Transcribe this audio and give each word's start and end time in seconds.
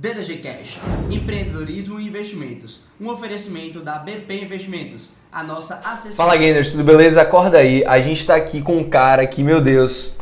DDG 0.00 0.36
Cash, 0.36 0.78
empreendedorismo 1.10 1.98
e 1.98 2.06
investimentos. 2.06 2.82
Um 3.00 3.10
oferecimento 3.10 3.80
da 3.80 3.94
BP 3.94 4.44
Investimentos, 4.44 5.10
a 5.32 5.42
nossa 5.42 5.74
assessoria. 5.84 6.14
Fala 6.14 6.36
gamers, 6.36 6.70
tudo 6.70 6.84
beleza? 6.84 7.20
Acorda 7.20 7.58
aí. 7.58 7.82
A 7.84 7.98
gente 7.98 8.24
tá 8.24 8.36
aqui 8.36 8.62
com 8.62 8.76
um 8.76 8.84
cara 8.84 9.26
que, 9.26 9.42
meu 9.42 9.60
Deus, 9.60 10.12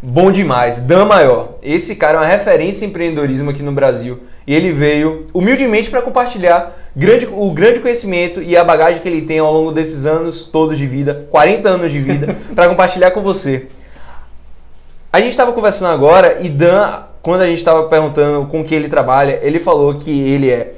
bom 0.00 0.30
demais, 0.30 0.78
Dan 0.78 1.06
Maior. 1.06 1.54
Esse 1.64 1.96
cara 1.96 2.18
é 2.18 2.20
uma 2.20 2.26
referência 2.28 2.84
em 2.84 2.90
empreendedorismo 2.90 3.50
aqui 3.50 3.60
no 3.60 3.72
Brasil 3.72 4.20
e 4.46 4.54
ele 4.54 4.70
veio 4.70 5.26
humildemente 5.34 5.90
para 5.90 6.00
compartilhar 6.00 6.72
grande, 6.94 7.26
o 7.26 7.50
grande 7.50 7.80
conhecimento 7.80 8.40
e 8.40 8.56
a 8.56 8.62
bagagem 8.62 9.02
que 9.02 9.08
ele 9.08 9.22
tem 9.22 9.40
ao 9.40 9.52
longo 9.52 9.72
desses 9.72 10.06
anos 10.06 10.44
todos 10.44 10.78
de 10.78 10.86
vida, 10.86 11.26
40 11.32 11.68
anos 11.70 11.90
de 11.90 11.98
vida, 11.98 12.38
para 12.54 12.68
compartilhar 12.68 13.10
com 13.10 13.20
você. 13.20 13.66
A 15.12 15.18
gente 15.18 15.30
estava 15.30 15.52
conversando 15.52 15.92
agora 15.92 16.38
e 16.40 16.48
Dan 16.48 17.13
quando 17.24 17.40
a 17.40 17.46
gente 17.46 17.56
estava 17.56 17.84
perguntando 17.84 18.46
com 18.48 18.62
que 18.62 18.74
ele 18.74 18.86
trabalha, 18.86 19.40
ele 19.42 19.58
falou 19.58 19.94
que 19.94 20.10
ele 20.28 20.50
é 20.50 20.74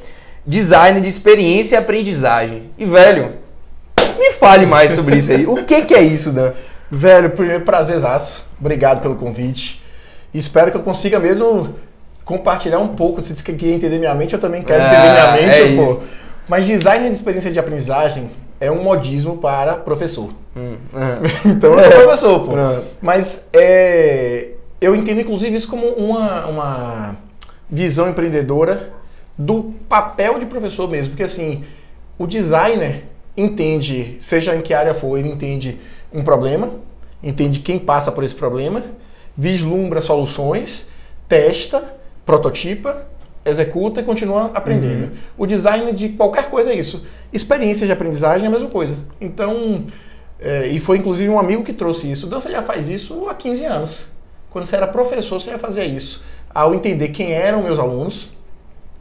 design 0.46 1.00
de 1.00 1.08
experiência 1.08 1.74
e 1.74 1.78
aprendizagem. 1.78 2.70
E, 2.78 2.84
velho, 2.86 3.32
me 4.16 4.30
fale 4.30 4.64
mais 4.64 4.92
sobre 4.92 5.16
isso 5.16 5.32
aí. 5.32 5.44
O 5.44 5.64
que, 5.64 5.82
que 5.82 5.92
é 5.92 6.00
isso, 6.00 6.30
Dan? 6.30 6.52
Velho, 6.88 7.30
primeiro 7.30 7.64
prazerzaço. 7.64 8.46
Obrigado 8.60 9.02
pelo 9.02 9.16
convite. 9.16 9.82
Espero 10.32 10.70
que 10.70 10.76
eu 10.76 10.84
consiga 10.84 11.18
mesmo 11.18 11.74
compartilhar 12.24 12.78
um 12.78 12.94
pouco. 12.94 13.20
Se 13.20 13.36
você 13.36 13.52
quer 13.52 13.66
entender 13.66 13.98
minha 13.98 14.14
mente, 14.14 14.32
eu 14.32 14.40
também 14.40 14.62
quero 14.62 14.84
ah, 14.84 14.86
entender 14.86 15.12
minha 15.12 15.32
mente, 15.32 15.72
é 15.72 15.76
pô. 15.76 16.00
Mas 16.48 16.64
design 16.64 17.08
de 17.10 17.16
experiência 17.16 17.50
de 17.50 17.58
aprendizagem 17.58 18.30
é 18.60 18.70
um 18.70 18.84
modismo 18.84 19.38
para 19.38 19.74
professor. 19.74 20.30
Hum, 20.56 20.76
então 21.44 21.76
eu 21.76 21.90
sou 21.90 22.02
professor, 22.02 22.40
pô. 22.46 22.52
Mas 23.02 23.48
é, 23.52 24.50
eu 24.80 24.94
entendo, 24.94 25.20
inclusive, 25.20 25.56
isso 25.56 25.68
como 25.68 25.86
uma, 25.88 26.46
uma 26.46 27.16
visão 27.70 28.08
empreendedora 28.08 28.92
do 29.38 29.74
papel 29.88 30.38
de 30.38 30.46
professor 30.46 30.88
mesmo. 30.88 31.10
Porque, 31.10 31.22
assim, 31.22 31.64
o 32.18 32.26
designer 32.26 33.04
entende, 33.36 34.16
seja 34.20 34.54
em 34.56 34.62
que 34.62 34.72
área 34.72 34.94
for, 34.94 35.18
ele 35.18 35.28
entende 35.28 35.78
um 36.12 36.22
problema, 36.22 36.70
entende 37.22 37.60
quem 37.60 37.78
passa 37.78 38.10
por 38.10 38.24
esse 38.24 38.34
problema, 38.34 38.82
vislumbra 39.36 40.00
soluções, 40.00 40.88
testa, 41.28 41.96
prototipa, 42.24 43.06
executa 43.44 44.00
e 44.00 44.04
continua 44.04 44.50
aprendendo. 44.54 45.04
Uhum. 45.04 45.18
O 45.38 45.46
design 45.46 45.92
de 45.92 46.10
qualquer 46.10 46.50
coisa 46.50 46.70
é 46.70 46.74
isso. 46.74 47.06
Experiência 47.32 47.86
de 47.86 47.92
aprendizagem 47.92 48.44
é 48.44 48.48
a 48.48 48.50
mesma 48.50 48.68
coisa. 48.68 48.98
Então, 49.20 49.84
é, 50.40 50.66
e 50.68 50.80
foi 50.80 50.98
inclusive 50.98 51.28
um 51.28 51.38
amigo 51.38 51.62
que 51.62 51.72
trouxe 51.72 52.10
isso. 52.10 52.26
Dança 52.26 52.50
já 52.50 52.62
faz 52.62 52.88
isso 52.88 53.28
há 53.28 53.34
15 53.34 53.64
anos. 53.64 54.15
Quando 54.50 54.66
você 54.66 54.76
era 54.76 54.86
professor, 54.86 55.40
você 55.40 55.50
já 55.50 55.58
fazia 55.58 55.84
isso. 55.84 56.24
Ao 56.54 56.74
entender 56.74 57.08
quem 57.08 57.32
eram 57.32 57.62
meus 57.62 57.78
alunos 57.78 58.30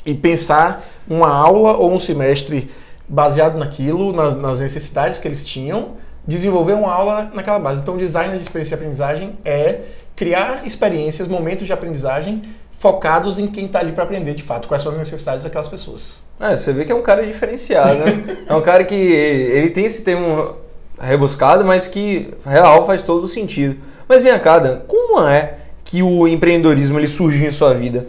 e 0.06 0.14
pensar 0.14 0.86
uma 1.08 1.30
aula 1.30 1.78
ou 1.78 1.94
um 1.94 2.00
semestre 2.00 2.70
baseado 3.08 3.58
naquilo, 3.58 4.12
nas, 4.12 4.36
nas 4.36 4.60
necessidades 4.60 5.20
que 5.20 5.28
eles 5.28 5.46
tinham, 5.46 5.92
desenvolver 6.28 6.74
uma 6.74 6.92
aula 6.92 7.32
naquela 7.34 7.60
base. 7.60 7.82
Então, 7.82 7.96
o 7.96 7.98
design 7.98 8.36
de 8.38 8.44
experiência 8.44 8.76
de 8.76 8.82
aprendizagem 8.82 9.38
é 9.46 9.82
criar 10.16 10.66
experiências, 10.66 11.28
momentos 11.28 11.66
de 11.66 11.74
aprendizagem 11.74 12.44
focados 12.80 13.40
em 13.40 13.48
quem 13.48 13.66
está 13.66 13.80
ali 13.80 13.94
para 13.94 14.04
aprender 14.04 14.34
de 14.34 14.44
fato, 14.44 14.68
quais 14.68 14.84
são 14.84 14.92
as 14.92 14.98
necessidades 14.98 15.44
daquelas 15.44 15.68
pessoas. 15.68 16.24
É, 16.40 16.56
você 16.56 16.74
vê 16.74 16.86
que 16.86 16.92
é 16.92 16.96
um 16.96 17.02
cara 17.02 17.26
diferenciado, 17.26 18.00
né? 18.00 18.38
é 18.48 18.54
um 18.54 18.62
cara 18.62 18.84
que 18.84 18.96
ele 18.96 19.70
tem 19.70 19.86
esse 19.86 20.04
termo 20.04 20.56
rebuscado, 21.00 21.66
mas 21.66 21.88
que 21.88 22.34
real 22.46 22.86
faz 22.86 23.02
todo 23.02 23.24
o 23.24 23.28
sentido. 23.28 23.78
Mas 24.08 24.22
vem 24.22 24.38
cá, 24.40 24.60
Dan, 24.60 24.80
como 24.88 25.26
é 25.28 25.56
que 25.84 26.02
o 26.02 26.28
empreendedorismo 26.28 27.00
ele 27.00 27.08
surgiu 27.08 27.48
em 27.48 27.52
sua 27.52 27.74
vida? 27.74 28.08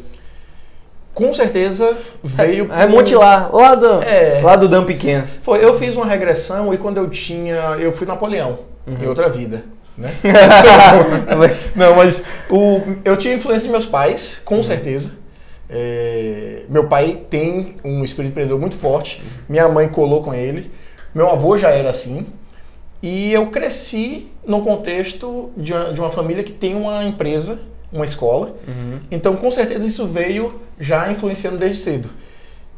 Com 1.14 1.32
certeza 1.32 1.96
veio. 2.22 2.70
É, 2.70 2.76
remonte 2.76 3.14
lá, 3.14 3.48
lá 3.52 3.74
do, 3.74 4.02
é, 4.02 4.40
lá 4.42 4.54
do 4.54 4.68
Dan 4.68 4.84
pequeno. 4.84 5.26
Foi, 5.42 5.64
eu 5.64 5.78
fiz 5.78 5.96
uma 5.96 6.04
regressão 6.04 6.74
e 6.74 6.78
quando 6.78 6.98
eu 6.98 7.08
tinha. 7.08 7.76
Eu 7.78 7.92
fui 7.92 8.06
Napoleão 8.06 8.58
uhum. 8.86 8.98
em 9.02 9.06
outra 9.06 9.30
vida. 9.30 9.64
Né? 9.96 10.10
Não, 11.74 11.96
mas 11.96 12.22
o, 12.50 12.82
eu 13.02 13.16
tinha 13.16 13.34
influência 13.34 13.66
de 13.66 13.72
meus 13.72 13.86
pais, 13.86 14.40
com 14.44 14.56
uhum. 14.56 14.62
certeza. 14.62 15.12
É, 15.70 16.64
meu 16.68 16.84
pai 16.84 17.22
tem 17.28 17.76
um 17.82 18.04
espírito 18.04 18.32
empreendedor 18.32 18.60
muito 18.60 18.76
forte. 18.76 19.22
Minha 19.48 19.68
mãe 19.68 19.88
colou 19.88 20.22
com 20.22 20.34
ele. 20.34 20.70
Meu 21.14 21.30
avô 21.30 21.56
já 21.56 21.70
era 21.70 21.90
assim. 21.90 22.26
E 23.02 23.32
eu 23.32 23.46
cresci 23.48 24.28
no 24.46 24.62
contexto 24.62 25.50
de 25.56 25.72
uma, 25.72 25.92
de 25.92 26.00
uma 26.00 26.10
família 26.10 26.42
que 26.42 26.52
tem 26.52 26.74
uma 26.74 27.04
empresa, 27.04 27.60
uma 27.92 28.04
escola. 28.04 28.56
Uhum. 28.66 29.00
Então, 29.10 29.36
com 29.36 29.50
certeza, 29.50 29.86
isso 29.86 30.06
veio 30.06 30.60
já 30.78 31.10
influenciando 31.10 31.58
desde 31.58 31.78
cedo. 31.82 32.08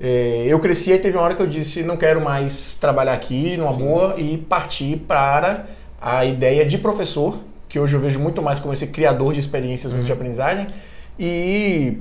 É, 0.01 0.45
eu 0.47 0.59
cresci 0.61 0.93
e 0.93 0.99
teve 0.99 1.17
uma 1.17 1.25
hora 1.25 1.35
que 1.35 1.43
eu 1.43 1.47
disse: 1.47 1.83
não 1.83 1.97
quero 1.97 2.21
mais 2.21 2.77
trabalhar 2.77 3.15
aqui 3.15 3.57
numa 3.57 3.73
Sim. 3.73 3.79
boa 3.79 4.15
e 4.17 4.39
partir 4.39 4.97
para 5.09 5.67
a 6.01 6.25
ideia 6.25 6.65
de 6.65 6.79
professor, 6.79 7.39
que 7.69 7.79
hoje 7.79 7.95
eu 7.95 8.01
vejo 8.01 8.21
muito 8.21 8.41
mais 8.41 8.59
como 8.59 8.73
esse 8.73 8.87
criador 8.87 9.35
de 9.35 9.41
experiências 9.41 9.93
uhum. 9.93 10.03
de 10.03 10.13
aprendizagem. 10.13 10.69
E 11.19 11.99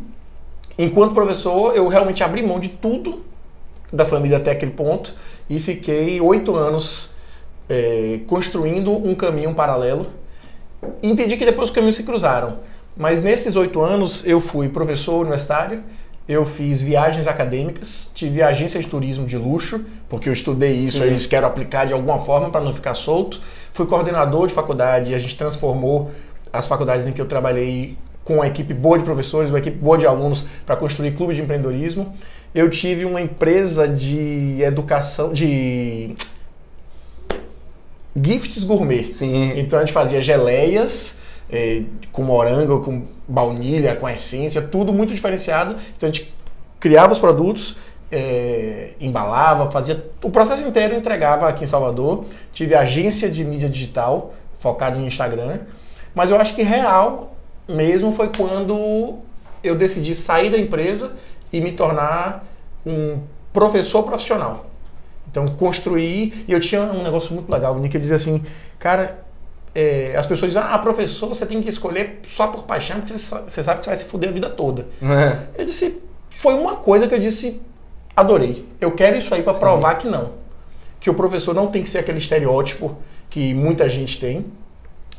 enquanto 0.78 1.14
professor, 1.16 1.76
eu 1.76 1.88
realmente 1.88 2.24
abri 2.24 2.44
mão 2.44 2.60
de 2.60 2.70
tudo 2.70 3.26
da 3.92 4.06
família 4.06 4.38
até 4.38 4.52
aquele 4.52 4.72
ponto 4.72 5.16
e 5.50 5.60
fiquei 5.60 6.22
oito 6.22 6.56
anos 6.56 7.10
é, 7.70 8.20
construindo 8.28 8.92
um 8.92 9.16
caminho 9.16 9.54
paralelo. 9.54 10.08
E 11.02 11.10
entendi 11.10 11.38
que 11.38 11.46
depois 11.46 11.70
os 11.70 11.76
caminhos 11.76 11.96
se 11.96 12.04
cruzaram. 12.04 12.60
Mas 12.96 13.22
nesses 13.22 13.56
oito 13.56 13.80
anos 13.82 14.26
eu 14.26 14.42
fui 14.42 14.70
professor 14.70 15.22
universitário, 15.22 15.84
eu 16.28 16.46
fiz 16.46 16.82
viagens 16.82 17.28
acadêmicas, 17.28 18.12
tive 18.14 18.42
agência 18.42 18.80
de 18.82 18.88
turismo 18.88 19.26
de 19.26 19.38
luxo, 19.38 19.82
porque 20.10 20.28
eu 20.28 20.34
estudei 20.34 20.74
isso, 20.74 21.02
e 21.04 21.08
eles 21.08 21.26
quero 21.26 21.48
aplicar 21.48 21.86
de 21.86 21.94
alguma 21.94 22.20
forma 22.20 22.50
para 22.50 22.60
não 22.60 22.74
ficar 22.74 22.96
solto. 22.96 23.40
Fui 23.72 23.86
coordenador 23.86 24.48
de 24.48 24.54
faculdade, 24.54 25.12
e 25.12 25.16
a 25.16 25.20
gente 25.20 25.38
transformou 25.38 26.12
as 26.52 26.68
faculdades 26.68 27.08
em 27.08 27.14
que 27.14 27.22
eu 27.22 27.28
trabalhei 27.28 27.98
com 28.24 28.36
uma 28.36 28.48
equipe 28.48 28.74
boa 28.74 28.98
de 28.98 29.06
professores, 29.06 29.50
uma 29.50 29.60
equipe 29.60 29.78
boa 29.78 29.98
de 29.98 30.06
alunos 30.06 30.46
para 30.66 30.76
construir 30.76 31.12
clube 31.12 31.34
de 31.34 31.42
empreendedorismo. 31.42 32.14
Eu 32.54 32.70
tive 32.70 33.06
uma 33.06 33.22
empresa 33.22 33.88
de 33.88 34.62
educação, 34.62 35.32
de 35.32 36.14
gifts 38.22 38.64
gourmet. 38.64 39.14
Sim. 39.14 39.54
Então 39.56 39.80
a 39.80 39.82
gente 39.84 39.94
fazia 39.94 40.22
geleias 40.22 41.18
é, 41.50 41.84
com 42.12 42.24
morango, 42.24 42.82
com 42.82 43.04
baunilha, 43.28 43.96
com 43.96 44.08
essência, 44.08 44.62
tudo 44.62 44.94
muito 44.94 45.14
diferenciado. 45.14 45.76
Então 45.96 46.10
a 46.10 46.12
gente 46.12 46.34
criava 46.80 47.14
os 47.14 47.20
produtos, 47.20 47.78
é, 48.12 48.92
embalava, 49.00 49.70
fazia 49.72 50.06
o 50.24 50.30
processo 50.30 50.66
inteiro 50.66 50.96
entregava 50.96 51.48
aqui 51.48 51.64
em 51.64 51.68
Salvador. 51.68 52.26
Tive 52.54 52.76
agência 52.76 53.30
de 53.30 53.44
mídia 53.44 53.70
digital 53.70 54.34
focada 54.60 54.98
em 54.98 55.06
Instagram, 55.06 55.60
mas 56.16 56.30
eu 56.30 56.40
acho 56.40 56.56
que 56.56 56.64
real 56.64 57.36
mesmo 57.68 58.14
foi 58.14 58.30
quando 58.30 59.20
eu 59.64 59.76
decidi 59.76 60.16
sair 60.16 60.50
da 60.50 60.58
empresa 60.58 61.12
e 61.52 61.60
me 61.60 61.74
tornar 61.74 62.46
um 62.86 63.20
professor 63.52 64.04
profissional. 64.04 64.66
Então, 65.38 65.48
construir. 65.56 66.46
E 66.48 66.52
eu 66.52 66.60
tinha 66.60 66.82
um 66.82 67.04
negócio 67.04 67.34
muito 67.34 67.52
legal, 67.52 67.80
que 67.80 68.00
dizia 68.00 68.16
assim, 68.16 68.44
cara, 68.80 69.24
é, 69.76 70.16
as 70.18 70.26
pessoas 70.26 70.52
dizem, 70.52 70.68
ah, 70.68 70.78
professor, 70.80 71.28
você 71.28 71.46
tem 71.46 71.62
que 71.62 71.70
escolher 71.70 72.22
só 72.24 72.48
por 72.48 72.64
paixão, 72.64 73.00
porque 73.00 73.16
você 73.16 73.62
sabe 73.62 73.80
que 73.80 73.86
você 73.86 73.90
vai 73.92 73.96
se 73.96 74.06
fuder 74.06 74.30
a 74.30 74.34
vida 74.34 74.50
toda. 74.50 74.88
É. 75.00 75.62
Eu 75.62 75.66
disse, 75.66 76.02
foi 76.42 76.56
uma 76.56 76.78
coisa 76.78 77.08
que 77.08 77.14
eu 77.14 77.20
disse, 77.20 77.62
adorei. 78.16 78.68
Eu 78.82 78.92
quero 78.94 79.16
isso 79.16 79.34
aí 79.36 79.44
para 79.44 79.54
provar 79.54 79.96
que 79.96 80.08
não. 80.08 80.32
Que 81.00 81.10
o 81.10 81.14
professor 81.14 81.54
não 81.54 81.68
tem 81.68 81.84
que 81.84 81.90
ser 81.92 82.00
aquele 82.00 82.18
estereótipo 82.18 82.98
que 83.30 83.54
muita 83.54 83.88
gente 83.88 84.20
tem. 84.20 84.46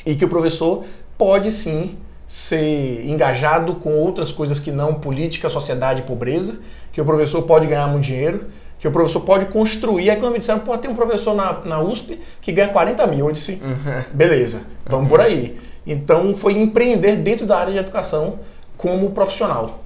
E 0.05 0.17
que 0.17 0.25
o 0.25 0.29
professor 0.29 0.85
pode 1.17 1.53
sim 1.53 1.97
ser 2.27 3.07
engajado 3.07 3.77
com 3.77 3.95
outras 3.95 4.33
coisas 4.33 4.59
que 4.59 4.73
não 4.73 4.95
política, 4.95 5.49
sociedade 5.49 6.01
e 6.01 6.05
pobreza. 6.05 6.59
Que 6.93 7.01
o 7.01 7.05
professor 7.05 7.43
pode 7.43 7.69
ganhar 7.69 7.87
muito 7.87 8.05
dinheiro 8.05 8.47
que 8.79 8.87
o 8.87 8.93
professor 8.93 9.21
pode 9.21 9.47
construir. 9.47 10.11
Aí 10.11 10.17
quando 10.17 10.33
me 10.33 10.39
disseram, 10.39 10.61
pô, 10.61 10.77
tem 10.79 10.91
um 10.91 10.95
professor 10.95 11.35
na, 11.35 11.61
na 11.65 11.81
USP 11.81 12.21
que 12.41 12.53
ganha 12.53 12.69
40 12.69 13.07
mil. 13.07 13.27
Eu 13.27 13.33
disse, 13.33 13.61
uhum. 13.63 14.05
beleza, 14.13 14.63
vamos 14.87 15.05
uhum. 15.05 15.09
por 15.11 15.21
aí. 15.21 15.59
Então 15.87 16.35
foi 16.35 16.53
empreender 16.53 17.17
dentro 17.17 17.47
da 17.47 17.59
área 17.59 17.73
de 17.73 17.79
educação 17.79 18.39
como 18.77 19.11
profissional. 19.11 19.83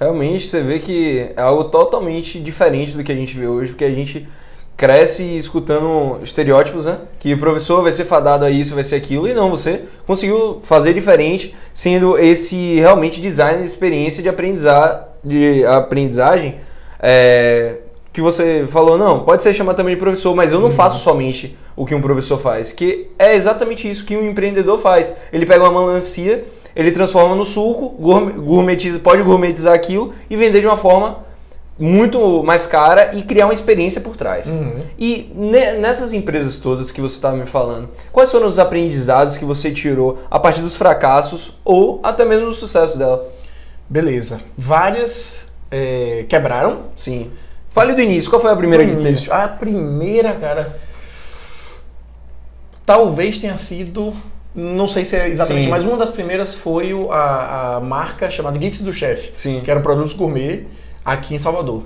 Realmente 0.00 0.48
você 0.48 0.60
vê 0.60 0.78
que 0.80 1.30
é 1.36 1.40
algo 1.40 1.64
totalmente 1.64 2.40
diferente 2.40 2.96
do 2.96 3.04
que 3.04 3.12
a 3.12 3.14
gente 3.14 3.38
vê 3.38 3.46
hoje, 3.46 3.70
porque 3.70 3.84
a 3.84 3.92
gente 3.92 4.26
cresce 4.76 5.22
escutando 5.36 6.18
estereótipos, 6.22 6.84
né? 6.84 6.98
Que 7.20 7.32
o 7.32 7.38
professor 7.38 7.80
vai 7.80 7.92
ser 7.92 8.04
fadado 8.04 8.44
a 8.44 8.50
isso, 8.50 8.74
vai 8.74 8.82
ser 8.82 8.96
aquilo, 8.96 9.28
e 9.28 9.32
não, 9.32 9.48
você 9.48 9.84
conseguiu 10.04 10.60
fazer 10.64 10.92
diferente, 10.92 11.54
sendo 11.72 12.18
esse 12.18 12.80
realmente 12.80 13.20
design 13.20 13.60
de 13.60 13.68
experiência 13.68 14.20
de 14.20 14.28
aprendizar, 14.28 15.10
de 15.22 15.64
aprendizagem 15.64 16.56
é, 16.98 17.76
que 18.14 18.22
você 18.22 18.66
falou, 18.68 18.96
não, 18.96 19.20
pode 19.20 19.42
ser 19.42 19.52
chamado 19.52 19.76
também 19.76 19.94
de 19.94 20.00
professor, 20.00 20.34
mas 20.34 20.52
eu 20.52 20.60
não 20.60 20.68
uhum. 20.68 20.74
faço 20.74 21.00
somente 21.00 21.58
o 21.76 21.84
que 21.84 21.94
um 21.94 22.00
professor 22.00 22.38
faz, 22.38 22.72
que 22.72 23.08
é 23.18 23.34
exatamente 23.34 23.90
isso 23.90 24.06
que 24.06 24.16
um 24.16 24.26
empreendedor 24.26 24.78
faz. 24.78 25.12
Ele 25.30 25.44
pega 25.44 25.68
uma 25.68 25.84
melancia 25.84 26.44
ele 26.76 26.90
transforma 26.90 27.34
no 27.34 27.44
suco, 27.44 27.90
gourmetiza, 27.90 28.98
pode 28.98 29.22
gourmetizar 29.22 29.74
aquilo 29.74 30.12
e 30.28 30.36
vender 30.36 30.60
de 30.60 30.66
uma 30.66 30.76
forma 30.76 31.18
muito 31.78 32.42
mais 32.44 32.66
cara 32.66 33.14
e 33.14 33.22
criar 33.22 33.46
uma 33.46 33.54
experiência 33.54 34.00
por 34.00 34.16
trás. 34.16 34.46
Uhum. 34.46 34.82
E 34.98 35.32
nessas 35.34 36.12
empresas 36.12 36.56
todas 36.56 36.90
que 36.90 37.00
você 37.00 37.16
estava 37.16 37.36
me 37.36 37.46
falando, 37.46 37.88
quais 38.12 38.30
foram 38.30 38.46
os 38.46 38.58
aprendizados 38.58 39.36
que 39.36 39.44
você 39.44 39.70
tirou 39.70 40.18
a 40.30 40.38
partir 40.38 40.62
dos 40.62 40.76
fracassos 40.76 41.56
ou 41.64 42.00
até 42.02 42.24
mesmo 42.24 42.46
do 42.46 42.54
sucesso 42.54 42.98
dela? 42.98 43.28
Beleza. 43.88 44.40
Várias 44.56 45.46
é, 45.70 46.24
quebraram. 46.28 46.86
Sim. 46.96 47.30
Fale 47.74 47.92
do 47.92 48.00
início. 48.00 48.30
Qual 48.30 48.40
foi 48.40 48.52
a 48.52 48.56
primeira 48.56 48.86
que 48.86 48.94
teve? 48.94 49.32
A 49.32 49.48
primeira, 49.48 50.32
cara. 50.34 50.78
Talvez 52.86 53.40
tenha 53.40 53.56
sido. 53.56 54.14
Não 54.54 54.86
sei 54.86 55.04
se 55.04 55.16
é 55.16 55.28
exatamente, 55.28 55.64
Sim. 55.64 55.70
mas 55.70 55.82
uma 55.82 55.96
das 55.96 56.12
primeiras 56.12 56.54
foi 56.54 56.92
a, 57.10 57.76
a 57.76 57.80
marca 57.80 58.30
chamada 58.30 58.60
Gifts 58.60 58.82
do 58.82 58.92
Chef, 58.92 59.32
que 59.64 59.68
eram 59.68 59.82
produtos 59.82 60.12
gourmet 60.12 60.68
aqui 61.04 61.34
em 61.34 61.38
Salvador. 61.40 61.82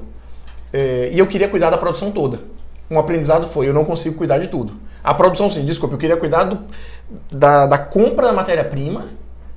É, 0.71 1.09
e 1.11 1.19
eu 1.19 1.27
queria 1.27 1.49
cuidar 1.49 1.71
da 1.71 1.79
produção 1.79 2.13
toda. 2.13 2.41
Um 2.91 2.99
aprendizado 2.99 3.49
foi: 3.49 3.67
eu 3.67 3.73
não 3.73 3.87
consigo 3.87 4.17
cuidar 4.17 4.39
de 4.39 4.49
tudo. 4.49 4.75
A 5.03 5.15
produção, 5.15 5.51
sim, 5.51 5.65
desculpa, 5.65 5.95
eu 5.95 5.99
queria 5.99 6.19
cuidar 6.19 6.45
do, 6.45 6.59
da, 7.33 7.65
da 7.65 7.79
compra 7.79 8.27
da 8.27 8.33
matéria-prima 8.35 9.07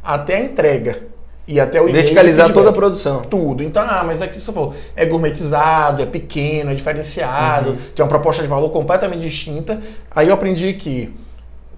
até 0.02 0.38
a 0.38 0.40
entrega. 0.40 1.11
E 1.48 1.60
até 1.60 1.82
o 1.82 1.92
Verticalizar 1.92 2.54
toda 2.54 2.70
a 2.70 2.74
produção. 2.74 3.24
Tudo. 3.24 3.64
Então, 3.64 3.84
ah, 3.84 4.04
mas 4.06 4.22
é 4.22 4.28
você 4.28 4.52
falou, 4.52 4.74
é 4.96 5.06
gourmetizado, 5.06 6.02
é 6.02 6.06
pequeno, 6.06 6.72
é 6.72 6.76
diferenciado, 6.76 7.72
uhum. 7.72 7.78
tem 7.96 8.04
uma 8.04 8.10
proposta 8.10 8.42
de 8.42 8.48
valor 8.48 8.70
completamente 8.70 9.22
distinta. 9.22 9.82
Aí 10.16 10.28
eu 10.28 10.34
aprendi 10.34 10.74
que 10.74 11.14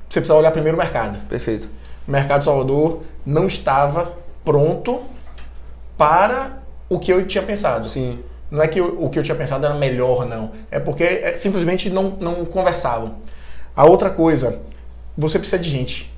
você 0.10 0.20
precisa 0.20 0.36
olhar 0.36 0.52
primeiro 0.52 0.78
o 0.78 0.80
mercado. 0.80 1.18
Perfeito. 1.28 1.68
O 2.08 2.12
mercado 2.12 2.44
Salvador 2.44 3.02
não 3.26 3.48
estava 3.48 4.14
pronto 4.44 5.02
para 5.98 6.60
o 6.90 7.00
que 7.00 7.12
eu 7.12 7.26
tinha 7.26 7.44
pensado. 7.44 7.88
Sim. 7.88 8.20
Não 8.52 8.62
é 8.62 8.68
que 8.68 8.80
o, 8.80 9.06
o 9.06 9.10
que 9.10 9.18
eu 9.18 9.24
tinha 9.24 9.36
pensado 9.36 9.66
era 9.66 9.74
melhor, 9.74 10.28
não. 10.28 10.52
É 10.70 10.80
porque 10.80 11.04
é, 11.04 11.36
simplesmente 11.36 11.90
não, 11.90 12.12
não 12.20 12.46
conversavam. 12.46 13.16
A 13.76 13.86
outra 13.86 14.12
coisa, 14.12 14.60
você 15.18 15.40
precisa 15.40 15.58
de 15.58 15.70
gente. 15.70 16.14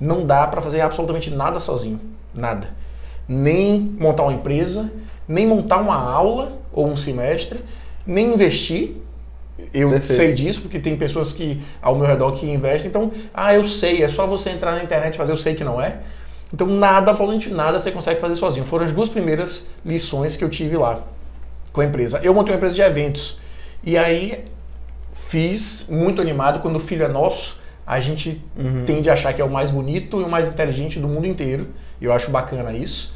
Não 0.00 0.24
dá 0.24 0.46
para 0.46 0.62
fazer 0.62 0.80
absolutamente 0.80 1.30
nada 1.30 1.60
sozinho. 1.60 2.00
Nada. 2.32 2.68
Nem 3.28 3.80
montar 3.80 4.24
uma 4.24 4.32
empresa, 4.32 4.90
nem 5.26 5.46
montar 5.46 5.78
uma 5.78 5.96
aula 5.96 6.58
ou 6.72 6.86
um 6.86 6.96
semestre, 6.96 7.60
nem 8.06 8.34
investir. 8.34 8.96
Eu 9.72 9.90
Perfeito. 9.90 10.16
sei 10.16 10.32
disso, 10.32 10.60
porque 10.60 10.78
tem 10.78 10.96
pessoas 10.96 11.32
que 11.32 11.62
ao 11.80 11.94
meu 11.96 12.06
redor 12.06 12.32
que 12.32 12.46
investem. 12.50 12.88
Então, 12.88 13.10
ah, 13.32 13.54
eu 13.54 13.66
sei, 13.66 14.02
é 14.02 14.08
só 14.08 14.26
você 14.26 14.50
entrar 14.50 14.72
na 14.72 14.82
internet 14.82 15.14
e 15.14 15.16
fazer, 15.16 15.32
eu 15.32 15.36
sei 15.36 15.54
que 15.54 15.64
não 15.64 15.80
é. 15.80 15.98
Então, 16.52 16.66
nada, 16.66 17.10
absolutamente 17.10 17.50
nada 17.50 17.80
você 17.80 17.90
consegue 17.90 18.20
fazer 18.20 18.36
sozinho. 18.36 18.66
Foram 18.66 18.84
as 18.84 18.92
duas 18.92 19.08
primeiras 19.08 19.70
lições 19.84 20.36
que 20.36 20.44
eu 20.44 20.48
tive 20.48 20.76
lá 20.76 21.02
com 21.72 21.80
a 21.80 21.84
empresa. 21.84 22.20
Eu 22.22 22.34
montei 22.34 22.52
uma 22.52 22.56
empresa 22.56 22.74
de 22.74 22.82
eventos. 22.82 23.38
E 23.82 23.96
aí, 23.96 24.44
fiz 25.12 25.86
muito 25.88 26.20
animado. 26.20 26.60
Quando 26.60 26.76
o 26.76 26.80
filho 26.80 27.04
é 27.04 27.08
nosso, 27.08 27.58
a 27.86 28.00
gente 28.00 28.40
uhum. 28.56 28.84
tende 28.84 29.10
a 29.10 29.14
achar 29.14 29.32
que 29.32 29.42
é 29.42 29.44
o 29.44 29.50
mais 29.50 29.70
bonito 29.70 30.20
e 30.20 30.24
o 30.24 30.28
mais 30.28 30.48
inteligente 30.48 30.98
do 30.98 31.08
mundo 31.08 31.26
inteiro. 31.26 31.68
Eu 32.00 32.12
acho 32.12 32.30
bacana 32.30 32.72
isso. 32.72 33.13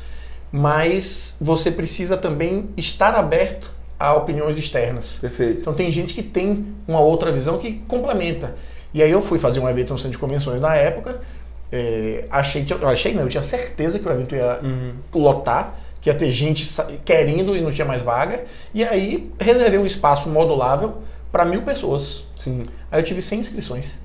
Mas 0.51 1.37
você 1.41 1.71
precisa 1.71 2.17
também 2.17 2.71
estar 2.77 3.15
aberto 3.15 3.73
a 3.99 4.15
opiniões 4.15 4.57
externas. 4.57 5.19
Perfeito. 5.21 5.61
Então 5.61 5.75
tem 5.75 5.91
gente 5.91 6.15
que 6.15 6.23
tem 6.23 6.75
uma 6.87 7.01
outra 7.01 7.33
visão 7.33 7.59
que 7.59 7.83
complementa. 7.89 8.55
E 8.95 9.03
aí 9.03 9.11
eu 9.11 9.21
fui 9.21 9.39
fazer 9.39 9.61
um 9.61 9.69
evento 9.69 9.91
no 9.91 9.99
centro 9.99 10.13
de 10.13 10.19
convenções 10.19 10.61
na 10.61 10.75
época 10.75 11.21
é, 11.71 12.25
achei, 12.31 12.65
achei 12.83 13.15
não, 13.15 13.23
eu 13.23 13.29
tinha 13.29 13.43
certeza 13.43 13.99
que 13.99 14.09
o 14.09 14.11
evento 14.11 14.35
ia 14.35 14.61
uhum. 14.63 14.95
lotar, 15.15 15.75
que 16.01 16.09
ia 16.09 16.15
ter 16.15 16.31
gente 16.31 16.67
querendo 17.05 17.55
e 17.55 17.61
não 17.61 17.71
tinha 17.71 17.87
mais 17.87 18.03
vaga. 18.03 18.45
E 18.73 18.83
aí 18.83 19.31
reservei 19.39 19.79
um 19.79 19.87
espaço 19.87 20.29
modulável 20.29 20.99
para 21.31 21.45
mil 21.45 21.63
pessoas. 21.63 22.25
Sim. 22.39 22.63
Aí 22.91 23.01
eu 23.01 23.05
tive 23.05 23.21
100 23.21 23.41
inscrições. 23.41 24.01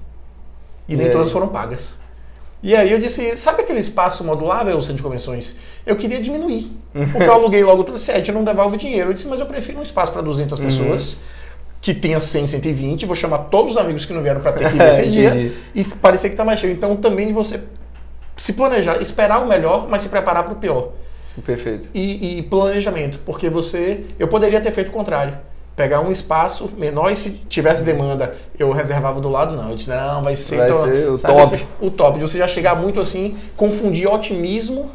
E, 0.87 0.93
e 0.93 0.97
nem 0.97 1.07
aí? 1.07 1.13
todas 1.13 1.31
foram 1.31 1.47
pagas. 1.47 1.97
E 2.63 2.73
aí 2.73 2.91
eu 2.91 2.97
disse, 2.97 3.35
sabe 3.35 3.61
aquele 3.61 3.81
espaço 3.81 4.23
modulável, 4.23 4.81
centro 4.81 4.95
de 4.95 5.03
convenções? 5.03 5.57
Eu 5.85 5.97
queria 5.97 6.21
diminuir. 6.21 6.71
Porque 7.11 7.27
eu 7.27 7.33
aluguei 7.33 7.61
logo 7.61 7.83
tudo 7.83 7.99
eu 8.29 8.33
não 8.33 8.43
devolvo 8.43 8.77
dinheiro. 8.77 9.09
Eu 9.09 9.13
disse, 9.13 9.27
mas 9.27 9.41
eu 9.41 9.45
prefiro 9.45 9.79
um 9.79 9.81
espaço 9.81 10.13
para 10.13 10.21
200 10.21 10.57
uhum. 10.57 10.65
pessoas 10.65 11.19
que 11.81 11.93
tenha 11.93 12.17
100, 12.21 12.47
120, 12.47 13.05
vou 13.05 13.13
chamar 13.13 13.39
todos 13.39 13.73
os 13.73 13.77
amigos 13.77 14.05
que 14.05 14.13
não 14.13 14.23
vieram 14.23 14.39
para 14.39 14.53
ter 14.53 14.71
que 14.71 14.81
esse 14.81 15.07
dia 15.11 15.51
e 15.75 15.83
parecer 15.83 16.29
que 16.29 16.33
está 16.33 16.45
mais 16.45 16.57
cheio. 16.57 16.71
Então 16.71 16.95
também 16.95 17.27
de 17.27 17.33
você 17.33 17.61
se 18.37 18.53
planejar, 18.53 19.01
esperar 19.01 19.43
o 19.43 19.47
melhor, 19.47 19.89
mas 19.89 20.01
se 20.01 20.07
preparar 20.07 20.43
para 20.43 20.53
o 20.53 20.55
pior. 20.55 20.91
Sim, 21.35 21.41
perfeito. 21.41 21.89
E, 21.93 22.39
e, 22.39 22.41
planejamento, 22.43 23.19
porque 23.25 23.49
você, 23.49 24.05
eu 24.17 24.29
poderia 24.29 24.61
ter 24.61 24.71
feito 24.71 24.87
o 24.87 24.91
contrário. 24.91 25.37
Pegar 25.75 26.01
um 26.01 26.11
espaço 26.11 26.69
menor 26.77 27.11
e 27.11 27.15
se 27.15 27.31
tivesse 27.31 27.83
demanda, 27.83 28.35
eu 28.59 28.71
reservava 28.71 29.19
do 29.19 29.29
lado, 29.29 29.55
não. 29.55 29.69
Eu 29.69 29.75
disse, 29.75 29.89
não, 29.89 30.21
vai 30.21 30.35
ser, 30.35 30.57
vai 30.57 30.69
então, 30.69 30.83
ser 30.83 31.09
o 31.09 31.17
sabe, 31.17 31.33
top. 31.35 31.67
O 31.81 31.91
top, 31.91 32.19
de 32.19 32.27
você 32.27 32.37
já 32.37 32.47
chegar 32.47 32.75
muito 32.75 32.99
assim, 32.99 33.37
confundir 33.57 34.07
otimismo 34.07 34.91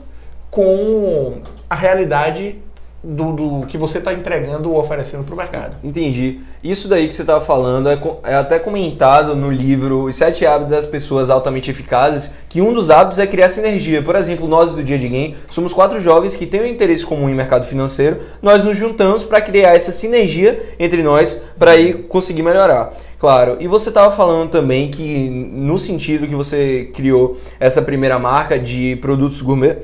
com 0.51 1.43
a 1.69 1.75
realidade 1.75 2.57
do, 3.03 3.33
do, 3.33 3.67
que 3.67 3.79
você 3.79 3.99
está 3.99 4.12
entregando 4.12 4.73
ou 4.73 4.81
oferecendo 4.81 5.23
para 5.23 5.35
o 5.35 5.37
mercado. 5.37 5.77
Entendi. 5.85 6.41
Isso 6.62 6.89
daí 6.89 7.06
que 7.06 7.15
você 7.15 7.23
estava 7.23 7.41
falando 7.41 7.89
é, 7.89 7.99
é, 8.25 8.35
até 8.35 8.59
comentado 8.59 9.37
no 9.37 9.50
livro 9.50 10.05
Os 10.05 10.17
Sete 10.17 10.45
Hábitos 10.45 10.75
das 10.75 10.85
Pessoas 10.85 11.31
Altamente 11.31 11.71
Eficazes, 11.71 12.33
que 12.49 12.61
um 12.61 12.73
dos 12.73 12.91
hábitos 12.91 13.21
é 13.21 13.27
criar 13.27 13.50
sinergia. 13.50 14.03
Por 14.03 14.17
exemplo, 14.17 14.49
nós 14.49 14.73
do 14.73 14.83
Dia 14.83 14.99
de 14.99 15.09
Game 15.09 15.37
somos 15.49 15.73
quatro 15.73 16.00
jovens 16.00 16.35
que 16.35 16.45
têm 16.45 16.62
um 16.62 16.67
interesse 16.67 17.06
comum 17.06 17.29
em 17.29 17.35
mercado 17.35 17.67
financeiro, 17.67 18.19
nós 18.43 18.65
nos 18.65 18.77
juntamos 18.77 19.23
para 19.23 19.41
criar 19.41 19.77
essa 19.77 19.93
sinergia 19.93 20.75
entre 20.79 21.03
nós 21.03 21.41
para 21.56 21.77
ir 21.77 22.09
conseguir 22.09 22.43
melhorar. 22.43 22.93
Claro, 23.19 23.56
e 23.61 23.69
você 23.69 23.91
estava 23.91 24.15
falando 24.15 24.51
também 24.51 24.91
que 24.91 25.29
no 25.29 25.79
sentido 25.79 26.27
que 26.27 26.35
você 26.35 26.91
criou 26.94 27.37
essa 27.61 27.81
primeira 27.83 28.19
marca 28.19 28.59
de 28.59 28.97
produtos 28.97 29.41
gourmet, 29.41 29.79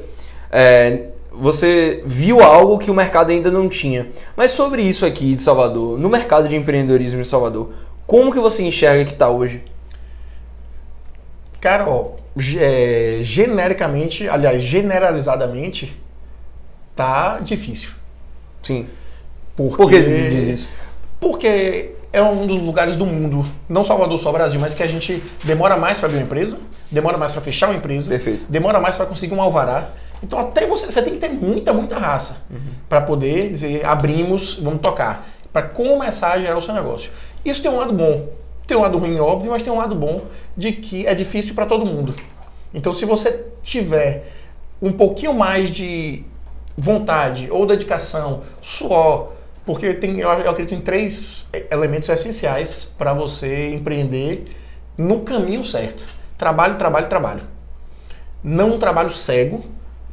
é, 0.50 1.13
você 1.38 2.02
viu 2.06 2.42
algo 2.42 2.78
que 2.78 2.90
o 2.90 2.94
mercado 2.94 3.31
ainda 3.31 3.50
não 3.50 3.69
tinha. 3.69 4.08
Mas 4.36 4.52
sobre 4.52 4.82
isso 4.82 5.04
aqui 5.04 5.34
de 5.34 5.42
Salvador, 5.42 5.98
no 5.98 6.08
mercado 6.08 6.48
de 6.48 6.56
empreendedorismo 6.56 7.20
em 7.20 7.25
Salvador, 7.25 7.72
como 8.06 8.32
que 8.32 8.40
você 8.40 8.62
enxerga 8.62 9.04
que 9.04 9.12
está 9.12 9.28
hoje? 9.28 9.62
Cara, 11.60 11.88
ó, 11.88 12.12
é, 12.58 13.20
genericamente, 13.22 14.28
aliás, 14.28 14.62
generalizadamente, 14.62 15.98
tá 16.94 17.38
difícil. 17.40 17.90
Sim. 18.62 18.86
Porque, 19.56 19.76
Por 19.76 19.91
que 19.91 20.00
diz 20.00 20.48
isso? 20.48 20.69
Porque 21.20 21.93
é 22.12 22.22
um 22.22 22.46
dos 22.46 22.58
lugares 22.58 22.96
do 22.96 23.06
mundo, 23.06 23.46
não 23.69 23.82
Salvador 23.84 24.19
só 24.19 24.31
Brasil, 24.31 24.60
mas 24.60 24.74
que 24.74 24.82
a 24.82 24.86
gente 24.86 25.22
demora 25.43 25.76
mais 25.76 25.98
para 25.98 26.06
abrir 26.06 26.19
uma 26.19 26.24
empresa, 26.24 26.60
demora 26.91 27.17
mais 27.17 27.32
para 27.32 27.41
fechar 27.41 27.69
uma 27.69 27.76
empresa, 27.76 28.10
Perfeito. 28.10 28.44
demora 28.48 28.79
mais 28.79 28.94
para 28.94 29.06
conseguir 29.06 29.34
um 29.34 29.41
alvará, 29.41 29.88
então 30.24 30.38
até 30.38 30.66
você, 30.66 30.86
você 30.86 31.02
tem 31.02 31.12
que 31.12 31.19
ter 31.19 31.28
muita, 31.28 31.70
muita 31.72 31.98
raça 31.98 32.38
uhum. 32.50 32.58
para 32.88 33.02
poder 33.02 33.50
dizer, 33.50 33.84
abrimos, 33.84 34.54
vamos 34.54 34.81
tocar. 34.81 35.28
Para 35.52 35.62
começar 35.62 36.32
a 36.32 36.38
gerar 36.38 36.56
o 36.56 36.62
seu 36.62 36.74
negócio. 36.74 37.12
Isso 37.44 37.62
tem 37.62 37.70
um 37.70 37.76
lado 37.76 37.93
bom. 37.93 38.31
Tem 38.66 38.74
um 38.74 38.81
lado 38.81 38.96
ruim, 38.96 39.20
óbvio, 39.20 39.50
mas 39.50 39.62
tem 39.62 39.70
um 39.70 39.76
lado 39.76 39.94
bom 39.94 40.22
de 40.56 40.72
que 40.72 41.06
é 41.06 41.14
difícil 41.14 41.54
para 41.54 41.66
todo 41.66 41.84
mundo. 41.84 42.14
Então 42.72 42.93
se 42.94 43.04
você 43.04 43.44
tiver 43.62 44.32
um 44.81 44.93
pouquinho 44.93 45.34
mais 45.34 45.70
de 45.70 46.24
vontade 46.76 47.48
ou 47.50 47.66
dedicação, 47.66 48.43
suor, 48.62 49.32
porque 49.66 49.93
tem, 49.93 50.20
eu 50.20 50.31
acredito 50.31 50.74
em 50.74 50.81
três 50.81 51.50
elementos 51.70 52.08
essenciais 52.08 52.90
para 52.96 53.12
você 53.12 53.74
empreender 53.74 54.46
no 54.96 55.20
caminho 55.20 55.62
certo. 55.62 56.08
Trabalho, 56.38 56.76
trabalho, 56.76 57.08
trabalho. 57.08 57.43
Não 58.43 58.74
um 58.74 58.78
trabalho 58.78 59.10
cego, 59.10 59.64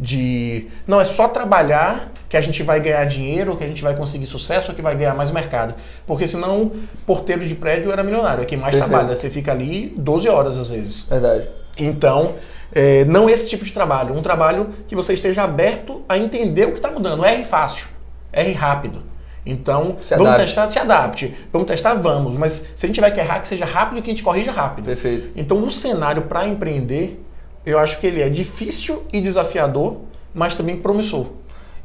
de 0.01 0.67
não 0.87 0.99
é 0.99 1.03
só 1.03 1.27
trabalhar 1.27 2.11
que 2.27 2.35
a 2.35 2.41
gente 2.41 2.63
vai 2.63 2.79
ganhar 2.79 3.05
dinheiro, 3.05 3.55
que 3.55 3.63
a 3.63 3.67
gente 3.67 3.83
vai 3.83 3.95
conseguir 3.95 4.25
sucesso, 4.25 4.73
que 4.73 4.81
vai 4.81 4.95
ganhar 4.95 5.13
mais 5.13 5.29
mercado. 5.29 5.75
Porque 6.07 6.27
senão, 6.27 6.71
porteiro 7.05 7.45
de 7.45 7.53
prédio 7.53 7.91
era 7.91 8.03
milionário, 8.03 8.41
é 8.41 8.45
quem 8.45 8.57
mais 8.57 8.73
Perfeito. 8.73 8.89
trabalha. 8.89 9.15
Você 9.15 9.29
fica 9.29 9.51
ali 9.51 9.93
12 9.95 10.27
horas 10.27 10.57
às 10.57 10.69
vezes. 10.69 11.03
Verdade. 11.03 11.47
Então, 11.77 12.35
é, 12.73 13.05
não 13.05 13.29
esse 13.29 13.47
tipo 13.47 13.63
de 13.63 13.71
trabalho. 13.71 14.17
Um 14.17 14.23
trabalho 14.23 14.69
que 14.87 14.95
você 14.95 15.13
esteja 15.13 15.43
aberto 15.43 16.03
a 16.09 16.17
entender 16.17 16.65
o 16.65 16.71
que 16.71 16.77
está 16.77 16.89
mudando. 16.89 17.23
R 17.23 17.45
fácil, 17.45 17.87
R 18.33 18.51
rápido. 18.53 19.03
Então, 19.45 19.97
se 20.01 20.15
vamos 20.15 20.35
testar, 20.35 20.67
se 20.67 20.79
adapte. 20.79 21.35
Vamos 21.51 21.67
testar, 21.67 21.93
vamos. 21.95 22.35
Mas 22.35 22.67
se 22.75 22.85
a 22.85 22.87
gente 22.87 22.95
tiver 22.95 23.11
que 23.11 23.19
errar, 23.19 23.39
que 23.39 23.47
seja 23.47 23.65
rápido 23.65 23.99
e 23.99 24.01
que 24.01 24.09
a 24.09 24.13
gente 24.13 24.23
corrija 24.23 24.51
rápido. 24.51 24.85
Perfeito. 24.85 25.29
Então, 25.35 25.63
o 25.63 25.69
cenário 25.69 26.23
para 26.23 26.47
empreender 26.47 27.23
eu 27.65 27.77
acho 27.79 27.99
que 27.99 28.07
ele 28.07 28.21
é 28.21 28.29
difícil 28.29 29.03
e 29.11 29.21
desafiador, 29.21 29.97
mas 30.33 30.55
também 30.55 30.77
promissor. 30.77 31.25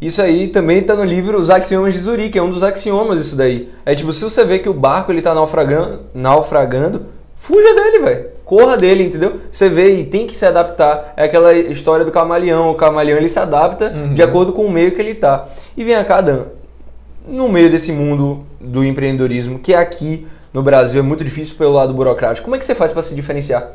Isso 0.00 0.20
aí 0.20 0.48
também 0.48 0.78
está 0.78 0.94
no 0.94 1.04
livro 1.04 1.40
Os 1.40 1.48
Axiomas 1.48 1.94
de 1.94 2.00
Zurique, 2.00 2.38
é 2.38 2.42
um 2.42 2.50
dos 2.50 2.62
axiomas 2.62 3.18
isso 3.18 3.34
daí. 3.34 3.70
É 3.84 3.94
tipo, 3.94 4.12
se 4.12 4.22
você 4.22 4.44
vê 4.44 4.58
que 4.58 4.68
o 4.68 4.74
barco 4.74 5.10
ele 5.10 5.22
tá 5.22 5.34
naufragando, 5.34 6.00
naufragando 6.14 7.06
fuja 7.38 7.74
dele, 7.74 8.00
velho. 8.00 8.26
corra 8.44 8.76
dele, 8.76 9.04
entendeu? 9.04 9.40
Você 9.50 9.68
vê 9.68 9.98
e 10.00 10.04
tem 10.04 10.26
que 10.26 10.36
se 10.36 10.44
adaptar. 10.44 11.14
É 11.16 11.24
aquela 11.24 11.52
história 11.54 12.04
do 12.04 12.10
camaleão. 12.12 12.70
O 12.70 12.74
camaleão 12.74 13.16
ele 13.18 13.28
se 13.28 13.38
adapta 13.38 13.90
Uhum. 13.90 14.14
de 14.14 14.22
acordo 14.22 14.52
com 14.52 14.66
o 14.66 14.70
meio 14.70 14.92
que 14.92 15.00
ele 15.00 15.14
tá. 15.14 15.48
E 15.76 15.82
vem 15.82 16.02
cá, 16.04 16.20
Dan, 16.20 16.44
no 17.26 17.48
meio 17.48 17.70
desse 17.70 17.90
mundo 17.90 18.44
do 18.60 18.84
empreendedorismo, 18.84 19.58
que 19.58 19.74
aqui 19.74 20.26
no 20.52 20.62
Brasil 20.62 21.00
é 21.00 21.02
muito 21.02 21.24
difícil 21.24 21.54
pelo 21.56 21.72
lado 21.72 21.92
burocrático, 21.94 22.44
como 22.44 22.54
é 22.54 22.58
que 22.58 22.64
você 22.64 22.74
faz 22.74 22.92
para 22.92 23.02
se 23.02 23.14
diferenciar? 23.14 23.72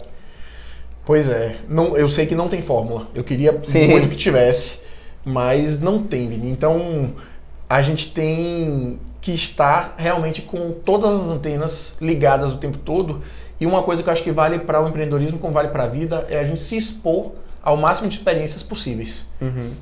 Pois 1.05 1.27
é, 1.27 1.55
não, 1.67 1.97
eu 1.97 2.07
sei 2.07 2.25
que 2.25 2.35
não 2.35 2.47
tem 2.47 2.61
fórmula. 2.61 3.07
Eu 3.13 3.23
queria 3.23 3.59
Sim. 3.63 3.87
muito 3.87 4.09
que 4.09 4.15
tivesse, 4.15 4.79
mas 5.25 5.81
não 5.81 6.03
tem, 6.03 6.27
Vini. 6.27 6.49
Então 6.49 7.11
a 7.69 7.81
gente 7.81 8.13
tem 8.13 8.99
que 9.21 9.33
estar 9.33 9.95
realmente 9.97 10.41
com 10.41 10.71
todas 10.71 11.21
as 11.21 11.27
antenas 11.27 11.97
ligadas 12.01 12.53
o 12.53 12.57
tempo 12.57 12.77
todo. 12.77 13.21
E 13.59 13.65
uma 13.65 13.83
coisa 13.83 14.01
que 14.01 14.09
eu 14.09 14.13
acho 14.13 14.23
que 14.23 14.31
vale 14.31 14.59
para 14.59 14.83
o 14.83 14.89
empreendedorismo, 14.89 15.37
como 15.37 15.53
vale 15.53 15.69
para 15.69 15.83
a 15.83 15.87
vida, 15.87 16.25
é 16.29 16.39
a 16.39 16.43
gente 16.43 16.59
se 16.59 16.75
expor 16.75 17.31
ao 17.63 17.77
máximo 17.77 18.09
de 18.09 18.15
experiências 18.15 18.63
possíveis, 18.63 19.27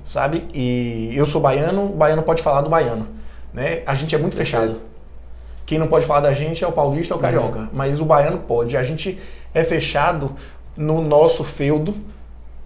sabe? 0.04 0.46
E 0.54 1.12
eu 1.16 1.26
sou 1.26 1.40
baiano, 1.40 1.86
o 1.86 1.96
baiano 1.96 2.22
pode 2.24 2.42
falar 2.42 2.62
do 2.62 2.70
baiano, 2.70 3.08
né? 3.54 3.82
A 3.86 3.96
gente 3.96 4.14
é 4.14 4.18
muito 4.18 4.36
fechado. 4.36 4.82
Quem 5.66 5.80
não 5.80 5.88
pode 5.88 6.06
falar 6.06 6.22
da 6.22 6.34
gente 6.34 6.62
é 6.62 6.68
o 6.68 6.72
paulista 6.74 7.14
ou 7.14 7.20
o 7.20 7.22
carioca, 7.22 7.70
mas 7.72 8.02
o 8.02 8.06
baiano 8.06 8.40
pode. 8.40 8.76
A 8.76 8.84
gente 8.84 9.18
é 9.54 9.64
fechado 9.64 10.36
no 10.76 11.02
nosso 11.02 11.44
feudo, 11.44 11.96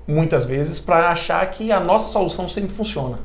muitas 0.07 0.45
vezes, 0.45 0.79
para 0.79 1.10
achar 1.10 1.45
que 1.50 1.72
a 1.72 1.79
nossa 1.79 2.07
solução 2.10 2.48
sempre 2.48 2.74
funciona. 2.74 3.19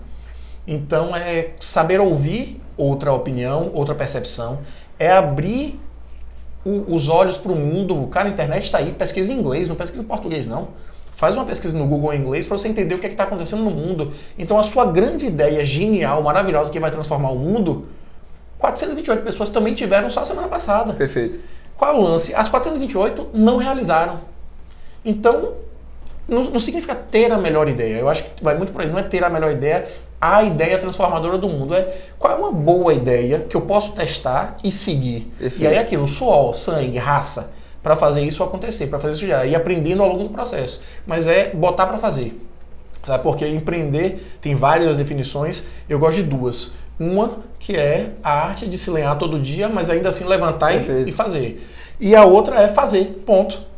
Então 0.66 1.14
é 1.16 1.50
saber 1.60 2.00
ouvir 2.00 2.60
outra 2.76 3.12
opinião, 3.12 3.70
outra 3.74 3.94
percepção, 3.94 4.60
é 4.98 5.10
abrir 5.10 5.80
o- 6.64 6.94
os 6.94 7.08
olhos 7.08 7.38
para 7.38 7.52
o 7.52 7.56
mundo. 7.56 8.06
Cara, 8.08 8.28
a 8.28 8.32
internet 8.32 8.64
está 8.64 8.78
aí, 8.78 8.92
pesquisa 8.92 9.32
em 9.32 9.38
inglês, 9.38 9.68
não 9.68 9.74
pesquisa 9.76 10.02
em 10.02 10.06
português, 10.06 10.46
não. 10.46 10.68
Faz 11.16 11.34
uma 11.36 11.44
pesquisa 11.44 11.76
no 11.76 11.86
Google 11.86 12.14
em 12.14 12.20
inglês 12.20 12.46
para 12.46 12.56
você 12.56 12.68
entender 12.68 12.94
o 12.94 12.98
que 12.98 13.06
está 13.06 13.24
acontecendo 13.24 13.64
no 13.64 13.70
mundo. 13.70 14.12
Então 14.38 14.58
a 14.58 14.62
sua 14.62 14.84
grande 14.84 15.26
ideia 15.26 15.64
genial, 15.64 16.22
maravilhosa, 16.22 16.70
que 16.70 16.78
vai 16.78 16.90
transformar 16.90 17.30
o 17.30 17.38
mundo, 17.38 17.88
428 18.58 19.24
pessoas 19.24 19.50
também 19.50 19.74
tiveram 19.74 20.08
só 20.10 20.24
semana 20.24 20.48
passada. 20.48 20.92
Perfeito. 20.92 21.40
Qual 21.76 21.92
é 21.92 21.98
o 21.98 22.00
lance? 22.02 22.34
As 22.34 22.48
428 22.48 23.28
não 23.32 23.56
realizaram. 23.56 24.20
Então, 25.08 25.54
não, 26.28 26.44
não 26.44 26.60
significa 26.60 26.94
ter 26.94 27.32
a 27.32 27.38
melhor 27.38 27.66
ideia. 27.66 27.96
Eu 27.96 28.08
acho 28.10 28.24
que 28.24 28.44
vai 28.44 28.54
muito 28.54 28.70
por 28.70 28.82
aí. 28.82 28.92
Não 28.92 28.98
é 28.98 29.02
ter 29.02 29.24
a 29.24 29.30
melhor 29.30 29.50
ideia, 29.50 29.88
a 30.20 30.42
ideia 30.42 30.76
transformadora 30.76 31.38
do 31.38 31.48
mundo. 31.48 31.74
É 31.74 31.96
qual 32.18 32.34
é 32.34 32.36
uma 32.36 32.52
boa 32.52 32.92
ideia 32.92 33.40
que 33.40 33.56
eu 33.56 33.62
posso 33.62 33.92
testar 33.92 34.58
e 34.62 34.70
seguir. 34.70 35.32
Perfeito. 35.38 35.62
E 35.62 35.66
aí 35.66 35.76
é 35.76 35.78
aquilo, 35.78 36.06
suor, 36.06 36.54
sangue, 36.54 36.98
raça, 36.98 37.50
para 37.82 37.96
fazer 37.96 38.20
isso 38.22 38.44
acontecer, 38.44 38.88
para 38.88 38.98
fazer 38.98 39.14
isso 39.14 39.26
gerar. 39.26 39.46
E 39.46 39.56
aprendendo 39.56 40.02
ao 40.02 40.10
longo 40.10 40.24
do 40.24 40.30
processo. 40.30 40.82
Mas 41.06 41.26
é 41.26 41.50
botar 41.54 41.86
para 41.86 41.96
fazer. 41.96 42.38
Sabe? 43.02 43.22
Porque 43.22 43.46
empreender 43.46 44.36
tem 44.42 44.54
várias 44.54 44.94
definições. 44.94 45.66
Eu 45.88 45.98
gosto 45.98 46.16
de 46.16 46.24
duas. 46.24 46.74
Uma 47.00 47.38
que 47.58 47.76
é 47.76 48.10
a 48.22 48.30
arte 48.30 48.66
de 48.66 48.76
se 48.76 48.90
lenhar 48.90 49.16
todo 49.16 49.40
dia, 49.40 49.70
mas 49.70 49.88
ainda 49.88 50.10
assim 50.10 50.24
levantar 50.24 50.74
e, 50.74 51.08
e 51.08 51.12
fazer. 51.12 51.66
E 51.98 52.14
a 52.14 52.24
outra 52.24 52.60
é 52.60 52.68
fazer, 52.68 53.22
ponto. 53.24 53.68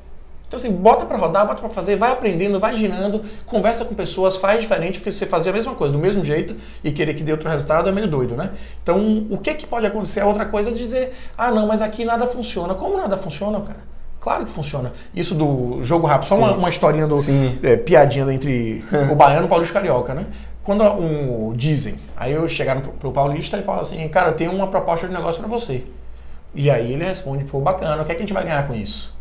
Então 0.51 0.59
assim, 0.59 0.73
bota 0.73 1.07
pra 1.07 1.17
rodar, 1.17 1.47
bota 1.47 1.61
pra 1.61 1.71
fazer, 1.71 1.95
vai 1.95 2.11
aprendendo, 2.11 2.59
vai 2.59 2.77
girando, 2.77 3.23
conversa 3.47 3.85
com 3.85 3.95
pessoas, 3.95 4.37
faz 4.37 4.61
diferente, 4.61 4.99
porque 4.99 5.13
se 5.13 5.19
você 5.19 5.27
fazer 5.27 5.51
a 5.51 5.53
mesma 5.53 5.77
coisa 5.77 5.93
do 5.93 5.99
mesmo 6.01 6.25
jeito 6.25 6.57
e 6.83 6.91
querer 6.91 7.15
que 7.15 7.23
dê 7.23 7.31
outro 7.31 7.49
resultado 7.49 7.89
é 7.89 7.93
meio 7.93 8.09
doido, 8.09 8.35
né? 8.35 8.51
Então, 8.83 9.29
o 9.31 9.39
que 9.39 9.55
que 9.55 9.65
pode 9.65 9.87
acontecer? 9.87 10.19
A 10.19 10.27
outra 10.27 10.45
coisa 10.45 10.71
é 10.71 10.73
dizer, 10.73 11.13
ah 11.39 11.53
não, 11.53 11.69
mas 11.69 11.81
aqui 11.81 12.05
nada 12.05 12.27
funciona. 12.27 12.75
Como 12.75 12.97
nada 12.97 13.17
funciona, 13.17 13.61
cara? 13.61 13.79
Claro 14.21 14.45
que 14.45 14.51
funciona. 14.51 14.93
Isso 15.15 15.37
do 15.37 15.85
jogo 15.85 16.09
rápido, 16.09 16.27
só 16.27 16.37
uma, 16.37 16.53
uma 16.55 16.69
historinha 16.69 17.07
do 17.07 17.15
é, 17.63 17.77
piadinha 17.77 18.29
entre 18.33 18.83
o 19.09 19.15
baiano 19.15 19.43
e 19.43 19.47
o 19.47 19.49
paulista 19.49 19.75
carioca, 19.75 20.15
né? 20.15 20.27
Quando 20.65 20.83
um, 20.83 21.53
dizem, 21.55 21.95
aí 22.17 22.33
eu 22.33 22.49
chegaram 22.49 22.81
pro, 22.81 22.91
pro 22.91 23.13
paulista 23.13 23.57
e 23.57 23.63
falo 23.63 23.83
assim, 23.83 24.09
cara, 24.09 24.31
eu 24.31 24.35
tenho 24.35 24.51
uma 24.51 24.67
proposta 24.67 25.07
de 25.07 25.15
negócio 25.15 25.41
pra 25.41 25.49
você. 25.49 25.85
E 26.53 26.69
aí 26.69 26.93
ele 26.93 27.05
responde, 27.05 27.45
pô, 27.45 27.61
bacana, 27.61 28.03
o 28.03 28.05
que, 28.05 28.11
é 28.11 28.15
que 28.17 28.23
a 28.23 28.27
gente 28.27 28.35
vai 28.35 28.43
ganhar 28.43 28.67
com 28.67 28.75
isso? 28.75 29.20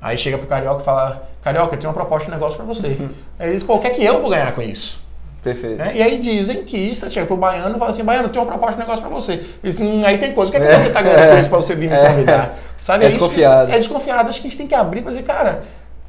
Aí 0.00 0.16
chega 0.16 0.38
pro 0.38 0.46
carioca 0.46 0.80
e 0.82 0.84
fala, 0.84 1.28
carioca, 1.42 1.74
eu 1.74 1.78
tenho 1.78 1.88
uma 1.90 1.94
proposta 1.94 2.26
de 2.26 2.30
negócio 2.32 2.56
pra 2.56 2.66
você. 2.66 2.96
Aí 3.38 3.48
ele 3.48 3.54
diz, 3.56 3.64
pô, 3.64 3.74
o 3.74 3.78
que 3.80 3.86
é 3.88 3.90
que 3.90 4.04
eu 4.04 4.20
vou 4.20 4.30
ganhar 4.30 4.52
com 4.54 4.62
isso? 4.62 5.02
Perfeito. 5.42 5.76
Né? 5.78 5.92
E 5.96 6.02
aí 6.02 6.20
dizem 6.20 6.64
que 6.64 6.94
você 6.94 7.08
chega 7.10 7.26
pro 7.26 7.36
baiano 7.36 7.76
e 7.76 7.78
fala 7.78 7.90
assim, 7.90 8.04
baiano, 8.04 8.26
eu 8.28 8.32
tenho 8.32 8.44
uma 8.44 8.50
proposta 8.50 8.74
de 8.74 8.80
negócio 8.80 9.04
pra 9.04 9.14
você. 9.14 9.44
Hum, 9.80 10.02
aí 10.04 10.18
tem 10.18 10.32
coisa, 10.32 10.50
o 10.50 10.52
que 10.52 10.58
é 10.58 10.60
que 10.60 10.66
É. 10.72 10.78
você 10.78 10.90
tá 10.90 11.02
ganhando 11.02 11.30
com 11.32 11.40
isso 11.40 11.48
pra 11.48 11.58
você 11.58 11.74
vir 11.74 11.88
me 11.88 11.94
É. 11.96 12.08
convidar? 12.08 12.58
Sabe? 12.82 13.04
É 13.04 13.08
desconfiado. 13.08 13.72
É 13.72 13.78
desconfiado. 13.78 14.28
Acho 14.28 14.40
que 14.40 14.46
a 14.46 14.50
gente 14.50 14.58
tem 14.58 14.66
que 14.66 14.74
abrir 14.74 15.02
pra 15.02 15.10
dizer, 15.10 15.24
cara, 15.24 15.64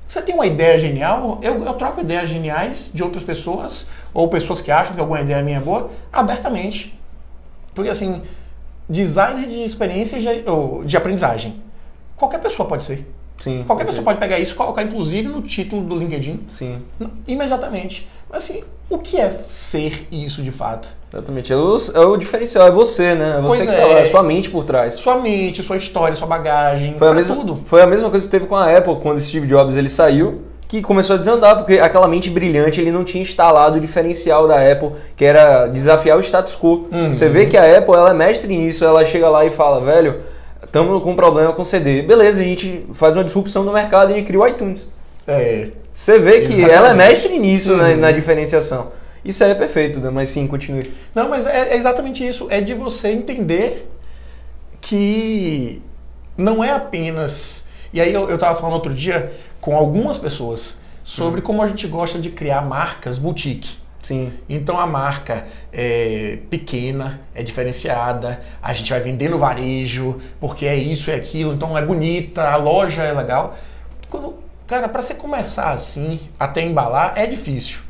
você 0.07 0.21
tem 0.21 0.33
uma 0.35 0.45
ideia 0.45 0.77
genial, 0.79 1.39
eu, 1.41 1.63
eu 1.63 1.73
troco 1.73 2.01
ideias 2.01 2.29
geniais 2.29 2.91
de 2.93 3.03
outras 3.03 3.23
pessoas, 3.23 3.87
ou 4.13 4.27
pessoas 4.27 4.61
que 4.61 4.71
acham 4.71 4.93
que 4.93 4.99
alguma 4.99 5.21
ideia 5.21 5.41
minha 5.43 5.57
é 5.57 5.61
boa, 5.61 5.89
abertamente. 6.11 6.99
Porque 7.75 7.89
assim, 7.89 8.23
designer 8.87 9.47
de 9.47 9.63
experiência 9.63 10.19
de, 10.19 10.49
ou 10.49 10.83
de 10.83 10.97
aprendizagem, 10.97 11.61
qualquer 12.17 12.39
pessoa 12.39 12.67
pode 12.67 12.83
ser. 12.85 13.07
Sim. 13.39 13.63
Qualquer 13.65 13.85
pessoa 13.85 14.03
pode 14.03 14.19
pegar 14.19 14.37
isso 14.39 14.53
e 14.53 14.55
colocar, 14.55 14.83
inclusive, 14.83 15.27
no 15.27 15.41
título 15.41 15.81
do 15.83 15.95
LinkedIn, 15.95 16.41
Sim, 16.49 16.79
imediatamente. 17.27 18.07
Mas 18.29 18.43
assim, 18.43 18.63
o 18.89 18.97
que 18.97 19.17
é 19.17 19.29
ser 19.29 20.07
isso 20.11 20.41
de 20.41 20.51
fato? 20.51 20.89
exatamente. 21.11 21.51
É 21.51 21.55
o, 21.55 21.77
é 21.95 21.99
o 22.05 22.17
diferencial, 22.17 22.67
é 22.67 22.71
você, 22.71 23.15
né? 23.15 23.37
É 23.37 23.41
você 23.41 23.57
Pois 23.57 23.69
que 23.69 23.75
é. 23.75 23.93
tá 23.93 23.99
é 23.99 24.05
sua 24.05 24.21
mente 24.21 24.49
por 24.49 24.63
trás. 24.63 24.93
Sua 24.95 25.17
mente, 25.17 25.63
sua 25.63 25.77
história, 25.77 26.15
sua 26.15 26.27
bagagem, 26.27 26.95
Foi 26.97 27.07
a, 27.07 27.13
mesma, 27.13 27.35
tudo. 27.35 27.61
foi 27.65 27.81
a 27.81 27.87
mesma 27.87 28.09
coisa 28.09 28.25
que 28.25 28.31
teve 28.31 28.45
com 28.45 28.55
a 28.55 28.77
Apple, 28.77 28.97
quando 29.01 29.19
Steve 29.19 29.47
Jobs 29.47 29.75
ele 29.75 29.89
saiu, 29.89 30.43
que 30.67 30.83
começou 30.83 31.15
a 31.15 31.17
desandar, 31.17 31.57
porque 31.57 31.79
aquela 31.79 32.07
mente 32.07 32.29
brilhante 32.29 32.79
ele 32.79 32.91
não 32.91 33.03
tinha 33.03 33.23
instalado 33.23 33.77
o 33.77 33.79
diferencial 33.79 34.47
da 34.47 34.57
Apple, 34.71 34.91
que 35.15 35.25
era 35.25 35.65
desafiar 35.65 36.15
o 36.15 36.21
status 36.21 36.55
quo. 36.55 36.87
Uhum. 36.91 37.11
Você 37.11 37.27
vê 37.27 37.47
que 37.47 37.57
a 37.57 37.77
Apple 37.79 37.95
ela 37.95 38.11
é 38.11 38.13
mestre 38.13 38.55
nisso, 38.55 38.85
ela 38.85 39.03
chega 39.03 39.27
lá 39.29 39.43
e 39.45 39.49
fala, 39.49 39.81
velho, 39.81 40.17
estamos 40.69 41.01
com 41.03 41.11
um 41.11 41.15
problema 41.15 41.51
com 41.51 41.65
CD. 41.65 42.03
Beleza, 42.03 42.41
a 42.41 42.43
gente 42.43 42.85
faz 42.93 43.15
uma 43.15 43.23
disrupção 43.23 43.63
no 43.63 43.73
mercado 43.73 44.11
e 44.11 44.13
a 44.13 44.17
gente 44.17 44.27
cria 44.27 44.39
o 44.39 44.47
iTunes. 44.47 44.89
É, 45.27 45.69
Você 45.93 46.17
vê 46.19 46.41
que 46.41 46.53
Exatamente. 46.53 46.71
ela 46.71 46.89
é 46.89 46.93
mestre 46.93 47.37
nisso 47.39 47.75
na, 47.75 47.89
Uhum. 47.89 47.97
na 47.97 48.11
diferenciação. 48.11 48.91
Isso 49.25 49.43
aí 49.43 49.51
é 49.51 49.55
perfeito, 49.55 49.99
né? 49.99 50.09
mas 50.09 50.29
sim, 50.29 50.47
continue. 50.47 50.93
Não, 51.13 51.27
mas 51.27 51.45
é, 51.45 51.73
é 51.73 51.75
exatamente 51.75 52.25
isso. 52.25 52.47
É 52.49 52.61
de 52.61 52.73
você 52.73 53.09
entender 53.09 53.89
que 54.79 55.81
não 56.37 56.63
é 56.63 56.71
apenas. 56.71 57.65
E 57.93 57.99
aí 57.99 58.13
eu, 58.13 58.29
eu 58.29 58.37
tava 58.37 58.57
falando 58.57 58.75
outro 58.75 58.93
dia 58.93 59.31
com 59.59 59.75
algumas 59.75 60.17
pessoas 60.17 60.77
sobre 61.03 61.41
como 61.41 61.61
a 61.61 61.67
gente 61.67 61.85
gosta 61.87 62.17
de 62.19 62.29
criar 62.29 62.61
marcas 62.61 63.17
boutique. 63.17 63.77
Sim. 64.09 64.33
Então 64.49 64.79
a 64.79 64.87
marca 64.87 65.45
é 65.71 66.39
pequena, 66.49 67.21
é 67.35 67.43
diferenciada, 67.43 68.41
a 68.59 68.73
gente 68.73 68.89
vai 68.89 68.99
vender 68.99 69.29
no 69.29 69.37
varejo, 69.37 70.19
porque 70.39 70.65
é 70.65 70.75
isso, 70.75 71.11
é 71.11 71.13
aquilo, 71.13 71.53
então 71.53 71.77
é 71.77 71.85
bonita, 71.85 72.41
a 72.49 72.55
loja 72.55 73.03
é 73.03 73.13
legal. 73.13 73.55
Quando, 74.09 74.39
cara, 74.65 74.89
para 74.89 75.03
você 75.03 75.13
começar 75.13 75.73
assim, 75.73 76.21
até 76.39 76.63
embalar, 76.63 77.13
é 77.17 77.27
difícil. 77.27 77.81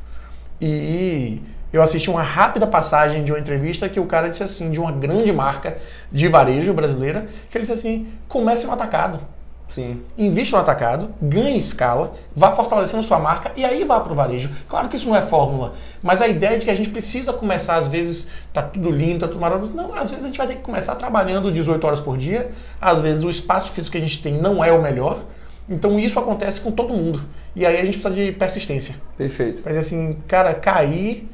E 0.59 1.41
eu 1.71 1.81
assisti 1.81 2.09
uma 2.09 2.21
rápida 2.21 2.67
passagem 2.67 3.23
de 3.23 3.31
uma 3.31 3.39
entrevista 3.39 3.87
que 3.87 4.01
o 4.01 4.05
cara 4.05 4.29
disse 4.29 4.43
assim, 4.43 4.71
de 4.71 4.79
uma 4.81 4.91
grande 4.91 5.31
marca 5.31 5.77
de 6.11 6.27
varejo 6.27 6.73
brasileira, 6.73 7.29
que 7.49 7.57
ele 7.57 7.65
disse 7.65 7.79
assim: 7.79 8.09
comece 8.27 8.65
no 8.65 8.73
atacado 8.73 9.21
Sim. 9.69 10.01
invista 10.17 10.57
no 10.57 10.63
atacado, 10.63 11.09
ganhe 11.21 11.57
escala, 11.57 12.13
vá 12.35 12.51
fortalecendo 12.51 13.03
sua 13.03 13.19
marca 13.19 13.51
e 13.55 13.63
aí 13.63 13.83
vá 13.83 13.99
para 13.99 14.11
o 14.11 14.15
varejo. 14.15 14.49
Claro 14.67 14.89
que 14.89 14.95
isso 14.95 15.07
não 15.07 15.15
é 15.15 15.21
fórmula, 15.21 15.73
mas 16.01 16.21
a 16.21 16.27
ideia 16.27 16.57
de 16.57 16.65
que 16.65 16.71
a 16.71 16.75
gente 16.75 16.89
precisa 16.89 17.31
começar, 17.31 17.77
às 17.77 17.87
vezes, 17.87 18.31
tá 18.51 18.61
tudo 18.61 18.89
lindo, 18.89 19.19
tá 19.19 19.27
tudo 19.27 19.39
maravilhoso. 19.39 19.75
Não, 19.75 19.93
às 19.93 20.09
vezes 20.09 20.25
a 20.25 20.27
gente 20.27 20.37
vai 20.37 20.47
ter 20.47 20.55
que 20.55 20.61
começar 20.61 20.95
trabalhando 20.95 21.51
18 21.51 21.85
horas 21.85 21.99
por 21.99 22.17
dia, 22.17 22.51
às 22.81 22.99
vezes 22.99 23.23
o 23.23 23.29
espaço 23.29 23.71
físico 23.71 23.91
que 23.91 23.97
a 23.97 24.01
gente 24.01 24.21
tem 24.21 24.33
não 24.33 24.63
é 24.63 24.71
o 24.71 24.81
melhor. 24.81 25.23
Então 25.69 25.99
isso 25.99 26.17
acontece 26.17 26.59
com 26.59 26.71
todo 26.71 26.93
mundo. 26.93 27.23
E 27.55 27.65
aí 27.65 27.79
a 27.79 27.85
gente 27.85 27.99
precisa 27.99 28.25
de 28.25 28.31
persistência. 28.31 28.95
Perfeito. 29.15 29.61
Pra 29.61 29.71
dizer 29.71 29.81
assim, 29.81 30.17
cara, 30.27 30.53
caí, 30.55 31.27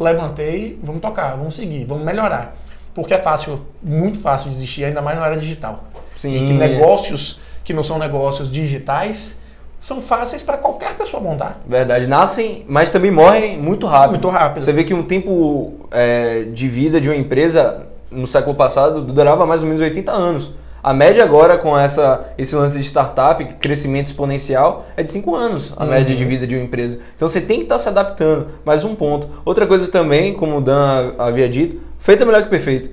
levantei, 0.00 0.78
vamos 0.82 1.02
tocar, 1.02 1.36
vamos 1.36 1.54
seguir, 1.54 1.84
vamos 1.84 2.04
melhorar. 2.04 2.56
Porque 2.94 3.12
é 3.12 3.18
fácil, 3.18 3.60
muito 3.82 4.18
fácil 4.18 4.50
desistir, 4.50 4.84
ainda 4.84 5.02
mais 5.02 5.18
na 5.18 5.26
era 5.26 5.36
digital. 5.36 5.84
Sim. 6.16 6.34
E 6.34 6.46
que 6.46 6.52
negócios 6.52 7.40
que 7.64 7.72
não 7.72 7.82
são 7.82 7.98
negócios 7.98 8.50
digitais 8.50 9.36
são 9.78 10.00
fáceis 10.00 10.42
para 10.42 10.56
qualquer 10.58 10.94
pessoa 10.96 11.20
montar. 11.20 11.60
Verdade, 11.66 12.06
nascem, 12.06 12.64
mas 12.68 12.90
também 12.90 13.10
morrem 13.10 13.58
muito 13.60 13.84
rápido. 13.86 14.10
Muito 14.12 14.28
rápido. 14.28 14.62
Você 14.62 14.72
vê 14.72 14.84
que 14.84 14.94
um 14.94 15.02
tempo 15.02 15.72
é, 15.90 16.44
de 16.44 16.68
vida 16.68 17.00
de 17.00 17.08
uma 17.08 17.16
empresa 17.16 17.86
no 18.08 18.26
século 18.26 18.54
passado 18.54 19.00
durava 19.02 19.44
mais 19.44 19.60
ou 19.60 19.66
menos 19.66 19.80
80 19.82 20.12
anos. 20.12 20.50
A 20.84 20.92
média 20.92 21.22
agora 21.22 21.58
com 21.58 21.76
essa, 21.78 22.32
esse 22.36 22.54
lance 22.56 22.78
de 22.78 22.84
startup, 22.84 23.44
crescimento 23.60 24.06
exponencial, 24.06 24.84
é 24.96 25.02
de 25.02 25.10
5 25.10 25.34
anos 25.34 25.72
a 25.76 25.84
Uhum. 25.84 25.90
média 25.90 26.14
de 26.14 26.24
vida 26.24 26.46
de 26.46 26.54
uma 26.56 26.64
empresa. 26.64 27.00
Então 27.16 27.28
você 27.28 27.40
tem 27.40 27.58
que 27.58 27.64
estar 27.64 27.78
se 27.78 27.88
adaptando. 27.88 28.48
Mais 28.64 28.82
um 28.84 28.94
ponto. 28.94 29.28
Outra 29.44 29.66
coisa 29.66 29.88
também, 29.88 30.34
como 30.34 30.58
o 30.58 30.60
Dan 30.60 31.12
havia 31.18 31.48
dito, 31.48 31.80
feito 31.98 32.22
é 32.22 32.26
melhor 32.26 32.42
que 32.42 32.48
perfeito. 32.50 32.90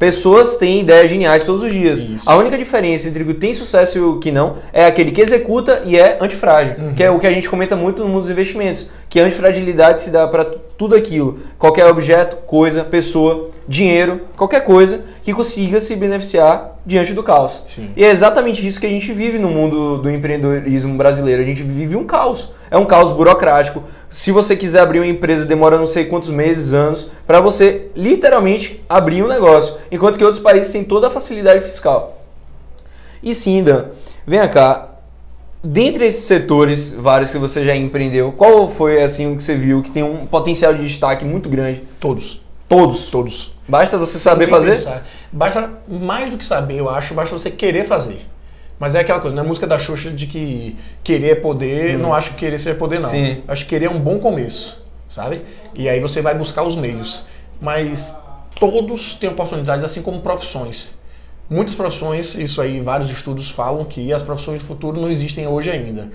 Pessoas 0.00 0.56
têm 0.56 0.80
ideias 0.80 1.10
geniais 1.10 1.44
todos 1.44 1.62
os 1.62 1.70
dias. 1.70 2.00
Isso. 2.00 2.28
A 2.28 2.34
única 2.34 2.56
diferença 2.56 3.06
entre 3.06 3.22
o 3.22 3.26
que 3.26 3.34
tem 3.34 3.52
sucesso 3.52 3.98
e 3.98 4.00
o 4.00 4.18
que 4.18 4.32
não 4.32 4.56
é 4.72 4.86
aquele 4.86 5.10
que 5.10 5.20
executa 5.20 5.82
e 5.84 5.98
é 5.98 6.16
antifrágil, 6.18 6.74
Uhum. 6.78 6.94
que 6.94 7.04
é 7.04 7.10
o 7.10 7.18
que 7.18 7.26
a 7.26 7.30
gente 7.30 7.50
comenta 7.50 7.76
muito 7.76 8.02
no 8.02 8.08
mundo 8.08 8.22
dos 8.22 8.30
investimentos, 8.30 8.88
que 9.10 9.20
a 9.20 9.24
antifragilidade 9.24 10.00
se 10.00 10.08
dá 10.08 10.26
para 10.26 10.46
tudo 10.80 10.96
aquilo, 10.96 11.40
qualquer 11.58 11.84
objeto, 11.88 12.36
coisa, 12.46 12.82
pessoa, 12.82 13.50
dinheiro, 13.68 14.22
qualquer 14.34 14.64
coisa 14.64 15.02
que 15.22 15.30
consiga 15.30 15.78
se 15.78 15.94
beneficiar 15.94 16.78
diante 16.86 17.12
do 17.12 17.22
caos. 17.22 17.64
Sim. 17.66 17.90
E 17.94 18.02
é 18.02 18.08
exatamente 18.08 18.66
isso 18.66 18.80
que 18.80 18.86
a 18.86 18.88
gente 18.88 19.12
vive 19.12 19.38
no 19.38 19.50
mundo 19.50 19.98
do 19.98 20.08
empreendedorismo 20.08 20.96
brasileiro. 20.96 21.42
A 21.42 21.44
gente 21.44 21.62
vive 21.62 21.96
um 21.96 22.04
caos. 22.04 22.50
É 22.70 22.78
um 22.78 22.86
caos 22.86 23.10
burocrático. 23.10 23.84
Se 24.08 24.32
você 24.32 24.56
quiser 24.56 24.80
abrir 24.80 25.00
uma 25.00 25.06
empresa, 25.06 25.44
demora 25.44 25.76
não 25.76 25.86
sei 25.86 26.06
quantos 26.06 26.30
meses, 26.30 26.72
anos, 26.72 27.10
para 27.26 27.42
você 27.42 27.90
literalmente 27.94 28.82
abrir 28.88 29.22
um 29.22 29.28
negócio. 29.28 29.74
Enquanto 29.92 30.16
que 30.16 30.24
outros 30.24 30.42
países 30.42 30.72
têm 30.72 30.82
toda 30.82 31.08
a 31.08 31.10
facilidade 31.10 31.62
fiscal. 31.62 32.22
E 33.22 33.34
sim, 33.34 33.62
Dan, 33.62 33.88
venha 34.26 34.48
cá. 34.48 34.89
Dentre 35.62 36.06
esses 36.06 36.24
setores, 36.24 36.92
vários 36.92 37.30
que 37.30 37.38
você 37.38 37.64
já 37.64 37.76
empreendeu, 37.76 38.32
qual 38.32 38.66
foi 38.68 39.02
assim 39.02 39.30
o 39.30 39.36
que 39.36 39.42
você 39.42 39.54
viu 39.54 39.82
que 39.82 39.90
tem 39.90 40.02
um 40.02 40.24
potencial 40.26 40.72
de 40.72 40.86
destaque 40.86 41.24
muito 41.24 41.50
grande? 41.50 41.82
Todos. 42.00 42.40
Todos. 42.66 43.10
Todos. 43.10 43.52
Basta 43.68 43.98
você 43.98 44.18
saber 44.18 44.48
fazer? 44.48 44.72
pensar. 44.72 45.06
Basta 45.30 45.70
mais 45.86 46.30
do 46.30 46.38
que 46.38 46.44
saber, 46.44 46.78
eu 46.78 46.88
acho, 46.88 47.12
basta 47.12 47.36
você 47.36 47.50
querer 47.50 47.84
fazer. 47.84 48.26
Mas 48.78 48.94
é 48.94 49.00
aquela 49.00 49.20
coisa, 49.20 49.36
não 49.36 49.44
é 49.44 49.46
música 49.46 49.66
da 49.66 49.78
Xuxa 49.78 50.10
de 50.10 50.26
que 50.26 50.78
querer 51.04 51.28
é 51.28 51.34
poder, 51.34 51.98
não 51.98 52.14
acho 52.14 52.30
que 52.30 52.36
querer 52.36 52.58
seja 52.58 52.74
poder, 52.74 52.98
não. 52.98 53.10
Sim. 53.10 53.42
Acho 53.46 53.64
que 53.64 53.68
querer 53.68 53.86
é 53.86 53.90
um 53.90 54.00
bom 54.00 54.18
começo, 54.18 54.82
sabe? 55.10 55.42
E 55.74 55.86
aí 55.86 56.00
você 56.00 56.22
vai 56.22 56.34
buscar 56.34 56.62
os 56.62 56.74
meios. 56.74 57.26
Mas 57.60 58.16
todos 58.58 59.14
têm 59.16 59.28
oportunidades, 59.28 59.84
assim 59.84 60.00
como 60.00 60.22
profissões. 60.22 60.94
Muitas 61.50 61.74
profissões, 61.74 62.36
isso 62.36 62.60
aí, 62.60 62.80
vários 62.80 63.10
estudos 63.10 63.50
falam 63.50 63.84
que 63.84 64.12
as 64.12 64.22
profissões 64.22 64.60
do 64.60 64.64
futuro 64.64 65.00
não 65.00 65.10
existem 65.10 65.48
hoje 65.48 65.68
ainda. 65.68 66.08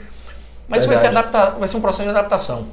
Mas 0.66 0.84
isso 0.84 0.88
vai 0.88 0.98
ser, 0.98 1.08
adapta, 1.08 1.52
vai 1.52 1.68
ser 1.68 1.76
um 1.76 1.82
processo 1.82 2.04
de 2.04 2.10
adaptação. 2.10 2.68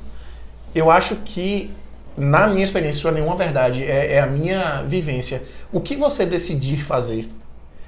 Eu 0.72 0.88
acho 0.88 1.16
que, 1.16 1.72
na 2.16 2.46
minha 2.46 2.62
experiência, 2.62 3.00
isso 3.00 3.08
é 3.08 3.10
nenhuma 3.10 3.34
verdade, 3.34 3.82
é, 3.82 4.12
é 4.14 4.20
a 4.20 4.26
minha 4.28 4.82
vivência. 4.82 5.42
O 5.72 5.80
que 5.80 5.96
você 5.96 6.24
decidir 6.24 6.84
fazer, 6.84 7.28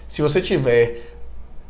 se 0.09 0.21
você 0.21 0.43
tiver 0.43 1.15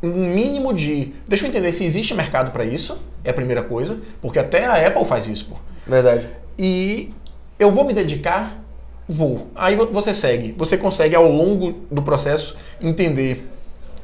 um 0.01 0.33
mínimo 0.33 0.73
de. 0.73 1.13
Deixa 1.27 1.45
eu 1.45 1.49
entender 1.49 1.71
se 1.73 1.85
existe 1.85 2.13
mercado 2.15 2.51
para 2.51 2.65
isso, 2.65 2.99
é 3.23 3.29
a 3.29 3.33
primeira 3.33 3.61
coisa, 3.61 3.99
porque 4.19 4.39
até 4.39 4.65
a 4.65 4.87
Apple 4.87 5.05
faz 5.05 5.27
isso, 5.27 5.45
pô. 5.45 5.55
Verdade. 5.87 6.27
E 6.57 7.13
eu 7.59 7.71
vou 7.71 7.85
me 7.85 7.93
dedicar, 7.93 8.64
vou. 9.07 9.47
Aí 9.55 9.75
vo- 9.75 9.87
você 9.87 10.13
segue. 10.13 10.53
Você 10.57 10.77
consegue, 10.77 11.15
ao 11.15 11.27
longo 11.29 11.73
do 11.91 12.01
processo, 12.01 12.57
entender 12.81 13.47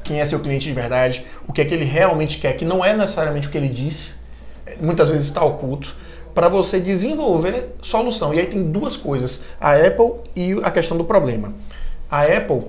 quem 0.04 0.20
é 0.20 0.24
seu 0.24 0.40
cliente 0.40 0.66
de 0.66 0.72
verdade, 0.72 1.24
o 1.46 1.52
que 1.52 1.60
é 1.60 1.64
que 1.64 1.72
ele 1.74 1.84
realmente 1.84 2.38
quer, 2.38 2.54
que 2.54 2.64
não 2.64 2.84
é 2.84 2.96
necessariamente 2.96 3.48
o 3.48 3.50
que 3.50 3.56
ele 3.58 3.68
diz, 3.68 4.18
muitas 4.80 5.10
vezes 5.10 5.26
está 5.26 5.44
oculto, 5.44 5.94
para 6.34 6.48
você 6.48 6.80
desenvolver 6.80 7.74
solução. 7.82 8.32
E 8.34 8.40
aí 8.40 8.46
tem 8.46 8.62
duas 8.70 8.96
coisas: 8.96 9.44
a 9.60 9.74
Apple 9.74 10.14
e 10.34 10.52
a 10.62 10.70
questão 10.70 10.96
do 10.96 11.04
problema. 11.04 11.52
A 12.10 12.22
Apple, 12.22 12.62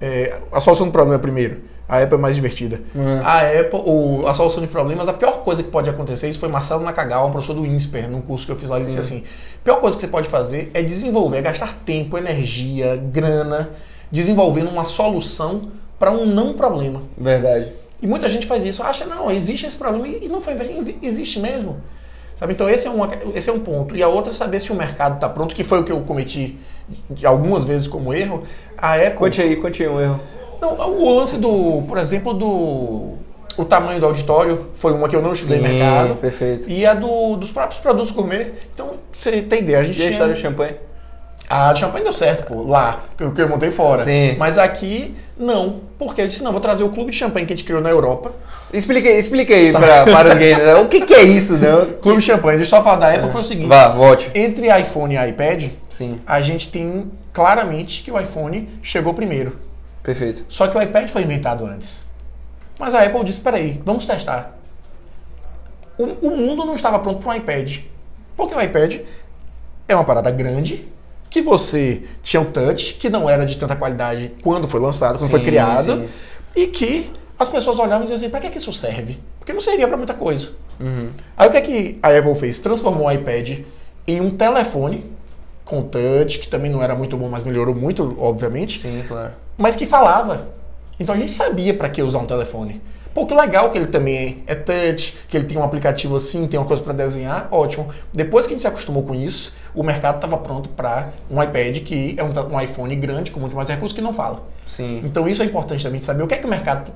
é, 0.00 0.40
a 0.52 0.60
solução 0.60 0.86
do 0.86 0.92
problema 0.92 1.18
primeiro. 1.18 1.60
A 1.88 2.02
Apple 2.02 2.16
é 2.16 2.18
mais 2.18 2.36
divertida. 2.36 2.80
Uhum. 2.94 3.20
A 3.24 3.38
Apple, 3.40 3.80
o- 3.84 4.26
a 4.26 4.34
solução 4.34 4.60
de 4.62 4.68
problemas, 4.68 5.08
a 5.08 5.12
pior 5.14 5.42
coisa 5.42 5.62
que 5.62 5.70
pode 5.70 5.88
acontecer, 5.88 6.28
isso 6.28 6.38
foi 6.38 6.48
Marcelo 6.48 6.82
Nakagawa, 6.84 7.26
um 7.26 7.30
professor 7.30 7.54
do 7.54 7.64
INSPER, 7.64 8.10
num 8.10 8.20
curso 8.20 8.44
que 8.44 8.52
eu 8.52 8.56
fiz 8.56 8.68
lá, 8.68 8.76
ele 8.76 8.86
disse 8.86 8.98
assim, 8.98 9.24
a 9.60 9.64
pior 9.64 9.80
coisa 9.80 9.96
que 9.96 10.02
você 10.02 10.08
pode 10.08 10.28
fazer 10.28 10.70
é 10.74 10.82
desenvolver, 10.82 11.38
é 11.38 11.42
gastar 11.42 11.78
tempo, 11.86 12.18
energia, 12.18 12.96
grana, 12.96 13.70
desenvolvendo 14.12 14.68
uma 14.68 14.84
solução 14.84 15.62
para 15.98 16.10
um 16.10 16.26
não 16.26 16.52
problema. 16.52 17.02
Verdade. 17.16 17.72
E 18.02 18.06
muita 18.06 18.28
gente 18.28 18.46
faz 18.46 18.62
isso, 18.64 18.82
acha, 18.82 19.06
não, 19.06 19.30
existe 19.30 19.66
esse 19.66 19.76
problema 19.76 20.06
e 20.06 20.28
não 20.28 20.40
foi 20.40 20.54
existe 21.02 21.40
mesmo. 21.40 21.78
Sabe? 22.36 22.52
Então 22.52 22.70
esse 22.70 22.86
é, 22.86 22.90
uma, 22.90 23.10
esse 23.34 23.50
é 23.50 23.52
um 23.52 23.58
ponto. 23.58 23.96
E 23.96 24.02
a 24.02 24.06
outra 24.06 24.30
é 24.30 24.34
saber 24.34 24.60
se 24.60 24.70
o 24.70 24.74
mercado 24.74 25.16
está 25.16 25.28
pronto, 25.28 25.54
que 25.56 25.64
foi 25.64 25.80
o 25.80 25.84
que 25.84 25.90
eu 25.90 26.00
cometi 26.02 26.56
algumas 27.24 27.64
vezes 27.64 27.88
como 27.88 28.14
erro. 28.14 28.44
A 28.76 28.94
Apple... 28.94 29.14
Conte 29.14 29.42
aí, 29.42 29.56
conte 29.56 29.82
aí 29.82 29.88
um 29.88 30.00
erro. 30.00 30.20
Não, 30.60 30.74
o 30.98 31.18
lance 31.18 31.36
do, 31.36 31.82
por 31.86 31.98
exemplo, 31.98 32.34
do 32.34 33.18
o 33.58 33.64
tamanho 33.64 33.98
do 33.98 34.06
auditório 34.06 34.66
foi 34.78 34.92
uma 34.92 35.08
que 35.08 35.16
eu 35.16 35.20
não 35.20 35.32
estudei 35.32 35.58
mercado. 35.60 36.14
perfeito. 36.14 36.70
E 36.70 36.86
a 36.86 36.94
do, 36.94 37.36
dos 37.36 37.50
próprios 37.50 37.80
produtos 37.80 38.12
gourmet. 38.12 38.52
Então, 38.72 38.94
você 39.12 39.42
tem 39.42 39.60
ideia, 39.60 39.80
a 39.80 39.82
gente 39.82 40.00
E 40.00 40.06
a 40.06 40.10
história 40.10 40.34
do 40.34 40.40
champanhe? 40.40 40.76
A 41.50 41.72
de 41.72 41.80
champanhe 41.80 42.04
deu 42.04 42.12
certo, 42.12 42.46
pô, 42.46 42.62
lá, 42.62 43.04
que 43.16 43.24
eu, 43.24 43.32
que 43.32 43.40
eu 43.40 43.48
montei 43.48 43.70
fora. 43.70 44.04
Sim. 44.04 44.36
Mas 44.38 44.58
aqui, 44.58 45.16
não. 45.36 45.80
Porque 45.98 46.20
eu 46.20 46.28
disse, 46.28 46.44
não, 46.44 46.52
vou 46.52 46.60
trazer 46.60 46.84
o 46.84 46.90
clube 46.90 47.10
de 47.10 47.16
champanhe 47.16 47.46
que 47.46 47.52
a 47.52 47.56
gente 47.56 47.64
criou 47.64 47.80
na 47.80 47.88
Europa. 47.90 48.32
Explique, 48.72 49.08
explique 49.08 49.52
aí 49.52 49.72
pra, 49.72 50.04
para 50.04 50.28
os 50.28 50.36
gamers. 50.36 50.80
O 50.82 50.86
que, 50.86 51.00
que 51.00 51.14
é 51.14 51.22
isso, 51.22 51.56
não? 51.56 51.86
Clube 52.00 52.20
de 52.20 52.26
champanhe, 52.26 52.58
deixa 52.58 52.76
eu 52.76 52.78
só 52.78 52.84
falar 52.84 52.98
da 52.98 53.08
época, 53.08 53.32
foi 53.32 53.40
o 53.40 53.44
seguinte. 53.44 53.68
Vá, 53.68 53.88
volte. 53.88 54.30
Entre 54.34 54.68
iPhone 54.78 55.16
e 55.16 55.28
iPad, 55.30 55.70
Sim, 55.90 56.20
a 56.26 56.40
gente 56.40 56.70
tem 56.70 57.10
claramente 57.32 58.04
que 58.04 58.12
o 58.12 58.20
iPhone 58.20 58.68
chegou 58.82 59.14
primeiro. 59.14 59.67
Perfeito. 60.08 60.44
Só 60.48 60.68
que 60.68 60.78
o 60.78 60.80
iPad 60.82 61.10
foi 61.10 61.22
inventado 61.22 61.66
antes. 61.66 62.08
Mas 62.78 62.94
a 62.94 63.02
Apple 63.02 63.24
disse: 63.24 63.40
peraí, 63.40 63.80
vamos 63.84 64.06
testar. 64.06 64.56
O, 65.98 66.04
o 66.04 66.36
mundo 66.36 66.64
não 66.64 66.74
estava 66.74 66.98
pronto 66.98 67.20
para 67.20 67.32
um 67.32 67.36
iPad. 67.36 67.80
Porque 68.34 68.54
o 68.54 68.60
iPad 68.60 69.00
é 69.86 69.94
uma 69.94 70.04
parada 70.04 70.30
grande, 70.30 70.88
que 71.28 71.42
você 71.42 72.04
tinha 72.22 72.40
o 72.40 72.46
touch, 72.46 72.94
que 72.94 73.10
não 73.10 73.28
era 73.28 73.44
de 73.44 73.56
tanta 73.56 73.76
qualidade 73.76 74.32
quando 74.42 74.66
foi 74.66 74.80
lançado, 74.80 75.18
quando 75.18 75.30
foi 75.30 75.40
Sim, 75.40 75.46
criado, 75.46 75.82
sim. 75.82 76.08
e 76.56 76.68
que 76.68 77.10
as 77.38 77.48
pessoas 77.50 77.78
olhavam 77.78 78.00
e 78.00 78.02
diziam 78.02 78.16
assim: 78.16 78.30
para 78.30 78.40
que, 78.40 78.50
que 78.50 78.58
isso 78.58 78.72
serve? 78.72 79.18
Porque 79.38 79.52
não 79.52 79.60
servia 79.60 79.86
para 79.86 79.96
muita 79.98 80.14
coisa. 80.14 80.52
Uhum. 80.80 81.10
Aí 81.36 81.48
o 81.48 81.50
que 81.50 81.56
é 81.58 81.60
que 81.60 81.98
a 82.02 82.16
Apple 82.16 82.34
fez? 82.36 82.58
Transformou 82.60 83.08
o 83.08 83.12
iPad 83.12 83.58
em 84.06 84.20
um 84.22 84.30
telefone 84.30 85.17
com 85.68 85.82
touch, 85.82 86.38
que 86.38 86.48
também 86.48 86.70
não 86.70 86.82
era 86.82 86.94
muito 86.94 87.16
bom, 87.16 87.28
mas 87.28 87.44
melhorou 87.44 87.74
muito, 87.74 88.16
obviamente 88.18 88.80
Sim, 88.80 89.04
claro. 89.06 89.32
mas 89.56 89.76
que 89.76 89.84
falava. 89.86 90.48
Então 90.98 91.14
a 91.14 91.18
gente 91.18 91.30
sabia 91.30 91.74
para 91.74 91.88
que 91.90 92.02
usar 92.02 92.18
um 92.18 92.26
telefone. 92.26 92.80
Pô, 93.14 93.26
que 93.26 93.34
legal 93.34 93.70
que 93.70 93.78
ele 93.78 93.86
também 93.86 94.42
é 94.46 94.54
touch, 94.54 95.16
que 95.28 95.36
ele 95.36 95.46
tem 95.46 95.58
um 95.58 95.62
aplicativo 95.62 96.16
assim, 96.16 96.46
tem 96.46 96.58
uma 96.58 96.66
coisa 96.66 96.82
para 96.82 96.92
desenhar, 96.92 97.48
ótimo. 97.50 97.88
Depois 98.12 98.46
que 98.46 98.52
a 98.52 98.54
gente 98.54 98.62
se 98.62 98.68
acostumou 98.68 99.02
com 99.02 99.14
isso, 99.14 99.54
o 99.74 99.82
mercado 99.82 100.16
estava 100.16 100.38
pronto 100.38 100.70
para 100.70 101.10
um 101.30 101.42
iPad 101.42 101.82
que 101.82 102.16
é 102.16 102.24
um, 102.24 102.32
um 102.54 102.60
iPhone 102.60 102.94
grande 102.96 103.30
com 103.30 103.38
muito 103.38 103.54
mais 103.54 103.68
recursos 103.68 103.94
que 103.94 104.02
não 104.02 104.14
fala. 104.14 104.42
Sim. 104.66 105.02
Então 105.04 105.28
isso 105.28 105.42
é 105.42 105.44
importante 105.44 105.82
também 105.82 106.00
de 106.00 106.06
saber 106.06 106.22
o 106.22 106.26
que 106.26 106.34
é 106.34 106.38
que 106.38 106.46
o 106.46 106.50
mercado 106.50 106.90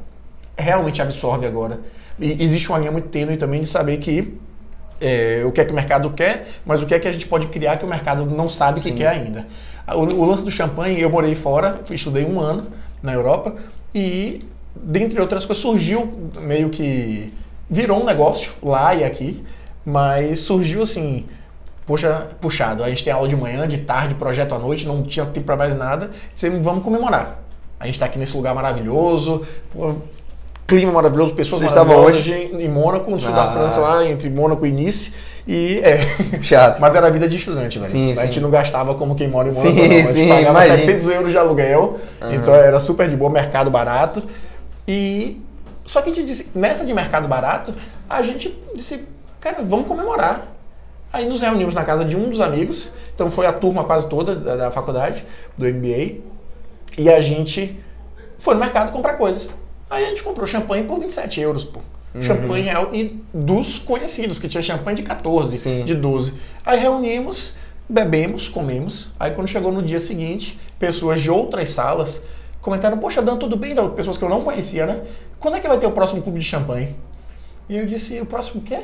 realmente 0.56 1.02
absorve 1.02 1.46
agora. 1.46 1.80
E 2.18 2.42
existe 2.42 2.68
uma 2.70 2.78
linha 2.78 2.92
muito 2.92 3.08
tênue 3.08 3.36
também 3.36 3.60
de 3.60 3.68
saber 3.68 3.98
que 3.98 4.38
é, 5.02 5.42
o 5.44 5.50
que 5.50 5.60
é 5.60 5.64
que 5.64 5.72
o 5.72 5.74
mercado 5.74 6.08
quer, 6.10 6.48
mas 6.64 6.80
o 6.80 6.86
que 6.86 6.94
é 6.94 6.98
que 6.98 7.08
a 7.08 7.12
gente 7.12 7.26
pode 7.26 7.48
criar 7.48 7.76
que 7.76 7.84
o 7.84 7.88
mercado 7.88 8.24
não 8.24 8.48
sabe 8.48 8.80
que 8.80 8.88
Sim. 8.90 8.94
quer 8.94 9.08
ainda. 9.08 9.46
O, 9.88 10.00
o 10.00 10.24
lance 10.24 10.44
do 10.44 10.50
champanhe, 10.50 11.00
eu 11.00 11.10
morei 11.10 11.34
fora, 11.34 11.80
estudei 11.90 12.24
um 12.24 12.38
ano 12.38 12.68
na 13.02 13.12
Europa 13.12 13.56
e, 13.92 14.44
dentre 14.76 15.20
outras 15.20 15.44
coisas, 15.44 15.60
surgiu 15.60 16.30
meio 16.40 16.70
que 16.70 17.32
virou 17.68 18.00
um 18.00 18.04
negócio 18.04 18.52
lá 18.62 18.94
e 18.94 19.02
aqui, 19.02 19.42
mas 19.84 20.40
surgiu 20.40 20.82
assim, 20.82 21.26
poxa, 21.84 22.28
puxado. 22.40 22.84
A 22.84 22.88
gente 22.88 23.02
tem 23.02 23.12
aula 23.12 23.26
de 23.26 23.34
manhã, 23.34 23.66
de 23.66 23.78
tarde, 23.78 24.14
projeto 24.14 24.54
à 24.54 24.58
noite, 24.58 24.86
não 24.86 25.02
tinha 25.02 25.26
tempo 25.26 25.46
para 25.46 25.56
mais 25.56 25.76
nada. 25.76 26.10
Disse, 26.32 26.48
vamos 26.48 26.84
comemorar. 26.84 27.42
A 27.80 27.86
gente 27.86 27.94
está 27.94 28.06
aqui 28.06 28.18
nesse 28.18 28.36
lugar 28.36 28.54
maravilhoso, 28.54 29.44
pô, 29.72 29.96
clima 30.66 30.92
maravilhoso, 30.92 31.34
pessoas 31.34 31.60
Vocês 31.60 31.72
estavam 31.72 31.98
maravilhosas 32.02 32.60
em 32.60 32.68
Mônaco, 32.68 33.10
no 33.10 33.20
sul 33.20 33.32
Ah. 33.32 33.46
da 33.46 33.52
França, 33.52 33.80
lá 33.80 34.06
entre 34.06 34.30
Mônaco 34.30 34.64
e 34.66 34.70
Nice. 34.70 35.12
E 35.46 35.80
é. 35.80 35.98
Chato. 36.40 36.80
Mas 36.80 36.94
era 36.94 37.10
vida 37.10 37.28
de 37.28 37.36
estudante, 37.36 37.78
velho. 37.78 37.90
Sim, 37.90 38.12
a 38.12 38.16
sim. 38.16 38.22
gente 38.26 38.40
não 38.40 38.50
gastava 38.50 38.94
como 38.94 39.14
quem 39.14 39.28
mora 39.28 39.48
em 39.48 39.52
Mônaco, 39.52 39.74
Sim, 39.74 39.78
não. 39.78 39.84
A 39.84 39.98
gente 39.98 40.08
sim, 40.08 40.28
pagava 40.28 40.50
imagina. 40.50 40.76
700 40.78 41.08
euros 41.08 41.30
de 41.30 41.38
aluguel, 41.38 41.98
Aham. 42.20 42.34
então 42.34 42.54
era 42.54 42.78
super 42.80 43.08
de 43.08 43.16
boa, 43.16 43.30
mercado 43.30 43.70
barato. 43.70 44.22
E 44.86 45.40
só 45.84 46.00
que 46.00 46.10
a 46.10 46.14
gente 46.14 46.26
disse, 46.26 46.50
nessa 46.54 46.84
de 46.84 46.94
mercado 46.94 47.26
barato, 47.28 47.74
a 48.08 48.22
gente 48.22 48.56
disse, 48.74 49.04
cara, 49.40 49.62
vamos 49.62 49.86
comemorar. 49.86 50.48
Aí 51.12 51.28
nos 51.28 51.40
reunimos 51.42 51.74
na 51.74 51.84
casa 51.84 52.04
de 52.04 52.16
um 52.16 52.30
dos 52.30 52.40
amigos, 52.40 52.92
então 53.14 53.30
foi 53.30 53.44
a 53.44 53.52
turma 53.52 53.84
quase 53.84 54.08
toda 54.08 54.34
da, 54.34 54.56
da 54.56 54.70
faculdade, 54.70 55.24
do 55.58 55.66
MBA, 55.66 56.20
e 56.96 57.10
a 57.10 57.20
gente 57.20 57.78
foi 58.38 58.54
no 58.54 58.60
mercado 58.60 58.92
comprar 58.92 59.14
coisas. 59.14 59.50
Aí 59.92 60.06
a 60.06 60.08
gente 60.08 60.22
comprou 60.22 60.46
champanhe 60.46 60.84
por 60.84 60.98
27 60.98 61.38
euros, 61.42 61.64
pô. 61.64 61.80
Uhum. 62.14 62.22
Champanhe 62.22 62.64
real 62.64 62.88
e 62.94 63.22
dos 63.32 63.78
conhecidos, 63.78 64.36
porque 64.36 64.48
tinha 64.48 64.62
champanhe 64.62 64.96
de 64.96 65.02
14, 65.02 65.58
Sim. 65.58 65.84
de 65.84 65.94
12. 65.94 66.32
Aí 66.64 66.78
reunimos, 66.80 67.54
bebemos, 67.86 68.48
comemos. 68.48 69.12
Aí 69.20 69.32
quando 69.32 69.48
chegou 69.48 69.70
no 69.70 69.82
dia 69.82 70.00
seguinte, 70.00 70.58
pessoas 70.78 71.20
de 71.20 71.30
outras 71.30 71.70
salas 71.72 72.22
comentaram: 72.62 72.96
Poxa, 72.96 73.20
Dan, 73.20 73.36
tudo 73.36 73.54
bem? 73.54 73.72
Então, 73.72 73.90
pessoas 73.90 74.16
que 74.16 74.24
eu 74.24 74.30
não 74.30 74.42
conhecia, 74.42 74.86
né? 74.86 75.02
Quando 75.38 75.58
é 75.58 75.60
que 75.60 75.68
vai 75.68 75.78
ter 75.78 75.86
o 75.86 75.92
próximo 75.92 76.22
clube 76.22 76.38
de 76.38 76.46
champanhe? 76.46 76.96
E 77.68 77.76
eu 77.76 77.84
disse: 77.86 78.18
O 78.18 78.24
próximo 78.24 78.62
quê? 78.62 78.78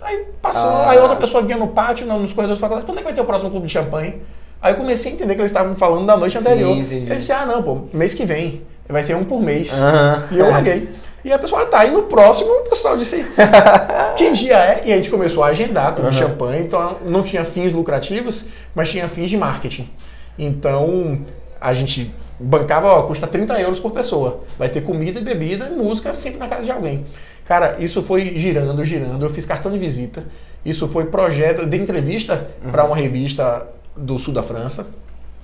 Aí 0.00 0.26
passou, 0.40 0.68
Ah. 0.70 0.90
aí 0.90 0.98
outra 0.98 1.16
pessoa 1.16 1.42
vinha 1.42 1.56
no 1.58 1.68
pátio, 1.68 2.06
no- 2.06 2.18
nos 2.20 2.32
corredores 2.32 2.60
da 2.60 2.66
faculdade: 2.68 2.86
Quando 2.86 2.98
é 2.98 3.00
que 3.00 3.04
vai 3.06 3.14
ter 3.14 3.20
o 3.20 3.24
próximo 3.24 3.50
clube 3.50 3.66
de 3.66 3.72
champanhe? 3.72 4.20
Aí 4.60 4.72
eu 4.74 4.76
comecei 4.76 5.10
a 5.10 5.14
entender 5.16 5.34
que 5.34 5.40
eles 5.40 5.50
estavam 5.50 5.74
falando 5.74 6.06
da 6.06 6.16
noite 6.16 6.38
Sim, 6.38 6.44
anterior. 6.44 6.76
entendi. 6.76 7.10
Eu 7.10 7.16
disse, 7.16 7.32
ah, 7.32 7.44
não, 7.44 7.64
pô, 7.64 7.80
mês 7.92 8.14
que 8.14 8.24
vem. 8.24 8.62
Vai 8.92 9.02
ser 9.02 9.16
um 9.16 9.24
por 9.24 9.40
mês. 9.40 9.72
Aham. 9.72 10.28
E 10.30 10.38
eu 10.38 10.50
larguei. 10.50 10.88
E 11.24 11.32
a 11.32 11.38
pessoa, 11.38 11.62
ah, 11.62 11.66
tá, 11.66 11.84
e 11.84 11.90
no 11.90 12.02
próximo 12.02 12.50
o 12.50 12.68
pessoal 12.68 12.96
disse, 12.96 13.24
que 14.16 14.32
dia 14.32 14.58
é? 14.58 14.82
E 14.84 14.92
a 14.92 14.96
gente 14.96 15.08
começou 15.08 15.44
a 15.44 15.48
agendar 15.48 15.94
com 15.94 16.02
Aham. 16.02 16.12
champanhe, 16.12 16.64
então 16.64 16.98
não 17.04 17.22
tinha 17.22 17.44
fins 17.44 17.72
lucrativos, 17.72 18.46
mas 18.74 18.90
tinha 18.90 19.08
fins 19.08 19.30
de 19.30 19.36
marketing. 19.36 19.88
Então, 20.36 21.20
a 21.60 21.72
gente 21.72 22.12
bancava, 22.40 22.88
ó, 22.88 23.02
custa 23.02 23.26
30 23.26 23.60
euros 23.60 23.78
por 23.78 23.92
pessoa. 23.92 24.40
Vai 24.58 24.68
ter 24.68 24.82
comida 24.82 25.20
e 25.20 25.22
bebida 25.22 25.68
e 25.68 25.76
música 25.76 26.16
sempre 26.16 26.40
na 26.40 26.48
casa 26.48 26.64
de 26.64 26.72
alguém. 26.72 27.06
Cara, 27.46 27.76
isso 27.78 28.02
foi 28.02 28.36
girando, 28.36 28.84
girando. 28.84 29.24
Eu 29.24 29.30
fiz 29.30 29.44
cartão 29.44 29.70
de 29.70 29.78
visita. 29.78 30.24
Isso 30.64 30.88
foi 30.88 31.06
projeto 31.06 31.66
de 31.66 31.76
entrevista 31.76 32.48
para 32.70 32.84
uma 32.84 32.96
revista 32.96 33.66
do 33.96 34.18
sul 34.18 34.34
da 34.34 34.42
França. 34.42 34.86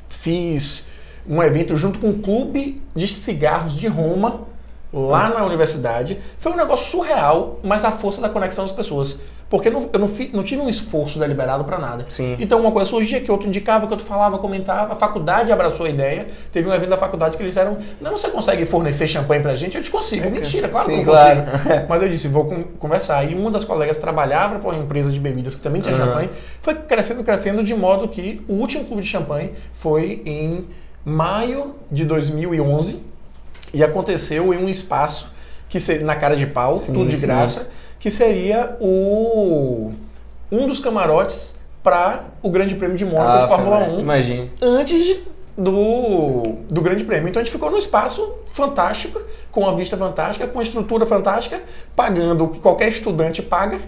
Fiz 0.09 0.89
um 1.29 1.43
evento 1.43 1.77
junto 1.77 1.99
com 1.99 2.11
o 2.11 2.19
clube 2.21 2.81
de 2.95 3.07
cigarros 3.09 3.77
de 3.77 3.87
Roma, 3.87 4.43
lá 4.93 5.29
na 5.29 5.45
universidade. 5.45 6.19
Foi 6.38 6.53
um 6.53 6.57
negócio 6.57 6.87
surreal, 6.91 7.59
mas 7.62 7.85
a 7.85 7.91
força 7.93 8.21
da 8.21 8.29
conexão 8.29 8.64
das 8.64 8.73
pessoas. 8.73 9.21
Porque 9.51 9.71
não- 9.71 9.88
eu 9.95 9.99
não, 9.99 10.09
fi- 10.09 10.29
não 10.31 10.43
tive 10.43 10.61
um 10.61 10.69
esforço 10.69 11.19
deliberado 11.19 11.64
para 11.64 11.79
nada. 11.79 12.05
Sim. 12.11 12.37
Então 12.38 12.61
uma 12.61 12.71
coisa 12.71 12.88
surgia 12.91 13.19
que 13.19 13.33
outro 13.33 13.49
indicava, 13.49 13.87
que 13.87 13.93
outro 13.95 14.07
falava, 14.07 14.37
comentava. 14.38 14.93
A 14.93 14.97
faculdade 14.97 15.51
abraçou 15.51 15.87
a 15.87 15.88
ideia. 15.88 16.29
Teve 16.53 16.69
um 16.69 16.73
evento 16.75 16.91
da 16.91 16.99
faculdade 16.99 17.35
que 17.35 17.43
eles 17.43 17.55
disseram: 17.55 17.79
Não, 17.99 18.11
você 18.12 18.29
consegue 18.29 18.67
fornecer 18.67 19.09
champanhe 19.09 19.41
pra 19.41 19.55
gente? 19.55 19.75
Eu 19.75 19.81
disse: 19.81 19.91
Consigo. 19.91 20.31
Mentira, 20.31 20.69
claro 20.69 20.87
Sim, 20.91 20.97
que 20.97 21.01
eu 21.01 21.05
claro. 21.12 21.43
consigo. 21.45 21.69
Mas 21.88 22.03
eu 22.03 22.09
disse: 22.11 22.29
Vou 22.29 22.45
con- 22.45 22.64
conversar. 22.79 23.25
E 23.31 23.35
uma 23.35 23.51
das 23.51 23.64
colegas 23.64 23.97
trabalhava 23.97 24.59
para 24.59 24.69
uma 24.71 24.83
empresa 24.83 25.11
de 25.11 25.19
bebidas 25.19 25.55
que 25.55 25.62
também 25.62 25.81
tinha 25.81 25.95
Aham. 25.95 26.05
champanhe. 26.05 26.31
Foi 26.61 26.75
crescendo, 26.75 27.25
crescendo, 27.25 27.64
de 27.64 27.75
modo 27.75 28.07
que 28.09 28.45
o 28.49 28.53
último 28.53 28.85
clube 28.85 29.01
de 29.01 29.09
champanhe 29.09 29.53
foi 29.75 30.23
em 30.27 30.67
maio 31.09 31.75
de 31.90 32.05
2011 32.05 33.03
e 33.73 33.83
aconteceu 33.83 34.53
em 34.55 34.59
um 34.64 34.68
espaço 34.68 35.33
que 35.68 35.81
seria 35.81 36.05
na 36.07 36.16
cara 36.16 36.37
de 36.37 36.47
pau, 36.47 36.79
Sim, 36.79 36.92
tudo 36.92 37.09
de 37.11 37.18
sim. 37.18 37.27
graça, 37.27 37.68
que 37.99 38.11
seria 38.11 38.77
o 38.81 39.92
um 40.51 40.66
dos 40.66 40.79
camarotes 40.81 41.59
para 41.83 42.25
o 42.42 42.51
Grande 42.51 42.75
Prêmio 42.75 42.97
de 42.97 43.05
Mônaco 43.05 43.31
Ah, 43.31 43.40
de 43.42 43.49
Fórmula 43.49 43.85
foi- 43.85 43.94
1 43.94 44.01
Imagine. 44.01 44.51
antes 44.62 45.05
de- 45.05 45.21
do, 45.57 46.55
do 46.71 46.81
Grande 46.81 47.05
Prêmio. 47.05 47.29
Então 47.29 47.40
a 47.40 47.44
gente 47.44 47.53
ficou 47.53 47.71
num 47.71 47.79
espaço 47.79 48.33
fantástico, 48.55 49.21
com 49.51 49.61
uma 49.62 49.75
vista 49.77 49.97
fantástica, 49.97 50.47
com 50.47 50.55
uma 50.59 50.62
estrutura 50.62 51.05
fantástica, 51.05 51.61
pagando 51.97 52.44
o 52.44 52.49
que 52.49 52.61
qualquer 52.61 52.88
estudante 52.88 53.42
paga. 53.42 53.81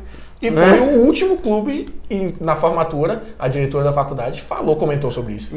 E 0.43 0.51
Né? 0.51 0.79
foi 0.79 0.81
o 0.89 1.01
último 1.05 1.37
clube 1.37 1.87
e 2.11 2.35
na 2.41 2.57
formatura, 2.57 3.23
a 3.39 3.47
diretora 3.47 3.85
da 3.85 3.93
faculdade 3.93 4.41
falou, 4.41 4.75
comentou 4.77 5.11
sobre 5.11 5.35
isso. 5.35 5.55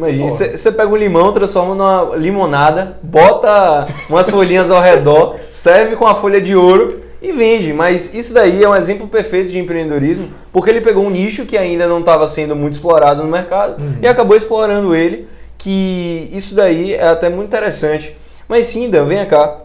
Você 0.52 0.72
pega 0.72 0.92
um 0.92 0.98
limão, 0.98 1.32
transforma 1.32 1.74
numa 1.74 2.16
limonada, 2.18 2.98
bota 3.02 3.88
umas 4.10 4.30
folhinhas 4.30 4.70
ao 4.70 4.82
redor, 4.82 5.38
serve 5.50 5.96
com 5.96 6.06
a 6.06 6.16
folha 6.16 6.42
de 6.42 6.54
ouro 6.56 7.00
e 7.22 7.32
vende. 7.32 7.72
Mas 7.72 8.14
isso 8.14 8.34
daí 8.34 8.62
é 8.62 8.68
um 8.68 8.76
exemplo 8.76 9.08
perfeito 9.08 9.52
de 9.52 9.58
empreendedorismo, 9.58 10.28
porque 10.52 10.70
ele 10.70 10.82
pegou 10.82 11.06
um 11.06 11.10
nicho 11.10 11.46
que 11.46 11.58
ainda 11.58 11.88
não 11.88 12.00
estava 12.00 12.28
sendo 12.28 12.54
muito 12.54 12.74
explorado 12.74 13.24
no 13.24 13.30
mercado 13.30 13.82
e 14.02 14.08
acabou 14.08 14.36
explorando 14.36 14.94
ele, 14.94 15.28
que 15.58 16.30
isso 16.34 16.54
daí 16.54 16.94
é 16.94 17.08
até 17.08 17.30
muito 17.30 17.48
interessante. 17.48 18.18
Mas 18.50 18.66
sim, 18.66 18.90
Dan, 18.90 19.06
venha 19.06 19.26
cá. 19.26 19.63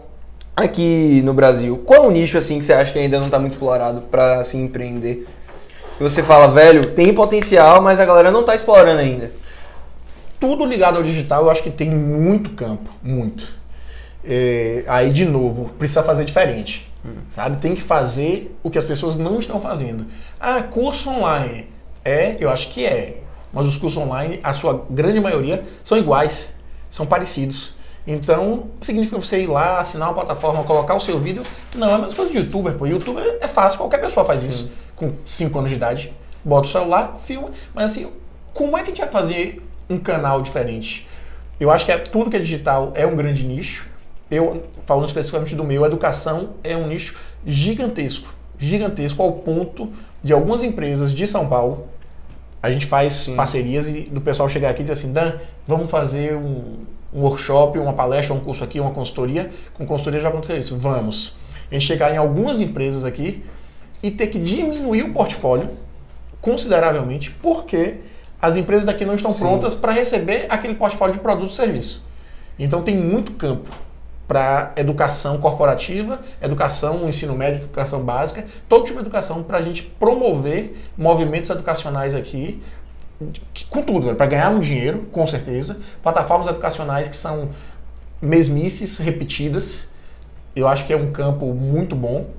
Aqui 0.59 1.21
no 1.23 1.33
Brasil, 1.33 1.77
qual 1.85 2.03
é 2.03 2.07
o 2.07 2.11
nicho 2.11 2.37
assim 2.37 2.59
que 2.59 2.65
você 2.65 2.73
acha 2.73 2.91
que 2.91 2.99
ainda 2.99 3.17
não 3.17 3.27
está 3.27 3.39
muito 3.39 3.53
explorado 3.53 4.01
para 4.01 4.43
se 4.43 4.57
empreender? 4.57 5.25
Que 5.97 6.03
você 6.03 6.21
fala, 6.21 6.49
velho, 6.49 6.91
tem 6.91 7.13
potencial, 7.13 7.81
mas 7.81 7.97
a 7.97 8.03
galera 8.03 8.29
não 8.29 8.41
está 8.41 8.53
explorando 8.53 8.99
ainda. 8.99 9.31
tudo 10.37 10.65
ligado 10.65 10.97
ao 10.97 11.03
digital, 11.03 11.43
eu 11.43 11.49
acho 11.49 11.63
que 11.63 11.69
tem 11.69 11.89
muito 11.89 12.49
campo, 12.49 12.89
muito. 13.01 13.53
É, 14.21 14.83
aí, 14.85 15.11
de 15.11 15.23
novo, 15.23 15.69
precisa 15.79 16.03
fazer 16.03 16.25
diferente, 16.25 16.91
sabe? 17.29 17.61
Tem 17.61 17.73
que 17.73 17.81
fazer 17.81 18.53
o 18.61 18.69
que 18.69 18.77
as 18.77 18.83
pessoas 18.83 19.15
não 19.15 19.39
estão 19.39 19.61
fazendo. 19.61 20.07
Ah, 20.37 20.61
curso 20.61 21.09
online. 21.09 21.67
É, 22.03 22.35
eu 22.37 22.49
acho 22.49 22.71
que 22.71 22.85
é. 22.85 23.21
Mas 23.53 23.65
os 23.65 23.77
cursos 23.77 23.97
online, 23.97 24.41
a 24.43 24.51
sua 24.51 24.85
grande 24.89 25.21
maioria, 25.21 25.63
são 25.85 25.97
iguais, 25.97 26.53
são 26.89 27.05
parecidos. 27.05 27.78
Então, 28.07 28.67
significa 28.81 29.17
você 29.17 29.41
ir 29.41 29.47
lá, 29.47 29.79
assinar 29.79 30.09
uma 30.09 30.13
plataforma, 30.15 30.63
colocar 30.63 30.95
o 30.95 30.99
seu 30.99 31.19
vídeo. 31.19 31.43
Não, 31.75 31.87
é 31.87 31.93
a 31.93 31.97
mesma 31.97 32.15
coisa 32.15 32.31
de 32.31 32.37
youtuber, 32.37 32.73
pô. 32.73 32.85
Youtuber 32.85 33.37
é 33.39 33.47
fácil, 33.47 33.77
qualquer 33.77 33.99
pessoa 33.99 34.25
faz 34.25 34.43
isso. 34.43 34.71
Com 34.95 35.13
5 35.23 35.57
anos 35.57 35.69
de 35.69 35.75
idade, 35.75 36.13
bota 36.43 36.67
o 36.67 36.71
celular, 36.71 37.17
filma. 37.23 37.51
Mas 37.73 37.91
assim, 37.91 38.11
como 38.53 38.77
é 38.77 38.81
que 38.81 38.91
a 38.91 38.93
gente 38.93 39.01
vai 39.01 39.09
fazer 39.09 39.61
um 39.89 39.99
canal 39.99 40.41
diferente? 40.41 41.07
Eu 41.59 41.69
acho 41.69 41.85
que 41.85 41.91
é, 41.91 41.97
tudo 41.97 42.29
que 42.29 42.37
é 42.37 42.39
digital 42.39 42.91
é 42.95 43.05
um 43.05 43.15
grande 43.15 43.45
nicho. 43.45 43.87
Eu, 44.31 44.63
falando 44.85 45.07
especificamente 45.07 45.55
do 45.55 45.63
meu, 45.63 45.85
educação 45.85 46.51
é 46.63 46.75
um 46.75 46.87
nicho 46.87 47.15
gigantesco. 47.45 48.33
Gigantesco 48.57 49.21
ao 49.21 49.33
ponto 49.33 49.91
de 50.23 50.33
algumas 50.33 50.63
empresas 50.63 51.11
de 51.11 51.27
São 51.27 51.47
Paulo. 51.47 51.87
A 52.61 52.71
gente 52.71 52.85
faz 52.85 53.27
parcerias 53.27 53.87
e 53.87 54.01
do 54.01 54.19
pessoal 54.19 54.49
chegar 54.49 54.69
aqui 54.69 54.81
e 54.81 54.83
dizer 54.83 54.93
assim, 54.93 55.13
Dan, 55.13 55.33
vamos 55.65 55.89
fazer 55.89 56.35
um, 56.35 56.79
um 57.13 57.21
workshop, 57.21 57.77
uma 57.79 57.93
palestra, 57.93 58.33
um 58.33 58.39
curso 58.39 58.63
aqui, 58.63 58.79
uma 58.79 58.91
consultoria. 58.91 59.51
Com 59.73 59.85
consultoria 59.85 60.21
já 60.21 60.29
aconteceu 60.29 60.57
isso. 60.57 60.77
Vamos. 60.77 61.35
A 61.69 61.73
gente 61.73 61.85
chegar 61.85 62.13
em 62.13 62.17
algumas 62.17 62.61
empresas 62.61 63.05
aqui 63.05 63.43
e 64.01 64.09
ter 64.09 64.27
que 64.27 64.39
diminuir 64.39 65.03
o 65.03 65.13
portfólio 65.13 65.69
consideravelmente, 66.41 67.31
porque 67.41 67.95
as 68.41 68.55
empresas 68.55 68.85
daqui 68.85 69.05
não 69.05 69.15
estão 69.15 69.31
Sim. 69.31 69.39
prontas 69.39 69.75
para 69.75 69.91
receber 69.91 70.45
aquele 70.49 70.75
portfólio 70.75 71.15
de 71.15 71.19
produtos 71.19 71.53
e 71.53 71.57
serviços. 71.57 72.03
Então 72.57 72.81
tem 72.81 72.95
muito 72.95 73.33
campo 73.33 73.69
para 74.27 74.73
educação 74.75 75.39
corporativa, 75.39 76.21
educação, 76.39 77.09
ensino 77.09 77.35
médio, 77.35 77.63
educação 77.63 78.03
básica, 78.03 78.45
todo 78.69 78.85
tipo 78.85 78.97
de 78.99 79.01
educação 79.01 79.41
para 79.41 79.57
a 79.57 79.61
gente 79.61 79.81
promover 79.81 80.77
movimentos 80.95 81.49
educacionais 81.49 82.13
aqui, 82.13 82.61
com 83.69 83.81
tudo, 83.83 84.15
para 84.15 84.25
ganhar 84.25 84.49
um 84.49 84.59
dinheiro, 84.59 85.07
com 85.11 85.25
certeza, 85.27 85.77
plataformas 86.01 86.47
educacionais 86.47 87.07
que 87.07 87.15
são 87.15 87.49
mesmices 88.21 88.97
repetidas, 88.97 89.87
eu 90.55 90.67
acho 90.67 90.85
que 90.85 90.93
é 90.93 90.97
um 90.97 91.11
campo 91.11 91.53
muito 91.53 91.95
bom. 91.95 92.29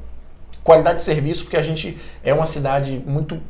Qualidade 0.63 0.99
de 0.99 1.05
serviço, 1.05 1.45
porque 1.45 1.57
a 1.57 1.63
gente 1.63 1.99
é 2.23 2.35
uma 2.35 2.47
cidade 2.47 3.03
muito 3.07 3.41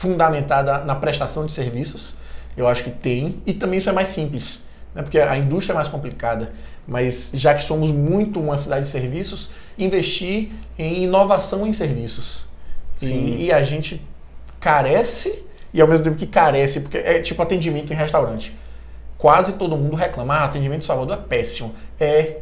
fundamentada 0.00 0.78
na 0.84 0.94
prestação 0.94 1.46
de 1.46 1.52
serviços. 1.52 2.14
Eu 2.56 2.66
acho 2.66 2.84
que 2.84 2.90
tem. 2.90 3.42
E 3.46 3.52
também 3.52 3.78
isso 3.78 3.90
é 3.90 3.92
mais 3.92 4.08
simples, 4.08 4.64
né? 4.94 5.02
porque 5.02 5.18
a 5.18 5.36
indústria 5.36 5.72
é 5.72 5.76
mais 5.76 5.88
complicada. 5.88 6.52
Mas 6.86 7.30
já 7.34 7.54
que 7.54 7.62
somos 7.62 7.90
muito 7.90 8.40
uma 8.40 8.58
cidade 8.58 8.84
de 8.84 8.90
serviços, 8.90 9.50
investir 9.78 10.50
em 10.78 11.04
inovação 11.04 11.66
em 11.66 11.72
serviços. 11.72 12.46
E, 13.02 13.46
e 13.46 13.52
a 13.52 13.62
gente 13.62 14.00
carece, 14.60 15.44
e 15.74 15.80
ao 15.80 15.88
mesmo 15.88 16.04
tempo 16.04 16.16
que 16.16 16.26
carece, 16.26 16.80
porque 16.80 16.96
é 16.96 17.20
tipo 17.20 17.42
atendimento 17.42 17.92
em 17.92 17.96
restaurante. 17.96 18.56
Quase 19.18 19.54
todo 19.54 19.76
mundo 19.76 19.96
reclama, 19.96 20.34
ah, 20.34 20.44
atendimento 20.44 20.82
em 20.82 20.86
Salvador 20.86 21.16
é 21.16 21.20
péssimo. 21.20 21.74
É. 21.98 22.36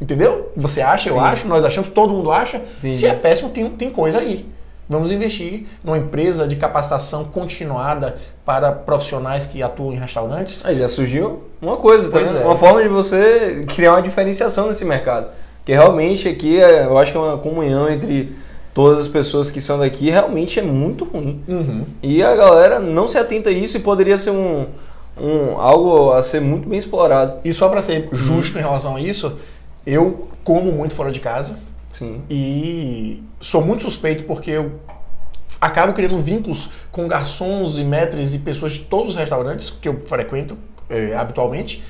Entendeu? 0.00 0.52
Você 0.56 0.80
acha, 0.80 1.08
eu 1.08 1.16
Sim. 1.16 1.20
acho, 1.20 1.48
nós 1.48 1.64
achamos, 1.64 1.90
todo 1.90 2.12
mundo 2.12 2.30
acha. 2.30 2.58
Entendi. 2.78 2.96
Se 2.96 3.06
é 3.06 3.14
péssimo, 3.14 3.50
tem, 3.50 3.68
tem 3.70 3.90
coisa 3.90 4.18
aí. 4.18 4.46
Vamos 4.88 5.10
investir 5.10 5.66
numa 5.82 5.98
empresa 5.98 6.46
de 6.46 6.56
capacitação 6.56 7.24
continuada 7.24 8.16
para 8.44 8.72
profissionais 8.72 9.44
que 9.44 9.62
atuam 9.62 9.92
em 9.92 9.96
restaurantes. 9.96 10.64
Aí 10.64 10.78
já 10.78 10.88
surgiu 10.88 11.44
uma 11.60 11.76
coisa, 11.76 12.10
tá 12.10 12.20
é. 12.20 12.44
Uma 12.44 12.56
forma 12.56 12.82
de 12.82 12.88
você 12.88 13.62
criar 13.74 13.92
uma 13.92 14.02
diferenciação 14.02 14.68
nesse 14.68 14.84
mercado. 14.84 15.28
Porque 15.58 15.72
realmente 15.72 16.28
aqui, 16.28 16.60
é, 16.60 16.84
eu 16.84 16.96
acho 16.96 17.12
que 17.12 17.18
é 17.18 17.20
uma 17.20 17.38
comunhão 17.38 17.88
entre 17.88 18.34
todas 18.72 18.98
as 18.98 19.08
pessoas 19.08 19.50
que 19.50 19.60
são 19.60 19.78
daqui, 19.78 20.10
realmente 20.10 20.58
é 20.58 20.62
muito 20.62 21.04
ruim. 21.04 21.42
Uhum. 21.48 21.84
E 22.02 22.22
a 22.22 22.34
galera 22.34 22.78
não 22.78 23.08
se 23.08 23.18
atenta 23.18 23.50
a 23.50 23.52
isso 23.52 23.76
e 23.76 23.80
poderia 23.80 24.16
ser 24.16 24.30
um, 24.30 24.66
um 25.20 25.58
algo 25.58 26.12
a 26.12 26.22
ser 26.22 26.40
muito 26.40 26.68
bem 26.68 26.78
explorado. 26.78 27.38
E 27.44 27.52
só 27.52 27.68
para 27.68 27.82
ser 27.82 28.08
justo 28.12 28.58
em 28.58 28.62
relação 28.62 28.96
a 28.96 29.00
isso, 29.00 29.38
eu 29.86 30.28
como 30.44 30.72
muito 30.72 30.94
fora 30.94 31.12
de 31.12 31.20
casa. 31.20 31.58
Sim. 31.92 32.22
E 32.30 33.22
sou 33.40 33.64
muito 33.64 33.82
suspeito 33.82 34.24
porque 34.24 34.50
eu 34.50 34.72
acabo 35.60 35.92
criando 35.92 36.18
vínculos 36.20 36.70
com 36.90 37.06
garçons 37.06 37.76
e 37.76 37.84
maîtres 37.84 38.32
e 38.32 38.38
pessoas 38.38 38.72
de 38.72 38.80
todos 38.80 39.10
os 39.10 39.16
restaurantes 39.16 39.70
que 39.70 39.88
eu 39.88 40.00
frequento 40.06 40.56
eh, 40.88 41.14
habitualmente. 41.14 41.82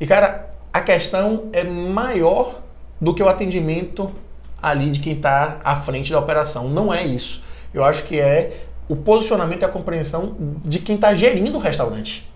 E, 0.00 0.06
cara, 0.06 0.50
a 0.72 0.80
questão 0.80 1.44
é 1.52 1.62
maior 1.62 2.60
do 3.00 3.14
que 3.14 3.22
o 3.22 3.28
atendimento 3.28 4.10
ali 4.62 4.90
de 4.90 5.00
quem 5.00 5.14
está 5.14 5.58
à 5.64 5.74
frente 5.76 6.12
da 6.12 6.18
operação. 6.18 6.68
Não 6.68 6.92
é 6.94 7.04
isso. 7.04 7.42
Eu 7.74 7.82
acho 7.84 8.04
que 8.04 8.18
é 8.18 8.64
o 8.88 8.94
posicionamento 8.96 9.62
e 9.62 9.64
a 9.64 9.68
compreensão 9.68 10.34
de 10.64 10.78
quem 10.78 10.94
está 10.96 11.14
gerindo 11.14 11.56
o 11.56 11.60
restaurante. 11.60 12.30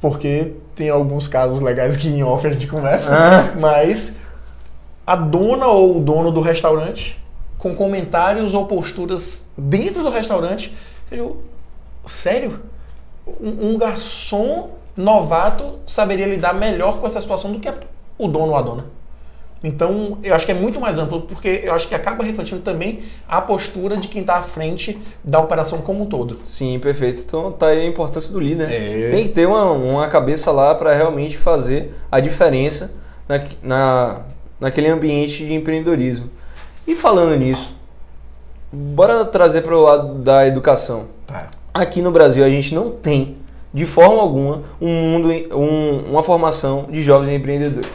Porque 0.00 0.54
tem 0.76 0.90
alguns 0.90 1.26
casos 1.26 1.60
legais 1.60 1.96
que 1.96 2.08
em 2.08 2.22
off 2.22 2.46
a 2.46 2.50
gente 2.50 2.66
conversa, 2.66 3.14
Ah. 3.16 3.52
mas 3.58 4.14
a 5.06 5.16
dona 5.16 5.66
ou 5.66 5.96
o 5.98 6.00
dono 6.00 6.30
do 6.30 6.40
restaurante 6.40 7.18
com 7.58 7.74
comentários 7.74 8.54
ou 8.54 8.66
posturas 8.66 9.46
dentro 9.56 10.02
do 10.02 10.10
restaurante. 10.10 10.76
Eu, 11.10 11.42
sério? 12.06 12.60
Um, 13.40 13.70
um 13.70 13.78
garçom 13.78 14.70
novato 14.96 15.78
saberia 15.86 16.26
lidar 16.26 16.52
melhor 16.54 16.98
com 16.98 17.06
essa 17.06 17.20
situação 17.20 17.52
do 17.52 17.60
que 17.60 17.72
o 18.18 18.26
dono 18.28 18.48
ou 18.52 18.56
a 18.56 18.62
dona. 18.62 18.84
Então, 19.64 20.18
eu 20.24 20.34
acho 20.34 20.44
que 20.44 20.50
é 20.50 20.54
muito 20.54 20.80
mais 20.80 20.98
amplo, 20.98 21.22
porque 21.22 21.62
eu 21.64 21.72
acho 21.72 21.86
que 21.86 21.94
acaba 21.94 22.24
refletindo 22.24 22.62
também 22.62 23.04
a 23.28 23.40
postura 23.40 23.96
de 23.96 24.08
quem 24.08 24.22
está 24.22 24.36
à 24.38 24.42
frente 24.42 24.98
da 25.22 25.38
operação 25.38 25.80
como 25.82 26.02
um 26.02 26.06
todo. 26.06 26.40
Sim, 26.44 26.78
perfeito. 26.80 27.22
Então 27.24 27.52
tá 27.52 27.68
aí 27.68 27.82
a 27.82 27.86
importância 27.86 28.32
do 28.32 28.40
líder. 28.40 28.68
né? 28.68 29.08
É. 29.08 29.10
Tem 29.10 29.22
que 29.24 29.30
ter 29.30 29.46
uma, 29.46 29.70
uma 29.70 30.08
cabeça 30.08 30.50
lá 30.50 30.74
para 30.74 30.92
realmente 30.94 31.36
fazer 31.38 31.94
a 32.10 32.18
diferença 32.18 32.92
na, 33.28 33.40
na, 33.62 34.20
naquele 34.58 34.88
ambiente 34.88 35.46
de 35.46 35.52
empreendedorismo. 35.54 36.28
E 36.86 36.96
falando 36.96 37.36
nisso, 37.36 37.72
bora 38.72 39.24
trazer 39.24 39.62
para 39.62 39.76
o 39.76 39.80
lado 39.80 40.14
da 40.14 40.46
educação. 40.46 41.06
Tá. 41.26 41.48
Aqui 41.72 42.02
no 42.02 42.10
Brasil 42.10 42.44
a 42.44 42.50
gente 42.50 42.74
não 42.74 42.90
tem, 42.90 43.36
de 43.74 43.86
forma 43.86 44.20
alguma, 44.20 44.62
um 44.80 44.88
mundo, 44.88 45.28
um- 45.56 46.10
uma 46.10 46.22
formação 46.22 46.86
de 46.90 47.02
jovens 47.02 47.32
empreendedores. 47.32 47.88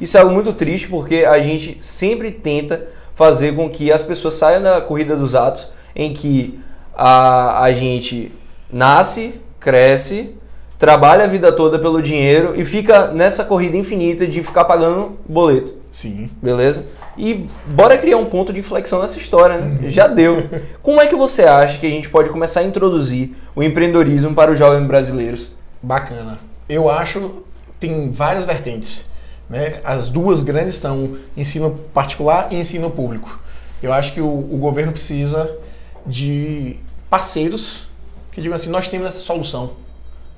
Isso 0.00 0.16
é 0.16 0.20
algo 0.20 0.32
muito 0.32 0.52
triste 0.52 0.88
porque 0.88 1.24
a 1.24 1.38
gente 1.38 1.78
sempre 1.80 2.30
tenta 2.30 2.86
fazer 3.14 3.54
com 3.54 3.68
que 3.70 3.90
as 3.90 4.02
pessoas 4.02 4.34
saiam 4.34 4.60
da 4.62 4.80
corrida 4.80 5.16
dos 5.16 5.34
atos, 5.34 5.68
em 5.94 6.12
que 6.12 6.60
a, 6.94 7.62
a 7.62 7.72
gente 7.72 8.30
nasce, 8.70 9.40
cresce, 9.58 10.34
trabalha 10.78 11.24
a 11.24 11.26
vida 11.26 11.50
toda 11.50 11.78
pelo 11.78 12.02
dinheiro 12.02 12.52
e 12.54 12.62
fica 12.64 13.06
nessa 13.08 13.42
corrida 13.42 13.76
infinita 13.78 14.26
de 14.26 14.42
ficar 14.42 14.66
pagando 14.66 15.12
boleto. 15.26 15.75
Sim. 15.96 16.28
Beleza? 16.42 16.84
E 17.16 17.48
bora 17.66 17.96
criar 17.96 18.18
um 18.18 18.26
ponto 18.26 18.52
de 18.52 18.60
inflexão 18.60 19.00
nessa 19.00 19.18
história, 19.18 19.56
né? 19.56 19.88
Já 19.88 20.06
deu. 20.06 20.46
Como 20.82 21.00
é 21.00 21.06
que 21.06 21.16
você 21.16 21.44
acha 21.44 21.78
que 21.78 21.86
a 21.86 21.90
gente 21.90 22.10
pode 22.10 22.28
começar 22.28 22.60
a 22.60 22.64
introduzir 22.64 23.34
o 23.54 23.62
empreendedorismo 23.62 24.34
para 24.34 24.52
os 24.52 24.58
jovens 24.58 24.86
brasileiros? 24.86 25.48
Bacana. 25.82 26.38
Eu 26.68 26.90
acho 26.90 27.42
tem 27.80 28.10
várias 28.10 28.44
vertentes. 28.44 29.08
Né? 29.48 29.80
As 29.82 30.10
duas 30.10 30.42
grandes 30.42 30.76
são 30.76 31.16
ensino 31.34 31.80
particular 31.94 32.52
e 32.52 32.56
ensino 32.56 32.90
público. 32.90 33.40
Eu 33.82 33.90
acho 33.90 34.12
que 34.12 34.20
o, 34.20 34.26
o 34.28 34.58
governo 34.58 34.92
precisa 34.92 35.50
de 36.06 36.76
parceiros 37.08 37.88
que 38.32 38.42
digam 38.42 38.54
assim: 38.54 38.68
nós 38.68 38.86
temos 38.86 39.06
essa 39.06 39.20
solução, 39.20 39.70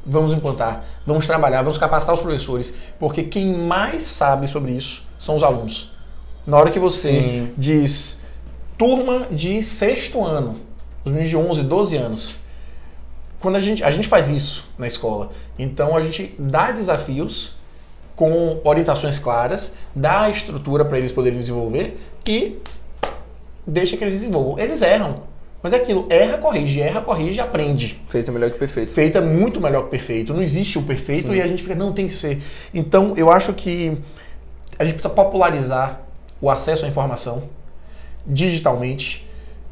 vamos 0.06 0.32
implantar, 0.32 0.84
vamos 1.04 1.26
trabalhar, 1.26 1.62
vamos 1.62 1.78
capacitar 1.78 2.14
os 2.14 2.20
professores, 2.20 2.72
porque 2.96 3.24
quem 3.24 3.52
mais 3.52 4.04
sabe 4.04 4.46
sobre 4.46 4.70
isso 4.70 5.07
são 5.18 5.36
os 5.36 5.42
alunos. 5.42 5.90
Na 6.46 6.56
hora 6.56 6.70
que 6.70 6.78
você 6.78 7.12
Sim. 7.12 7.52
diz 7.56 8.20
turma 8.76 9.26
de 9.30 9.62
sexto 9.62 10.24
ano, 10.24 10.60
os 11.04 11.10
meninos 11.10 11.28
de 11.28 11.36
11, 11.36 11.62
12 11.62 11.96
anos, 11.96 12.38
quando 13.40 13.56
a 13.56 13.60
gente, 13.60 13.84
a 13.84 13.90
gente 13.90 14.08
faz 14.08 14.28
isso 14.28 14.68
na 14.78 14.86
escola, 14.86 15.30
então 15.58 15.96
a 15.96 16.00
gente 16.00 16.34
dá 16.38 16.70
desafios 16.70 17.56
com 18.16 18.60
orientações 18.64 19.18
claras, 19.18 19.74
dá 19.94 20.22
a 20.22 20.30
estrutura 20.30 20.84
para 20.84 20.98
eles 20.98 21.12
poderem 21.12 21.38
desenvolver 21.38 22.00
e 22.26 22.58
deixa 23.66 23.96
que 23.96 24.02
eles 24.02 24.14
desenvolvam. 24.14 24.58
Eles 24.58 24.82
erram, 24.82 25.22
mas 25.62 25.72
é 25.72 25.76
aquilo, 25.76 26.06
erra, 26.08 26.38
corrige, 26.38 26.80
erra, 26.80 27.00
corrige, 27.00 27.40
aprende. 27.40 28.00
Feito 28.08 28.32
melhor 28.32 28.50
que 28.50 28.58
perfeito. 28.58 28.92
Feito 28.92 29.18
é 29.18 29.20
muito 29.20 29.60
melhor 29.60 29.84
que 29.84 29.90
perfeito. 29.90 30.32
Não 30.32 30.42
existe 30.42 30.78
o 30.78 30.82
perfeito 30.82 31.34
e 31.34 31.40
a 31.40 31.46
gente 31.46 31.62
fica, 31.62 31.74
não, 31.74 31.92
tem 31.92 32.06
que 32.08 32.14
ser. 32.14 32.42
Então, 32.72 33.14
eu 33.16 33.30
acho 33.30 33.52
que 33.52 33.98
a 34.78 34.84
gente 34.84 34.94
precisa 34.94 35.12
popularizar 35.14 36.00
o 36.40 36.50
acesso 36.50 36.84
à 36.84 36.88
informação 36.88 37.44
digitalmente, 38.26 39.26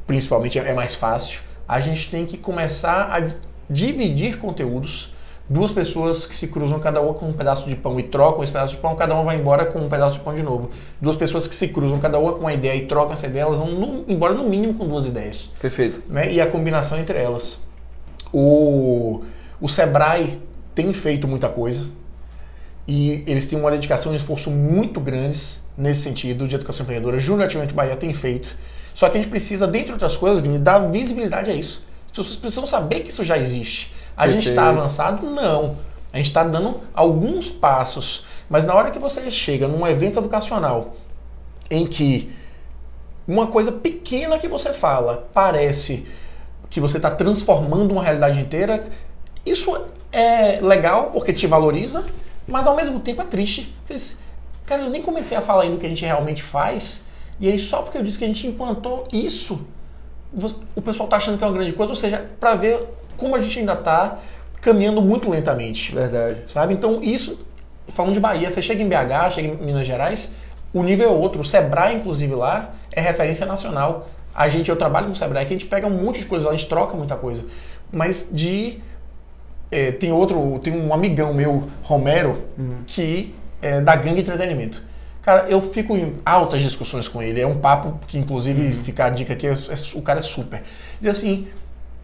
principalmente 0.06 0.58
é 0.58 0.72
mais 0.74 0.94
fácil. 0.94 1.40
A 1.68 1.80
gente 1.80 2.10
tem 2.10 2.24
que 2.26 2.36
começar 2.36 3.08
a 3.12 3.30
dividir 3.68 4.38
conteúdos. 4.38 5.12
Duas 5.48 5.70
pessoas 5.70 6.26
que 6.26 6.34
se 6.34 6.48
cruzam, 6.48 6.80
cada 6.80 7.00
uma 7.00 7.14
com 7.14 7.26
um 7.28 7.32
pedaço 7.32 7.68
de 7.68 7.76
pão 7.76 8.00
e 8.00 8.02
trocam 8.02 8.42
esse 8.42 8.50
pedaço 8.52 8.74
de 8.74 8.80
pão, 8.80 8.96
cada 8.96 9.14
uma 9.14 9.22
vai 9.22 9.36
embora 9.36 9.64
com 9.64 9.78
um 9.78 9.88
pedaço 9.88 10.14
de 10.18 10.24
pão 10.24 10.34
de 10.34 10.42
novo. 10.42 10.70
Duas 11.00 11.14
pessoas 11.14 11.46
que 11.46 11.54
se 11.54 11.68
cruzam, 11.68 12.00
cada 12.00 12.18
uma 12.18 12.32
com 12.32 12.40
uma 12.40 12.52
ideia 12.52 12.74
e 12.74 12.86
trocam 12.86 13.12
essa 13.12 13.26
ideia, 13.28 13.42
elas 13.44 13.58
vão 13.58 13.68
no- 13.70 14.04
embora 14.08 14.34
no 14.34 14.42
mínimo 14.48 14.74
com 14.74 14.88
duas 14.88 15.06
ideias 15.06 15.52
Perfeito. 15.60 16.02
né? 16.08 16.32
e 16.32 16.40
a 16.40 16.50
combinação 16.50 16.98
entre 16.98 17.16
elas. 17.16 17.60
O, 18.32 19.22
o 19.60 19.68
Sebrae 19.68 20.40
tem 20.74 20.92
feito 20.92 21.28
muita 21.28 21.48
coisa 21.48 21.86
e 22.86 23.24
eles 23.26 23.46
têm 23.46 23.58
uma 23.58 23.70
dedicação 23.70 24.12
e 24.12 24.14
um 24.14 24.18
esforço 24.18 24.50
muito 24.50 25.00
grandes 25.00 25.60
nesse 25.76 26.02
sentido 26.02 26.46
de 26.46 26.54
educação 26.54 26.84
empreendedora. 26.84 27.18
Júnior 27.18 27.46
Ativamente 27.46 27.74
Bahia 27.74 27.96
tem 27.96 28.12
feito. 28.12 28.56
Só 28.94 29.08
que 29.08 29.18
a 29.18 29.20
gente 29.20 29.30
precisa, 29.30 29.66
dentre 29.66 29.92
outras 29.92 30.16
coisas, 30.16 30.40
Vini, 30.40 30.58
dar 30.58 30.78
visibilidade 30.90 31.50
a 31.50 31.54
isso. 31.54 31.84
As 32.06 32.12
pessoas 32.12 32.36
precisam 32.36 32.66
saber 32.66 33.00
que 33.00 33.10
isso 33.10 33.24
já 33.24 33.36
existe. 33.36 33.92
A 34.16 34.26
gente 34.26 34.48
está 34.48 34.62
Perfeito. 34.62 34.78
avançado? 34.78 35.30
Não. 35.30 35.76
A 36.12 36.16
gente 36.16 36.28
está 36.28 36.42
dando 36.42 36.80
alguns 36.94 37.50
passos. 37.50 38.24
Mas 38.48 38.64
na 38.64 38.74
hora 38.74 38.90
que 38.90 38.98
você 38.98 39.30
chega 39.30 39.68
num 39.68 39.86
evento 39.86 40.18
educacional 40.18 40.96
em 41.70 41.86
que 41.86 42.32
uma 43.28 43.48
coisa 43.48 43.72
pequena 43.72 44.38
que 44.38 44.48
você 44.48 44.72
fala 44.72 45.28
parece 45.34 46.06
que 46.70 46.80
você 46.80 46.96
está 46.96 47.10
transformando 47.10 47.92
uma 47.92 48.02
realidade 48.02 48.40
inteira, 48.40 48.88
isso 49.44 49.76
é 50.12 50.60
legal 50.60 51.10
porque 51.12 51.32
te 51.32 51.46
valoriza, 51.46 52.04
mas 52.46 52.66
ao 52.66 52.76
mesmo 52.76 53.00
tempo 53.00 53.22
é 53.22 53.24
triste. 53.24 53.74
Cara, 54.64 54.82
eu 54.82 54.90
nem 54.90 55.02
comecei 55.02 55.36
a 55.36 55.40
falar 55.40 55.62
ainda 55.62 55.76
o 55.76 55.78
que 55.78 55.86
a 55.86 55.88
gente 55.88 56.04
realmente 56.04 56.42
faz, 56.42 57.04
e 57.38 57.50
aí 57.50 57.58
só 57.58 57.82
porque 57.82 57.98
eu 57.98 58.02
disse 58.02 58.18
que 58.18 58.24
a 58.24 58.28
gente 58.28 58.46
implantou 58.46 59.06
isso, 59.12 59.66
o 60.74 60.82
pessoal 60.82 61.08
tá 61.08 61.16
achando 61.16 61.38
que 61.38 61.44
é 61.44 61.46
uma 61.46 61.52
grande 61.52 61.72
coisa, 61.72 61.92
ou 61.92 61.96
seja, 61.96 62.26
para 62.40 62.54
ver 62.54 62.84
como 63.16 63.36
a 63.36 63.40
gente 63.40 63.58
ainda 63.58 63.74
está 63.74 64.18
caminhando 64.60 65.00
muito 65.00 65.30
lentamente 65.30 65.94
Verdade. 65.94 66.42
sabe? 66.48 66.74
Então 66.74 67.02
isso, 67.02 67.38
falando 67.88 68.14
de 68.14 68.20
Bahia, 68.20 68.50
você 68.50 68.60
chega 68.60 68.82
em 68.82 68.88
BH, 68.88 69.34
chega 69.34 69.48
em 69.48 69.56
Minas 69.56 69.86
Gerais, 69.86 70.34
o 70.72 70.82
nível 70.82 71.08
é 71.08 71.12
outro. 71.12 71.40
O 71.40 71.44
Sebrae, 71.44 71.96
inclusive, 71.96 72.34
lá 72.34 72.74
é 72.92 73.00
referência 73.00 73.46
nacional. 73.46 74.08
A 74.34 74.48
gente, 74.48 74.68
eu 74.68 74.76
trabalho 74.76 75.06
com 75.06 75.12
o 75.12 75.16
Sebrae, 75.16 75.46
que 75.46 75.54
a 75.54 75.56
gente 75.56 75.68
pega 75.68 75.86
um 75.86 76.04
monte 76.04 76.20
de 76.20 76.26
coisa 76.26 76.46
lá, 76.46 76.52
a 76.52 76.56
gente 76.56 76.68
troca 76.68 76.94
muita 76.94 77.16
coisa. 77.16 77.46
Mas 77.90 78.28
de... 78.30 78.80
é, 79.70 79.90
tem 79.92 80.12
outro, 80.12 80.58
tem 80.62 80.72
um 80.72 80.92
amigão 80.92 81.32
meu, 81.34 81.68
Romero, 81.82 82.42
que 82.86 83.34
é 83.60 83.80
da 83.80 83.96
Gangue 83.96 84.20
Entretenimento. 84.20 84.82
Cara, 85.22 85.46
eu 85.48 85.60
fico 85.72 85.96
em 85.96 86.14
altas 86.24 86.62
discussões 86.62 87.08
com 87.08 87.20
ele. 87.20 87.40
É 87.40 87.46
um 87.46 87.58
papo 87.58 87.98
que, 88.06 88.16
inclusive, 88.16 88.72
fica 88.84 89.06
a 89.06 89.10
dica 89.10 89.32
aqui, 89.32 89.46
é- 89.46 89.52
é- 89.52 89.98
o 89.98 90.02
cara 90.02 90.20
é 90.20 90.22
super. 90.22 90.62
Diz 91.00 91.10
assim, 91.10 91.48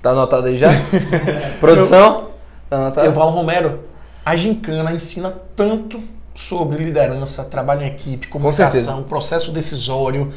Tá 0.03 0.11
anotado 0.11 0.49
aí 0.49 0.59
já? 0.59 0.71
Produção? 1.61 2.31
Tá 2.69 2.77
anotado? 2.77 3.07
Eu 3.07 3.13
falo, 3.13 3.31
Romero, 3.31 3.85
a 4.27 4.35
gincana 4.35 4.93
ensina 4.93 5.33
tanto 5.55 6.03
sobre 6.35 6.83
liderança, 6.83 7.45
trabalho 7.45 7.83
em 7.83 7.87
equipe, 7.87 8.27
comunicação, 8.27 9.05
processo 9.05 9.53
decisório, 9.53 10.33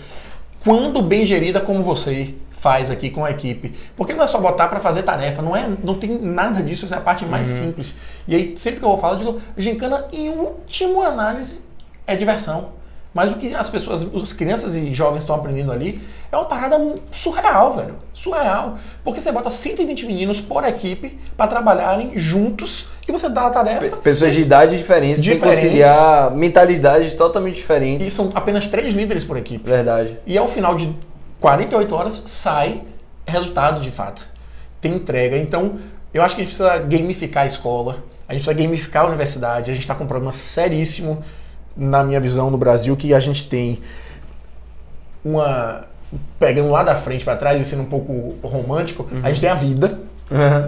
quando 0.64 1.02
bem 1.02 1.26
gerida 1.26 1.60
como 1.60 1.82
você 1.84 2.36
faz 2.66 2.90
aqui 2.90 3.12
com 3.12 3.24
a 3.24 3.30
equipe. 3.30 3.76
Porque 3.96 4.12
não 4.12 4.24
é 4.24 4.28
só 4.28 4.40
botar 4.40 4.68
para 4.68 4.80
fazer 4.80 5.04
tarefa, 5.04 5.40
não 5.40 5.56
é, 5.56 5.70
não 5.84 5.94
tem 5.94 6.18
nada 6.20 6.64
disso, 6.64 6.86
essa 6.86 6.96
é 6.96 6.98
a 6.98 7.02
parte 7.02 7.24
mais 7.24 7.48
Uhum. 7.48 7.66
simples. 7.68 7.96
E 8.28 8.34
aí, 8.36 8.58
sempre 8.58 8.80
que 8.80 8.86
eu 8.86 8.90
vou 8.90 8.98
falar, 8.98 9.14
eu 9.14 9.20
digo, 9.20 9.42
gincana, 9.56 10.06
em 10.12 10.30
última 10.30 11.06
análise, 11.06 11.60
é 12.08 12.16
diversão. 12.16 12.70
Mas 13.14 13.32
o 13.32 13.36
que 13.36 13.54
as 13.54 13.70
pessoas, 13.70 14.04
as 14.16 14.34
crianças 14.34 14.76
e 14.76 14.92
jovens 14.92 15.20
estão 15.20 15.36
aprendendo 15.36 15.72
ali 15.72 16.02
é 16.32 16.36
uma 16.36 16.46
parada 16.46 16.76
surreal, 17.12 17.72
velho. 17.74 17.96
Surreal. 18.14 18.78
Porque 19.04 19.22
você 19.22 19.32
bota 19.32 19.50
120 19.52 20.06
meninos 20.08 20.42
por 20.42 20.66
equipe 20.66 21.18
para 21.38 21.48
trabalharem 21.48 22.14
juntos 22.18 22.88
e 23.08 23.12
você 23.12 23.30
dá 23.30 23.46
a 23.46 23.50
tarefa. 23.52 23.96
Pessoas 23.98 24.34
de 24.34 24.42
idade 24.42 24.76
diferentes, 24.76 25.22
tem 25.22 25.30
que 25.30 25.36
Diferentes. 25.36 25.62
conciliar 25.64 26.32
mentalidades 26.32 27.14
totalmente 27.16 27.56
E 27.58 27.62
diferentes. 27.62 28.12
são 28.12 28.32
apenas 28.36 28.68
três 28.68 28.94
líderes 28.94 29.24
por 29.24 29.38
equipe. 29.38 29.64
Verdade. 29.70 30.18
E 30.26 30.36
ao 30.38 30.48
final 30.50 30.76
de 30.76 30.92
48 31.46 31.96
horas 31.96 32.24
sai 32.26 32.82
resultado 33.24 33.80
de 33.80 33.92
fato. 33.92 34.28
Tem 34.82 34.96
entrega. 34.96 35.38
Então, 35.38 35.78
eu 36.12 36.24
acho 36.24 36.34
que 36.34 36.42
a 36.42 36.44
gente 36.44 36.56
precisa 36.56 36.80
gamificar 36.80 37.44
a 37.44 37.46
escola, 37.46 38.04
a 38.28 38.34
gente 38.34 38.44
precisa 38.44 38.54
gamificar 38.54 39.04
a 39.04 39.08
universidade. 39.10 39.70
A 39.70 39.74
gente 39.76 39.84
está 39.84 39.94
com 39.94 40.06
um 40.06 40.08
problema 40.08 40.34
seríssimo, 40.34 41.24
na 41.78 42.04
minha 42.04 42.20
visão, 42.20 42.50
no 42.50 42.58
Brasil, 42.58 42.98
que 42.98 43.14
a 43.14 43.20
gente 43.20 43.48
tem 43.48 43.80
uma. 45.24 45.86
Pegando 46.40 46.72
lá 46.72 46.82
da 46.82 46.96
frente 46.96 47.24
para 47.24 47.36
trás 47.36 47.62
e 47.62 47.66
sendo 47.66 47.84
um 47.84 47.90
pouco 47.90 48.36
romântico, 48.42 49.08
a 49.22 49.30
gente 49.30 49.42
tem 49.42 49.50
a 49.50 49.56
vida, 49.56 50.00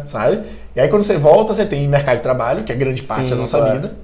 sabe? 0.06 0.44
E 0.76 0.80
aí 0.80 0.90
quando 0.90 1.04
você 1.04 1.18
volta, 1.18 1.56
você 1.56 1.66
tem 1.66 1.88
mercado 1.88 2.18
de 2.18 2.24
trabalho, 2.24 2.64
que 2.64 2.72
é 2.72 2.76
grande 2.76 3.02
parte 3.02 3.24
Sim, 3.24 3.30
da 3.30 3.36
nossa 3.36 3.58
claro. 3.58 3.74
vida, 3.74 3.96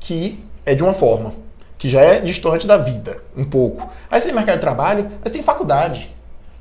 que 0.00 0.42
é 0.64 0.74
de 0.74 0.82
uma 0.82 0.94
forma, 0.94 1.34
que 1.76 1.90
já 1.90 2.00
é 2.00 2.20
distante 2.20 2.66
da 2.66 2.78
vida, 2.78 3.18
um 3.36 3.44
pouco. 3.44 3.90
Aí 4.10 4.18
você 4.18 4.28
tem 4.28 4.34
mercado 4.34 4.54
de 4.54 4.60
trabalho, 4.60 5.04
aí 5.04 5.18
você 5.24 5.30
tem 5.30 5.42
faculdade. 5.42 6.10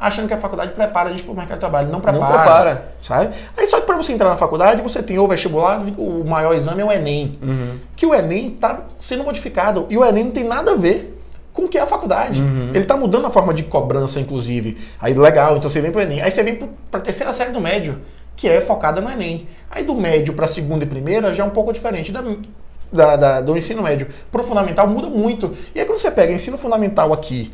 Achando 0.01 0.27
que 0.27 0.33
a 0.33 0.37
faculdade 0.39 0.71
prepara 0.71 1.09
a 1.09 1.11
gente 1.11 1.21
para 1.21 1.31
o 1.31 1.35
mercado 1.35 1.57
de 1.57 1.59
trabalho. 1.59 1.89
Não 1.89 2.01
prepara. 2.01 2.25
prepara. 2.25 2.85
Sabe? 3.03 3.35
Aí 3.55 3.67
só 3.67 3.79
que 3.79 3.85
para 3.85 3.95
você 3.95 4.11
entrar 4.11 4.29
na 4.29 4.35
faculdade, 4.35 4.81
você 4.81 5.03
tem 5.03 5.19
o 5.19 5.27
vestibular, 5.27 5.79
o 5.95 6.23
maior 6.27 6.55
exame 6.55 6.81
é 6.81 6.85
o 6.85 6.91
Enem. 6.91 7.37
Uhum. 7.39 7.77
Que 7.95 8.07
o 8.07 8.15
Enem 8.15 8.53
está 8.53 8.81
sendo 8.97 9.23
modificado. 9.23 9.85
E 9.91 9.97
o 9.97 10.03
Enem 10.03 10.23
não 10.23 10.31
tem 10.31 10.43
nada 10.43 10.71
a 10.71 10.75
ver 10.75 11.21
com 11.53 11.65
o 11.65 11.67
que 11.69 11.77
é 11.77 11.81
a 11.81 11.85
faculdade. 11.85 12.41
Uhum. 12.41 12.69
Ele 12.69 12.79
está 12.79 12.97
mudando 12.97 13.27
a 13.27 13.29
forma 13.29 13.53
de 13.53 13.61
cobrança, 13.61 14.19
inclusive. 14.19 14.75
Aí 14.99 15.13
legal, 15.13 15.57
então 15.57 15.69
você 15.69 15.79
vem 15.79 15.91
pro 15.91 16.01
Enem. 16.01 16.19
Aí 16.19 16.31
você 16.31 16.41
vem 16.41 16.55
para 16.89 16.99
a 16.99 17.03
terceira 17.03 17.31
série 17.31 17.51
do 17.51 17.61
médio, 17.61 17.99
que 18.35 18.49
é 18.49 18.59
focada 18.59 19.01
no 19.01 19.11
Enem. 19.11 19.47
Aí 19.69 19.83
do 19.83 19.93
médio 19.93 20.33
para 20.33 20.47
segunda 20.47 20.83
e 20.83 20.87
primeira 20.87 21.31
já 21.31 21.43
é 21.43 21.45
um 21.45 21.51
pouco 21.51 21.71
diferente 21.71 22.11
da, 22.11 22.23
da, 22.91 23.15
da, 23.15 23.41
do 23.41 23.55
ensino 23.55 23.83
médio. 23.83 24.07
Pro 24.31 24.43
fundamental 24.43 24.87
muda 24.87 25.07
muito. 25.07 25.55
E 25.75 25.79
aí 25.79 25.85
quando 25.85 25.99
você 25.99 26.09
pega 26.09 26.33
ensino 26.33 26.57
fundamental 26.57 27.13
aqui 27.13 27.53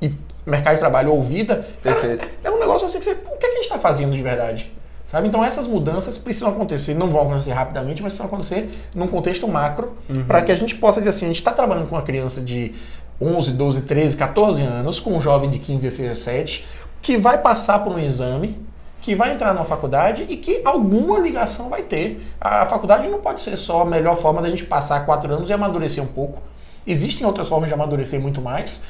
e 0.00 0.12
mercado 0.46 0.74
de 0.74 0.80
trabalho 0.80 1.12
ou 1.12 1.22
vida, 1.22 1.66
Perfeito. 1.82 2.18
cara, 2.18 2.30
é 2.44 2.50
um 2.50 2.58
negócio 2.58 2.86
assim 2.86 2.98
que 2.98 3.04
você. 3.04 3.12
O 3.12 3.36
que, 3.36 3.46
é 3.46 3.48
que 3.48 3.54
a 3.54 3.56
gente 3.56 3.64
está 3.64 3.78
fazendo 3.78 4.14
de 4.14 4.22
verdade? 4.22 4.72
Sabe? 5.04 5.28
Então 5.28 5.44
essas 5.44 5.68
mudanças 5.68 6.18
precisam 6.18 6.50
acontecer, 6.50 6.94
não 6.94 7.08
vão 7.08 7.22
acontecer 7.22 7.52
rapidamente, 7.52 8.02
mas 8.02 8.12
precisam 8.12 8.26
acontecer 8.26 8.88
num 8.94 9.06
contexto 9.06 9.46
macro, 9.46 9.96
para 10.26 10.42
que 10.42 10.50
a 10.50 10.56
gente 10.56 10.74
possa 10.74 11.00
dizer 11.00 11.10
assim, 11.10 11.26
a 11.26 11.28
gente 11.28 11.38
está 11.38 11.52
trabalhando 11.52 11.88
com 11.88 11.94
uma 11.94 12.02
criança 12.02 12.40
de 12.40 12.74
11, 13.20 13.52
12, 13.52 13.82
13, 13.82 14.16
14 14.16 14.62
anos, 14.62 14.98
com 14.98 15.16
um 15.16 15.20
jovem 15.20 15.48
de 15.48 15.58
15, 15.60 15.80
16, 15.82 16.08
17, 16.08 16.66
que 17.00 17.16
vai 17.16 17.38
passar 17.38 17.84
por 17.84 17.92
um 17.92 17.98
exame, 18.00 18.60
que 19.00 19.14
vai 19.14 19.32
entrar 19.32 19.54
numa 19.54 19.64
faculdade 19.64 20.26
e 20.28 20.36
que 20.36 20.60
alguma 20.64 21.20
ligação 21.20 21.68
vai 21.68 21.82
ter. 21.82 22.26
A 22.40 22.66
faculdade 22.66 23.08
não 23.08 23.20
pode 23.20 23.42
ser 23.42 23.56
só 23.56 23.82
a 23.82 23.84
melhor 23.84 24.16
forma 24.16 24.42
da 24.42 24.50
gente 24.50 24.64
passar 24.64 25.06
quatro 25.06 25.32
anos 25.32 25.48
e 25.48 25.52
amadurecer 25.52 26.02
um 26.02 26.08
pouco. 26.08 26.42
Existem 26.84 27.24
outras 27.24 27.48
formas 27.48 27.68
de 27.68 27.74
amadurecer 27.74 28.20
muito 28.20 28.40
mais. 28.40 28.82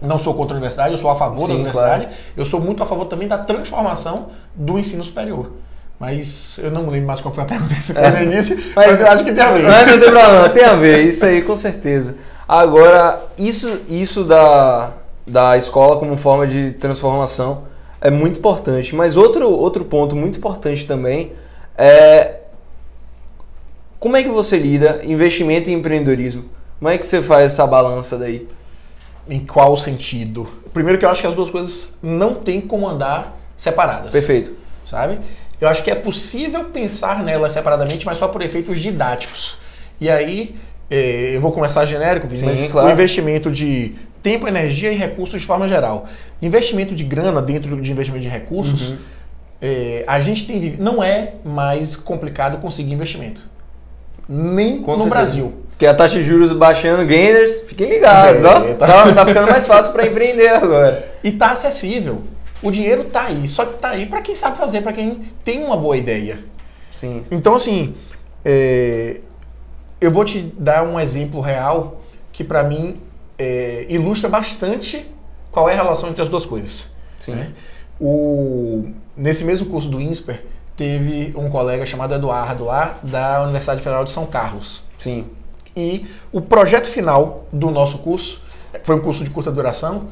Não 0.00 0.18
sou 0.18 0.34
contra 0.34 0.54
a 0.54 0.56
universidade, 0.56 0.92
eu 0.92 0.98
sou 0.98 1.10
a 1.10 1.16
favor 1.16 1.42
da 1.42 1.46
Sim, 1.46 1.54
universidade. 1.54 2.04
claro. 2.04 2.18
Eu 2.36 2.44
sou 2.44 2.60
muito 2.60 2.82
a 2.82 2.86
favor 2.86 3.06
também 3.06 3.26
da 3.26 3.38
transformação 3.38 4.28
do 4.54 4.78
ensino 4.78 5.02
superior. 5.02 5.52
Mas 5.98 6.58
eu 6.62 6.70
não 6.70 6.88
lembro 6.88 7.06
mais 7.06 7.20
qual 7.22 7.32
foi 7.32 7.44
a 7.44 7.46
pergunta 7.46 7.74
que 7.74 7.82
você 7.82 7.94
fez 7.94 8.14
no 8.14 8.22
início, 8.22 8.62
mas, 8.76 9.00
eu 9.00 9.06
acho 9.06 9.24
que 9.24 9.32
tem 9.32 9.42
a 9.42 9.52
ver. 9.52 9.62
Mas 9.62 9.80
não 9.80 9.86
tem 9.86 9.98
problema, 9.98 10.48
tem 10.50 10.64
a 10.64 10.76
ver, 10.76 11.06
isso 11.06 11.24
aí 11.24 11.40
com 11.40 11.56
certeza. 11.56 12.16
Agora, 12.46 13.22
isso, 13.38 13.80
isso 13.88 14.22
da, 14.22 14.92
da 15.26 15.56
escola 15.56 15.98
como 15.98 16.16
forma 16.18 16.46
de 16.46 16.72
transformação 16.72 17.64
é 18.00 18.10
muito 18.10 18.38
importante. 18.38 18.94
Mas 18.94 19.16
outro, 19.16 19.50
outro 19.50 19.84
ponto 19.86 20.14
muito 20.14 20.38
importante 20.38 20.86
também 20.86 21.32
é 21.76 22.40
como 23.98 24.16
é 24.16 24.22
que 24.22 24.28
você 24.28 24.58
lida 24.58 25.00
investimento 25.04 25.70
e 25.70 25.72
empreendedorismo? 25.72 26.44
Como 26.78 26.90
é 26.90 26.98
que 26.98 27.06
você 27.06 27.22
faz 27.22 27.46
essa 27.46 27.66
balança 27.66 28.18
daí? 28.18 28.46
Em 29.28 29.40
qual 29.44 29.76
sentido? 29.76 30.48
Primeiro 30.72 30.98
que 30.98 31.04
eu 31.04 31.08
acho 31.08 31.20
que 31.20 31.26
as 31.26 31.34
duas 31.34 31.50
coisas 31.50 31.96
não 32.02 32.34
têm 32.34 32.60
como 32.60 32.88
andar 32.88 33.36
separadas. 33.56 34.12
Perfeito. 34.12 34.52
Sabe? 34.84 35.18
Eu 35.60 35.68
acho 35.68 35.82
que 35.82 35.90
é 35.90 35.94
possível 35.94 36.64
pensar 36.66 37.22
nelas 37.24 37.52
separadamente, 37.54 38.04
mas 38.06 38.18
só 38.18 38.28
por 38.28 38.42
efeitos 38.42 38.78
didáticos. 38.78 39.56
E 40.00 40.08
aí, 40.10 40.54
eh, 40.90 41.32
eu 41.34 41.40
vou 41.40 41.50
começar 41.50 41.84
genérico, 41.86 42.28
Sim, 42.34 42.44
mas 42.44 42.70
claro. 42.70 42.88
o 42.88 42.90
investimento 42.92 43.50
de 43.50 43.94
tempo, 44.22 44.46
energia 44.46 44.92
e 44.92 44.96
recursos 44.96 45.40
de 45.40 45.46
forma 45.46 45.66
geral. 45.68 46.06
Investimento 46.42 46.94
de 46.94 47.02
grana 47.02 47.40
dentro 47.40 47.80
de 47.80 47.90
investimento 47.90 48.22
de 48.22 48.28
recursos, 48.28 48.90
Uhum. 48.90 48.98
eh, 49.62 50.04
a 50.06 50.20
gente 50.20 50.46
tem 50.46 50.76
não 50.78 51.02
é 51.02 51.32
mais 51.44 51.96
complicado 51.96 52.58
conseguir 52.60 52.92
investimento. 52.92 53.48
Nem 54.28 54.82
Com 54.82 54.92
no 54.92 54.98
certeza. 54.98 55.08
Brasil. 55.08 55.52
Porque 55.76 55.86
a 55.86 55.94
taxa 55.94 56.16
de 56.16 56.24
juros 56.24 56.50
baixando, 56.52 57.04
gainers, 57.04 57.60
fiquem 57.68 57.90
ligados, 57.90 58.42
É, 58.42 58.46
ó. 58.46 58.74
tá. 58.76 59.12
Tá, 59.12 59.26
ficando 59.26 59.50
mais 59.50 59.66
fácil 59.66 59.92
para 59.92 60.06
empreender 60.06 60.48
agora. 60.48 61.14
E 61.22 61.30
tá 61.32 61.50
acessível. 61.50 62.22
O 62.62 62.70
dinheiro 62.70 63.04
tá 63.04 63.24
aí, 63.24 63.46
só 63.46 63.66
que 63.66 63.74
tá 63.74 63.90
aí 63.90 64.06
para 64.06 64.22
quem 64.22 64.34
sabe 64.34 64.56
fazer, 64.56 64.80
para 64.80 64.94
quem 64.94 65.30
tem 65.44 65.62
uma 65.62 65.76
boa 65.76 65.94
ideia. 65.94 66.38
Sim. 66.90 67.24
Então, 67.30 67.54
assim, 67.54 67.94
é, 68.42 69.18
eu 70.00 70.10
vou 70.10 70.24
te 70.24 70.40
dar 70.58 70.82
um 70.82 70.98
exemplo 70.98 71.42
real 71.42 72.00
que 72.32 72.42
para 72.42 72.62
mim 72.62 72.98
é, 73.38 73.84
ilustra 73.90 74.30
bastante 74.30 75.06
qual 75.50 75.68
é 75.68 75.74
a 75.74 75.76
relação 75.76 76.08
entre 76.08 76.22
as 76.22 76.28
duas 76.30 76.46
coisas. 76.46 76.90
Sim. 77.18 77.32
né? 77.32 77.50
O, 78.00 78.88
nesse 79.14 79.44
mesmo 79.44 79.66
curso 79.66 79.90
do 79.90 80.00
INSPER, 80.00 80.42
teve 80.74 81.34
um 81.36 81.50
colega 81.50 81.84
chamado 81.84 82.14
Eduardo 82.14 82.64
lá, 82.64 82.98
da 83.02 83.42
Universidade 83.42 83.82
Federal 83.82 84.04
de 84.04 84.10
São 84.10 84.24
Carlos. 84.24 84.82
Sim. 84.98 85.26
E 85.76 86.06
o 86.32 86.40
projeto 86.40 86.86
final 86.86 87.46
do 87.52 87.70
nosso 87.70 87.98
curso, 87.98 88.40
foi 88.82 88.96
um 88.96 89.00
curso 89.00 89.22
de 89.22 89.30
curta 89.30 89.52
duração, 89.52 90.08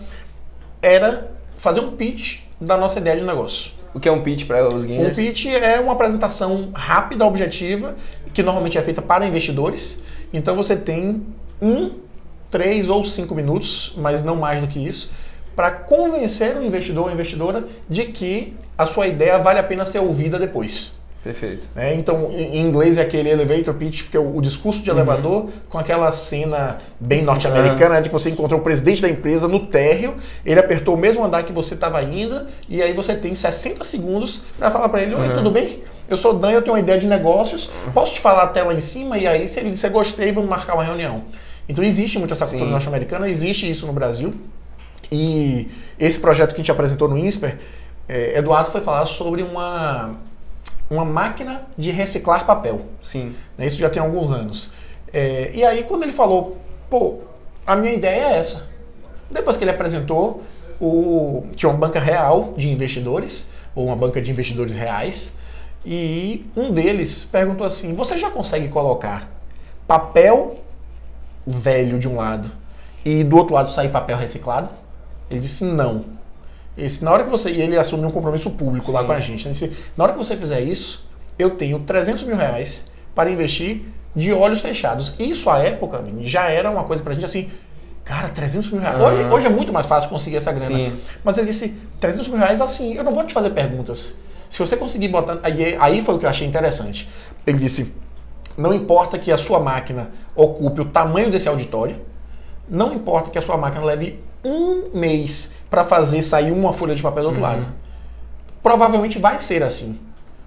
era 0.82 1.30
fazer 1.56 1.80
um 1.80 1.92
pitch 1.92 2.40
da 2.60 2.76
nossa 2.76 2.98
ideia 2.98 3.16
de 3.16 3.24
negócio. 3.24 3.72
O 3.94 4.00
que 4.00 4.08
é 4.08 4.12
um 4.12 4.22
pitch 4.22 4.46
para 4.46 4.68
os 4.68 4.84
Um 4.84 4.86
gainers? 4.86 5.16
pitch 5.16 5.46
é 5.46 5.80
uma 5.80 5.92
apresentação 5.92 6.70
rápida, 6.74 7.24
objetiva, 7.24 7.94
que 8.34 8.42
normalmente 8.42 8.76
é 8.76 8.82
feita 8.82 9.00
para 9.00 9.26
investidores. 9.26 9.98
Então 10.32 10.54
você 10.54 10.76
tem 10.76 11.24
um, 11.62 11.92
três 12.50 12.90
ou 12.90 13.04
cinco 13.04 13.34
minutos, 13.34 13.94
mas 13.96 14.22
não 14.22 14.36
mais 14.36 14.60
do 14.60 14.66
que 14.66 14.84
isso, 14.84 15.12
para 15.56 15.70
convencer 15.70 16.56
o 16.56 16.62
investidor 16.62 17.04
ou 17.06 17.12
investidora 17.12 17.64
de 17.88 18.06
que 18.06 18.54
a 18.76 18.86
sua 18.86 19.06
ideia 19.06 19.38
vale 19.38 19.60
a 19.60 19.62
pena 19.62 19.86
ser 19.86 20.00
ouvida 20.00 20.38
depois. 20.38 20.98
Perfeito. 21.24 21.62
né? 21.74 21.94
Então, 21.94 22.30
em 22.30 22.60
inglês 22.60 22.98
é 22.98 23.00
aquele 23.00 23.30
elevator 23.30 23.72
pitch, 23.74 24.02
porque 24.02 24.16
é 24.16 24.20
o 24.20 24.36
o 24.36 24.42
discurso 24.42 24.82
de 24.82 24.90
elevador 24.90 25.48
com 25.70 25.78
aquela 25.78 26.12
cena 26.12 26.78
bem 27.00 27.22
norte-americana, 27.22 27.94
né, 27.94 28.00
de 28.02 28.08
que 28.10 28.12
você 28.12 28.28
encontrou 28.28 28.60
o 28.60 28.62
presidente 28.62 29.00
da 29.00 29.08
empresa 29.08 29.48
no 29.48 29.66
térreo, 29.66 30.16
ele 30.44 30.60
apertou 30.60 30.94
o 30.94 30.98
mesmo 30.98 31.24
andar 31.24 31.42
que 31.44 31.52
você 31.52 31.74
estava 31.74 32.02
indo, 32.02 32.46
e 32.68 32.82
aí 32.82 32.92
você 32.92 33.14
tem 33.14 33.34
60 33.34 33.82
segundos 33.84 34.42
para 34.58 34.70
falar 34.70 34.88
para 34.90 35.02
ele, 35.02 35.14
oi, 35.14 35.28
Uhum. 35.28 35.32
tudo 35.34 35.50
bem? 35.50 35.82
Eu 36.08 36.18
sou 36.18 36.34
Dan, 36.34 36.50
eu 36.50 36.60
tenho 36.60 36.74
uma 36.74 36.80
ideia 36.80 36.98
de 37.00 37.06
negócios, 37.06 37.70
posso 37.94 38.12
te 38.14 38.20
falar 38.20 38.42
até 38.42 38.62
lá 38.62 38.74
em 38.74 38.80
cima? 38.80 39.16
E 39.16 39.26
aí, 39.26 39.48
se 39.48 39.58
ele 39.58 39.70
disser 39.70 39.90
gostei, 39.90 40.30
vamos 40.30 40.50
marcar 40.50 40.74
uma 40.74 40.84
reunião. 40.84 41.22
Então, 41.66 41.82
existe 41.82 42.18
muito 42.18 42.32
essa 42.34 42.44
cultura 42.46 42.70
norte-americana, 42.70 43.26
existe 43.28 43.70
isso 43.70 43.86
no 43.86 43.92
Brasil, 43.94 44.34
e 45.10 45.68
esse 45.98 46.18
projeto 46.18 46.50
que 46.50 46.56
a 46.56 46.58
gente 46.58 46.70
apresentou 46.70 47.08
no 47.08 47.16
INSPER, 47.16 47.56
eh, 48.08 48.38
Eduardo 48.38 48.70
foi 48.70 48.80
falar 48.82 49.06
sobre 49.06 49.42
uma, 49.42 50.10
uma 50.90 51.04
máquina 51.04 51.62
de 51.76 51.90
reciclar 51.90 52.46
papel. 52.46 52.82
Sim. 53.02 53.34
né? 53.56 53.66
Isso 53.66 53.78
já 53.78 53.88
tem 53.88 54.02
alguns 54.02 54.30
anos. 54.30 54.72
É, 55.12 55.50
e 55.54 55.64
aí, 55.64 55.84
quando 55.84 56.02
ele 56.02 56.12
falou, 56.12 56.58
pô, 56.90 57.20
a 57.66 57.76
minha 57.76 57.92
ideia 57.92 58.34
é 58.34 58.38
essa. 58.38 58.68
Depois 59.30 59.56
que 59.56 59.64
ele 59.64 59.70
apresentou, 59.70 60.42
o, 60.80 61.46
tinha 61.54 61.70
uma 61.70 61.78
banca 61.78 61.98
real 61.98 62.54
de 62.56 62.68
investidores, 62.68 63.50
ou 63.74 63.86
uma 63.86 63.96
banca 63.96 64.20
de 64.20 64.30
investidores 64.30 64.74
reais, 64.74 65.32
e 65.84 66.46
um 66.56 66.72
deles 66.72 67.24
perguntou 67.24 67.66
assim: 67.66 67.94
Você 67.94 68.16
já 68.16 68.30
consegue 68.30 68.68
colocar 68.68 69.28
papel 69.86 70.56
velho 71.46 71.98
de 71.98 72.08
um 72.08 72.16
lado 72.16 72.50
e 73.04 73.22
do 73.22 73.36
outro 73.36 73.54
lado 73.54 73.70
sair 73.70 73.90
papel 73.90 74.16
reciclado? 74.16 74.70
Ele 75.30 75.40
disse: 75.40 75.64
Não. 75.64 76.13
Ele 76.76 76.88
disse, 76.88 77.04
na 77.04 77.12
hora 77.12 77.24
que 77.24 77.30
você. 77.30 77.50
E 77.50 77.60
ele 77.60 77.78
assumiu 77.78 78.08
um 78.08 78.10
compromisso 78.10 78.50
público 78.50 78.90
lá 78.90 79.00
Sim. 79.00 79.06
com 79.06 79.12
a 79.12 79.20
gente. 79.20 79.46
Ele 79.46 79.52
disse: 79.52 79.76
Na 79.96 80.04
hora 80.04 80.12
que 80.12 80.18
você 80.18 80.36
fizer 80.36 80.60
isso, 80.60 81.08
eu 81.38 81.50
tenho 81.50 81.80
300 81.80 82.24
mil 82.24 82.36
reais 82.36 82.90
para 83.14 83.30
investir 83.30 83.82
de 84.14 84.32
olhos 84.32 84.60
fechados. 84.60 85.14
Isso, 85.18 85.48
à 85.50 85.58
época, 85.58 86.02
já 86.22 86.48
era 86.48 86.70
uma 86.70 86.84
coisa 86.84 87.02
pra 87.02 87.14
gente 87.14 87.24
assim. 87.24 87.50
Cara, 88.04 88.28
300 88.28 88.70
mil 88.70 88.80
reais. 88.80 89.02
Hoje, 89.02 89.24
hoje 89.24 89.46
é 89.46 89.48
muito 89.48 89.72
mais 89.72 89.86
fácil 89.86 90.10
conseguir 90.10 90.36
essa 90.36 90.52
grana. 90.52 90.66
Sim. 90.66 91.00
Mas 91.22 91.38
ele 91.38 91.46
disse: 91.48 91.74
300 92.00 92.28
mil 92.28 92.38
reais 92.38 92.60
assim, 92.60 92.94
eu 92.94 93.04
não 93.04 93.12
vou 93.12 93.24
te 93.24 93.32
fazer 93.32 93.50
perguntas. 93.50 94.18
Se 94.50 94.58
você 94.58 94.76
conseguir 94.76 95.08
botar. 95.08 95.38
Aí, 95.42 95.76
aí 95.78 96.02
foi 96.02 96.14
o 96.14 96.18
que 96.18 96.26
eu 96.26 96.30
achei 96.30 96.46
interessante. 96.46 97.08
Ele 97.46 97.58
disse: 97.58 97.92
Não 98.58 98.74
importa 98.74 99.18
que 99.18 99.30
a 99.30 99.36
sua 99.36 99.60
máquina 99.60 100.10
ocupe 100.34 100.80
o 100.80 100.84
tamanho 100.84 101.30
desse 101.30 101.48
auditório, 101.48 101.96
não 102.68 102.92
importa 102.92 103.30
que 103.30 103.38
a 103.38 103.42
sua 103.42 103.56
máquina 103.56 103.84
leve 103.84 104.22
um 104.44 104.90
mês 104.92 105.50
para 105.70 105.84
fazer 105.84 106.22
sair 106.22 106.52
uma 106.52 106.72
folha 106.72 106.94
de 106.94 107.02
papel 107.02 107.22
do 107.22 107.26
outro 107.28 107.42
Uhum. 107.42 107.48
lado. 107.48 107.66
Provavelmente 108.62 109.18
vai 109.18 109.38
ser 109.38 109.62
assim. 109.62 109.98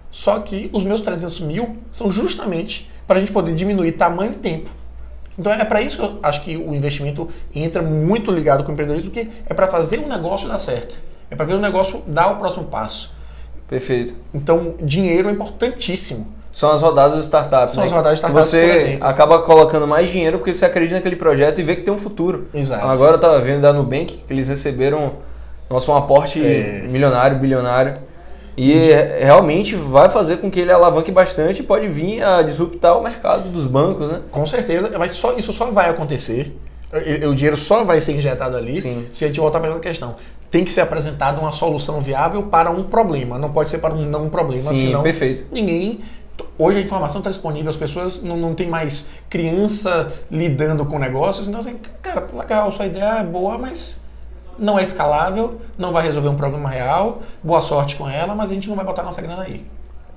Só 0.10 0.40
que 0.40 0.70
os 0.74 0.84
meus 0.84 1.02
300 1.02 1.40
mil 1.42 1.78
são 1.92 2.10
justamente 2.10 2.90
para 3.06 3.18
a 3.18 3.20
gente 3.20 3.32
poder 3.32 3.54
diminuir 3.56 3.94
tamanho 3.94 4.32
e 4.34 4.36
tempo. 4.36 4.70
Então 5.38 5.52
é 5.54 5.64
para 5.64 5.82
isso 5.82 5.98
que 5.98 6.04
eu 6.04 6.20
acho 6.24 6.42
que 6.44 6.58
o 6.58 6.74
investimento 6.74 7.30
entra 7.54 7.82
muito 7.82 8.32
ligado 8.32 8.64
com 8.64 8.70
o 8.72 8.74
empreendedorismo, 8.74 9.12
porque 9.12 9.30
é 9.46 9.54
para 9.54 9.68
fazer 9.68 10.00
o 10.00 10.08
negócio 10.08 10.48
dar 10.48 10.58
certo. 10.60 11.00
É 11.30 11.36
para 11.36 11.46
ver 11.46 11.54
o 11.54 11.60
negócio 11.60 12.02
dar 12.08 12.32
o 12.32 12.38
próximo 12.38 12.66
passo. 12.66 13.14
Perfeito. 13.68 14.16
Então, 14.34 14.76
dinheiro 14.82 15.30
é 15.30 15.32
importantíssimo. 15.32 16.34
São 16.58 16.72
as 16.72 16.82
rodadas 16.82 17.18
de 17.20 17.26
startup. 17.26 17.72
São 17.72 17.82
né? 17.82 17.86
as 17.86 17.92
rodadas 17.94 18.18
de 18.18 18.26
startup, 18.26 18.44
Você 18.44 18.98
acaba 19.00 19.44
colocando 19.44 19.86
mais 19.86 20.10
dinheiro 20.10 20.40
porque 20.40 20.56
você 20.56 20.66
acredita 20.66 20.96
naquele 20.96 21.16
projeto 21.16 21.60
e 21.60 21.64
vê 21.64 21.76
que 21.76 21.84
tem 21.84 21.94
um 21.94 22.00
futuro. 22.00 22.48
Exato. 22.52 22.84
Agora 22.84 23.14
eu 23.14 23.20
tava 23.20 23.40
vendo 23.42 23.62
da 23.62 23.72
Nubank 23.72 24.24
que 24.26 24.34
eles 24.34 24.48
receberam 24.48 25.18
nosso, 25.70 25.92
um 25.92 25.96
aporte 25.96 26.44
É. 26.44 26.82
milionário, 26.88 27.38
bilionário. 27.38 27.98
E 28.58 28.90
é- 28.90 29.20
realmente 29.24 29.76
vai 29.76 30.10
fazer 30.10 30.38
com 30.38 30.50
que 30.50 30.60
ele 30.60 30.72
alavanque 30.72 31.12
bastante 31.12 31.60
e 31.60 31.64
pode 31.64 31.88
vir 31.90 32.24
a 32.24 32.42
disruptar 32.42 32.98
o 32.98 33.04
mercado 33.04 33.50
dos 33.50 33.66
bancos, 33.66 34.12
né? 34.12 34.22
Com 34.32 34.48
certeza, 34.48 34.90
mas 34.98 35.12
só, 35.12 35.34
isso 35.38 35.54
só 35.54 35.70
vai 35.70 35.92
acontecer. 35.92 36.58
e 37.06 37.24
O 37.28 37.36
dinheiro 37.36 37.56
só 37.58 37.84
vai 37.84 38.02
ser 38.02 38.14
injetado 38.14 38.58
ali 38.58 38.82
Sim. 38.82 39.06
se 39.12 39.26
a 39.26 39.28
gente 39.28 39.40
voltar 39.40 39.60
para 39.60 39.70
essa 39.70 39.80
questão. 39.80 40.16
Tem 40.50 40.64
que 40.64 40.72
ser 40.72 40.80
apresentada 40.82 41.40
uma 41.40 41.52
solução 41.52 42.00
viável 42.02 42.44
para 42.44 42.72
um 42.72 42.82
problema, 42.82 43.38
não 43.38 43.50
pode 43.52 43.70
ser 43.70 43.78
para 43.80 43.94
um 43.94 44.04
não 44.06 44.30
problema, 44.30 44.64
Sim, 44.64 44.88
senão 44.88 45.04
perfeito. 45.04 45.44
ninguém. 45.52 46.00
Hoje 46.58 46.80
a 46.80 46.82
informação 46.82 47.20
está 47.20 47.30
disponível, 47.30 47.70
as 47.70 47.78
pessoas 47.78 48.24
não, 48.24 48.36
não 48.38 48.54
tem 48.56 48.68
mais 48.68 49.10
criança 49.30 50.12
lidando 50.30 50.86
com 50.86 50.98
negócios, 51.00 51.48
então 51.48 51.60
assim, 51.60 51.76
cara, 52.02 52.28
legal, 52.34 52.72
sua 52.72 52.86
ideia 52.88 53.20
é 53.20 53.24
boa, 53.24 53.58
mas 53.58 54.02
não 54.58 54.78
é 54.80 54.84
escalável, 54.84 55.62
não 55.78 55.92
vai 55.92 56.04
resolver 56.06 56.30
um 56.30 56.36
problema 56.36 56.70
real, 56.70 57.22
boa 57.44 57.62
sorte 57.62 57.96
com 57.96 58.10
ela, 58.10 58.34
mas 58.34 58.50
a 58.52 58.54
gente 58.56 58.68
não 58.68 58.76
vai 58.76 58.84
botar 58.86 59.04
nossa 59.04 59.22
grana 59.22 59.44
aí. 59.44 59.66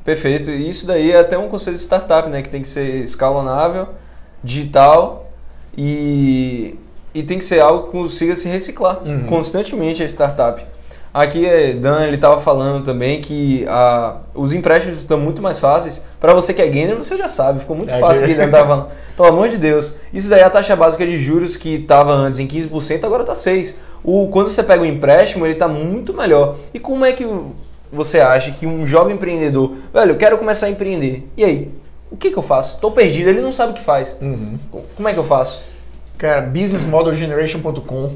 Perfeito. 0.03 0.51
E 0.51 0.67
isso 0.67 0.87
daí 0.87 1.13
é 1.13 1.19
até 1.21 1.37
um 1.37 1.49
conceito 1.49 1.77
de 1.77 1.83
startup, 1.83 2.29
né? 2.31 2.41
Que 2.41 2.49
tem 2.49 2.63
que 2.63 2.71
ser 2.71 3.05
escalonável, 3.05 3.89
digital 4.43 5.27
e, 5.77 6.75
e 7.15 7.23
tem 7.23 7.39
que 7.39 7.45
ser 7.45 7.61
algo 7.61 7.87
que 7.87 7.93
consiga 7.93 8.35
se 8.35 8.49
reciclar 8.49 9.03
Uhum. 9.07 9.27
constantemente 9.27 10.03
a 10.03 10.07
startup. 10.07 10.65
Aqui, 11.13 11.45
eh, 11.45 11.73
Dan, 11.73 12.05
ele 12.07 12.15
estava 12.15 12.41
falando 12.41 12.85
também 12.85 13.21
que 13.21 13.65
ah, 13.69 14.19
os 14.33 14.53
empréstimos 14.53 14.99
estão 14.99 15.19
muito 15.19 15.43
mais 15.43 15.59
fáceis. 15.59 16.01
Para 16.21 16.33
você 16.35 16.55
que 16.55 16.63
é 16.63 16.69
gamer, 16.69 16.97
você 16.97 17.17
já 17.17 17.27
sabe, 17.27 17.59
ficou 17.61 17.77
muito 17.77 17.93
É, 17.93 17.99
fácil 17.99 18.25
que- 18.27 18.31
ele 18.33 18.45
estava 18.45 18.67
falando. 18.69 18.89
Pelo 19.17 19.29
amor 19.29 19.49
de 19.49 19.59
Deus. 19.59 19.97
Isso 20.13 20.31
daí 20.31 20.41
é 20.41 20.45
a 20.45 20.51
taxa 20.51 20.77
básica 20.77 21.05
de 21.05 21.19
juros 21.19 21.57
que 21.57 21.75
estava 21.77 22.13
antes 22.13 22.39
em 22.39 22.47
15%, 22.47 23.05
agora 23.05 23.23
está 23.25 23.35
6%. 23.35 23.75
O, 24.05 24.29
quando 24.29 24.51
você 24.51 24.63
pega 24.63 24.83
o 24.83 24.87
empréstimo, 24.87 25.45
ele 25.45 25.55
está 25.55 25.67
muito 25.67 26.15
melhor. 26.15 26.57
E 26.73 26.79
como 26.79 27.05
é 27.05 27.13
que 27.13 27.27
você 27.93 28.21
acha 28.21 28.53
que 28.53 28.65
um 28.65 28.87
jovem 28.87 29.17
empreendedor, 29.17 29.75
velho, 29.93 30.13
eu 30.13 30.17
quero 30.17 30.39
começar 30.39 30.67
a 30.67 30.71
empreender. 30.71 31.29
E 31.37 31.45
aí? 31.45 31.71
O 32.09 32.17
que, 32.17 32.31
que 32.31 32.37
eu 32.37 32.43
faço? 32.43 32.79
Tô 32.81 32.93
perdido, 32.93 33.29
ele 33.29 33.41
não 33.41 33.53
sabe 33.53 33.73
o 33.73 33.75
que 33.75 33.83
faz. 33.83 34.17
Uhum. 34.23 34.59
Como 34.97 35.09
é 35.09 35.13
que 35.13 35.19
eu 35.19 35.25
faço? 35.25 35.61
Cara, 36.17 36.41
businessmodelgeneration.com, 36.43 38.15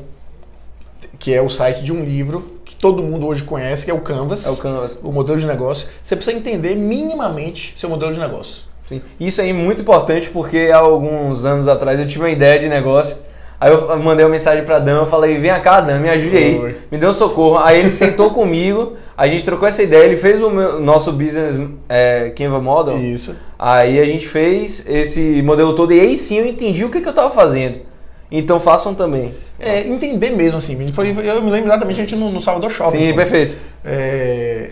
que 1.19 1.33
é 1.35 1.43
o 1.43 1.49
site 1.51 1.83
de 1.83 1.93
um 1.93 2.05
livro 2.05 2.54
todo 2.85 3.03
mundo 3.03 3.27
hoje 3.27 3.43
conhece, 3.43 3.83
que 3.83 3.91
é 3.91 3.95
o 3.95 4.01
Canvas. 4.01 4.45
É 4.47 4.51
o 4.51 4.57
Canvas. 4.59 4.99
o 5.03 5.11
modelo 5.11 5.41
de 5.41 5.47
negócio. 5.47 5.89
Você 6.03 6.15
precisa 6.15 6.37
entender 6.37 6.75
minimamente 6.77 7.73
seu 7.75 7.89
modelo 7.89 8.13
de 8.13 8.19
negócio. 8.19 8.65
Sim. 8.85 9.01
Isso 9.19 9.41
aí 9.41 9.49
é 9.49 9.53
muito 9.55 9.81
importante 9.81 10.29
porque 10.29 10.69
há 10.71 10.77
alguns 10.77 11.47
anos 11.47 11.67
atrás 11.67 11.99
eu 11.99 12.07
tive 12.07 12.21
uma 12.25 12.29
ideia 12.29 12.59
de 12.61 12.69
negócio. 12.69 13.17
Aí 13.59 13.73
eu 13.73 13.99
mandei 14.01 14.23
uma 14.23 14.31
mensagem 14.33 14.65
pra 14.65 14.79
Dan, 14.79 14.99
eu 14.99 15.07
falei, 15.07 15.39
vem 15.39 15.51
cá, 15.63 15.81
Dan, 15.81 15.99
me 15.99 16.11
ajude 16.11 16.37
aí. 16.37 16.59
Foi. 16.59 16.77
Me 16.93 16.99
deu 16.99 17.09
um 17.09 17.13
socorro. 17.15 17.57
Aí 17.57 17.81
ele 17.81 17.91
sentou 17.91 18.29
comigo, 18.37 18.99
a 19.17 19.27
gente 19.27 19.43
trocou 19.47 19.67
essa 19.67 19.83
ideia, 19.83 20.05
ele 20.05 20.17
fez 20.17 20.43
o 20.43 20.51
meu- 20.51 20.79
nosso 20.79 21.11
business 21.11 21.59
é, 21.89 22.35
Canva 22.37 22.61
Model. 22.61 22.99
Isso. 22.99 23.35
Aí 23.59 23.99
a 23.99 24.05
gente 24.05 24.29
fez 24.29 24.87
esse 24.87 25.41
modelo 25.41 25.75
todo 25.75 25.91
e 25.95 26.01
aí 26.01 26.19
sim 26.19 26.37
eu 26.37 26.45
entendi 26.45 26.85
o 26.85 26.91
que, 26.91 27.01
que 27.01 27.09
eu 27.09 27.15
tava 27.15 27.31
fazendo. 27.31 27.79
Então 28.31 28.59
façam 28.59 28.95
também. 28.95 29.35
É, 29.59 29.87
entender 29.87 30.31
mesmo, 30.31 30.59
assim. 30.59 30.93
Foi, 30.93 31.09
eu 31.11 31.43
me 31.43 31.51
lembro 31.51 31.69
exatamente 31.71 32.01
a 32.01 32.03
gente 32.03 32.17
no, 32.17 32.31
no 32.31 32.41
Salvador 32.41 32.71
Shopping. 32.71 32.99
Sim, 32.99 33.11
pô. 33.11 33.17
perfeito. 33.17 33.57
É, 33.85 34.71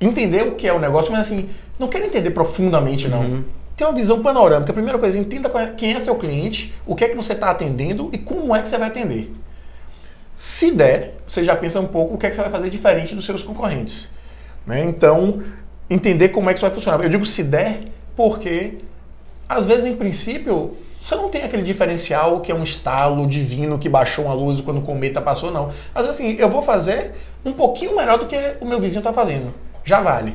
entender 0.00 0.42
o 0.46 0.52
que 0.52 0.66
é 0.66 0.72
o 0.72 0.78
negócio, 0.78 1.12
mas 1.12 1.22
assim, 1.22 1.48
não 1.78 1.88
quero 1.88 2.04
entender 2.04 2.30
profundamente, 2.30 3.08
não. 3.08 3.20
Uhum. 3.20 3.44
Tem 3.76 3.86
uma 3.86 3.92
visão 3.94 4.22
panorâmica. 4.22 4.70
A 4.70 4.74
primeira 4.74 4.98
coisa, 4.98 5.18
entenda 5.18 5.50
é- 5.58 5.72
quem 5.76 5.94
é 5.94 6.00
seu 6.00 6.14
cliente, 6.14 6.72
o 6.86 6.94
que 6.94 7.04
é 7.04 7.08
que 7.08 7.16
você 7.16 7.32
está 7.32 7.50
atendendo 7.50 8.08
e 8.12 8.18
como 8.18 8.54
é 8.54 8.62
que 8.62 8.68
você 8.68 8.78
vai 8.78 8.88
atender. 8.88 9.32
Se 10.34 10.70
der, 10.72 11.14
você 11.26 11.44
já 11.44 11.54
pensa 11.54 11.80
um 11.80 11.86
pouco 11.86 12.14
o 12.14 12.18
que 12.18 12.26
é 12.26 12.30
que 12.30 12.36
você 12.36 12.42
vai 12.42 12.50
fazer 12.50 12.70
diferente 12.70 13.14
dos 13.14 13.24
seus 13.24 13.42
concorrentes. 13.42 14.10
né? 14.66 14.82
Então, 14.84 15.42
entender 15.88 16.30
como 16.30 16.48
é 16.48 16.52
que 16.52 16.58
isso 16.58 16.66
vai 16.66 16.74
funcionar. 16.74 17.02
Eu 17.04 17.10
digo 17.10 17.26
se 17.26 17.42
der, 17.42 17.80
porque 18.16 18.78
às 19.48 19.66
vezes, 19.66 19.84
em 19.84 19.94
princípio, 19.94 20.76
você 21.04 21.16
não 21.16 21.28
tem 21.28 21.42
aquele 21.42 21.62
diferencial 21.62 22.40
que 22.40 22.50
é 22.50 22.54
um 22.54 22.62
estalo 22.62 23.26
divino 23.26 23.78
que 23.78 23.90
baixou 23.90 24.24
uma 24.24 24.32
luz 24.32 24.62
quando 24.62 24.78
o 24.78 24.82
cometa 24.82 25.20
passou, 25.20 25.50
não. 25.50 25.66
Vezes, 25.94 26.08
assim, 26.08 26.34
eu 26.38 26.48
vou 26.48 26.62
fazer 26.62 27.12
um 27.44 27.52
pouquinho 27.52 27.94
melhor 27.94 28.18
do 28.18 28.24
que 28.24 28.36
o 28.58 28.64
meu 28.64 28.80
vizinho 28.80 29.00
está 29.00 29.12
fazendo. 29.12 29.52
Já 29.84 30.00
vale. 30.00 30.34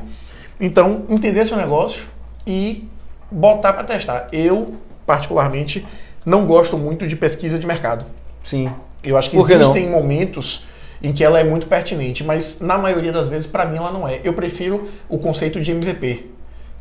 Então, 0.60 1.06
entender 1.08 1.44
seu 1.44 1.56
negócio 1.56 2.04
e 2.46 2.88
botar 3.28 3.72
para 3.72 3.82
testar. 3.82 4.28
Eu, 4.30 4.76
particularmente, 5.04 5.84
não 6.24 6.46
gosto 6.46 6.78
muito 6.78 7.04
de 7.04 7.16
pesquisa 7.16 7.58
de 7.58 7.66
mercado. 7.66 8.04
Sim. 8.44 8.72
Eu 9.02 9.16
acho 9.16 9.28
que 9.28 9.36
que 9.36 9.54
não? 9.54 9.60
existem 9.60 9.90
momentos 9.90 10.64
em 11.02 11.12
que 11.12 11.24
ela 11.24 11.40
é 11.40 11.42
muito 11.42 11.66
pertinente, 11.66 12.22
mas 12.22 12.60
na 12.60 12.78
maioria 12.78 13.10
das 13.10 13.28
vezes, 13.28 13.48
para 13.48 13.64
mim, 13.64 13.78
ela 13.78 13.90
não 13.90 14.06
é. 14.06 14.20
Eu 14.22 14.34
prefiro 14.34 14.88
o 15.08 15.18
conceito 15.18 15.60
de 15.60 15.72
MVP, 15.72 16.30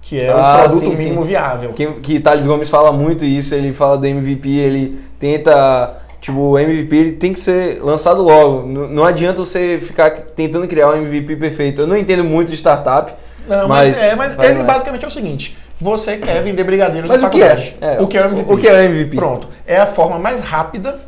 que 0.01 0.19
é 0.19 0.29
Ah, 0.29 0.55
o 0.57 0.59
produto 0.69 0.79
sim, 0.79 0.95
sim. 0.95 1.03
mínimo 1.03 1.23
viável. 1.23 1.71
Que, 1.73 1.85
que 1.93 2.19
Thales 2.19 2.45
Gomes 2.47 2.69
fala 2.69 2.91
muito 2.91 3.23
isso, 3.25 3.53
ele 3.53 3.73
fala 3.73 3.97
do 3.97 4.05
MVP, 4.07 4.49
ele 4.49 4.99
tenta. 5.19 5.97
Tipo, 6.21 6.37
o 6.39 6.59
MVP 6.59 6.95
ele 6.95 7.11
tem 7.13 7.31
que 7.31 7.39
ser 7.39 7.81
lançado 7.81 8.21
logo. 8.21 8.67
N- 8.67 8.87
Não 8.93 9.05
adianta 9.05 9.37
você 9.43 9.79
ficar 9.81 10.09
tentando 10.11 10.67
criar 10.67 10.89
um 10.89 10.95
MVP 10.97 11.35
perfeito. 11.37 11.81
Eu 11.83 11.87
não 11.87 11.95
entendo 11.95 12.23
muito 12.25 12.49
de 12.49 12.55
startup. 12.57 13.13
Não, 13.47 13.67
mas, 13.69 13.97
Mas- 13.97 14.01
é, 14.03 14.15
mas 14.15 14.39
ele 14.39 14.55
vai. 14.55 14.63
basicamente 14.65 15.05
é 15.05 15.07
o 15.07 15.11
seguinte: 15.11 15.57
você 15.79 16.17
quer 16.17 16.43
vender 16.43 16.63
brigadeiros 16.63 17.09
Mas 17.09 17.21
na 17.21 17.27
o 17.27 17.31
que 17.31 17.41
é? 17.41 17.49
faculdade. 17.49 17.75
É, 17.79 18.01
o 18.01 18.07
que 18.07 18.17
é 18.17 18.21
o 18.21 18.25
MVP? 18.29 18.53
o 18.53 18.57
que 18.57 18.67
é 18.67 18.71
o 18.73 18.77
MVP? 18.83 19.15
Pronto. 19.15 19.47
É 19.65 19.77
a 19.77 19.87
forma 19.87 20.19
mais 20.19 20.41
rápida, 20.41 20.99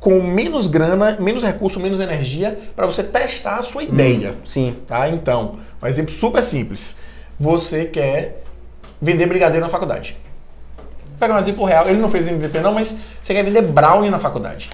com 0.00 0.22
menos 0.22 0.66
grana, 0.66 1.16
menos 1.20 1.42
recurso, 1.42 1.78
menos 1.78 2.00
energia, 2.00 2.58
para 2.74 2.86
você 2.86 3.02
testar 3.02 3.56
a 3.56 3.62
sua 3.62 3.82
ideia. 3.82 4.34
Sim. 4.44 4.74
Tá? 4.86 5.08
Então, 5.10 5.56
um 5.82 5.86
exemplo 5.86 6.12
super 6.14 6.42
simples. 6.42 6.96
Você 7.40 7.86
quer 7.86 8.42
vender 9.00 9.24
brigadeiro 9.24 9.64
na 9.64 9.70
faculdade. 9.70 10.14
Vou 10.76 11.18
pegar 11.18 11.36
um 11.36 11.38
exemplo 11.38 11.64
real. 11.64 11.88
Ele 11.88 11.98
não 11.98 12.10
fez 12.10 12.28
MVP 12.28 12.60
não, 12.60 12.74
mas 12.74 12.98
você 13.22 13.32
quer 13.32 13.42
vender 13.42 13.62
brownie 13.62 14.10
na 14.10 14.18
faculdade. 14.18 14.68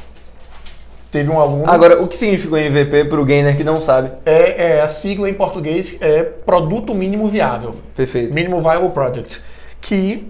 Teve 1.12 1.30
um 1.30 1.40
aluno... 1.40 1.70
Agora, 1.70 2.02
o 2.02 2.08
que 2.08 2.16
significa 2.16 2.54
o 2.54 2.58
MVP 2.58 3.04
pro 3.04 3.24
gamer 3.24 3.56
que 3.56 3.62
não 3.62 3.80
sabe? 3.80 4.10
É, 4.26 4.78
é 4.78 4.82
a 4.82 4.88
sigla 4.88 5.30
em 5.30 5.34
português 5.34 5.96
é 6.02 6.24
Produto 6.24 6.92
Mínimo 6.92 7.28
Viável. 7.28 7.76
Perfeito. 7.94 8.34
Minimal 8.34 8.60
Viable 8.60 8.90
Product. 8.90 9.40
Que 9.80 10.28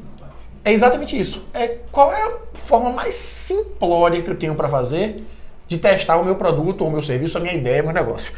é 0.62 0.72
exatamente 0.72 1.18
isso. 1.18 1.42
É 1.54 1.78
qual 1.90 2.12
é 2.12 2.22
a 2.22 2.32
forma 2.66 2.90
mais 2.90 3.14
simplória 3.14 4.20
que 4.20 4.30
eu 4.30 4.36
tenho 4.36 4.54
para 4.54 4.68
fazer 4.68 5.24
de 5.66 5.78
testar 5.78 6.18
o 6.18 6.24
meu 6.24 6.34
produto, 6.34 6.82
ou 6.82 6.88
o 6.88 6.92
meu 6.92 7.02
serviço, 7.02 7.38
a 7.38 7.40
minha 7.40 7.54
ideia, 7.54 7.82
o 7.82 7.86
meu 7.86 7.94
negócio. 7.94 8.30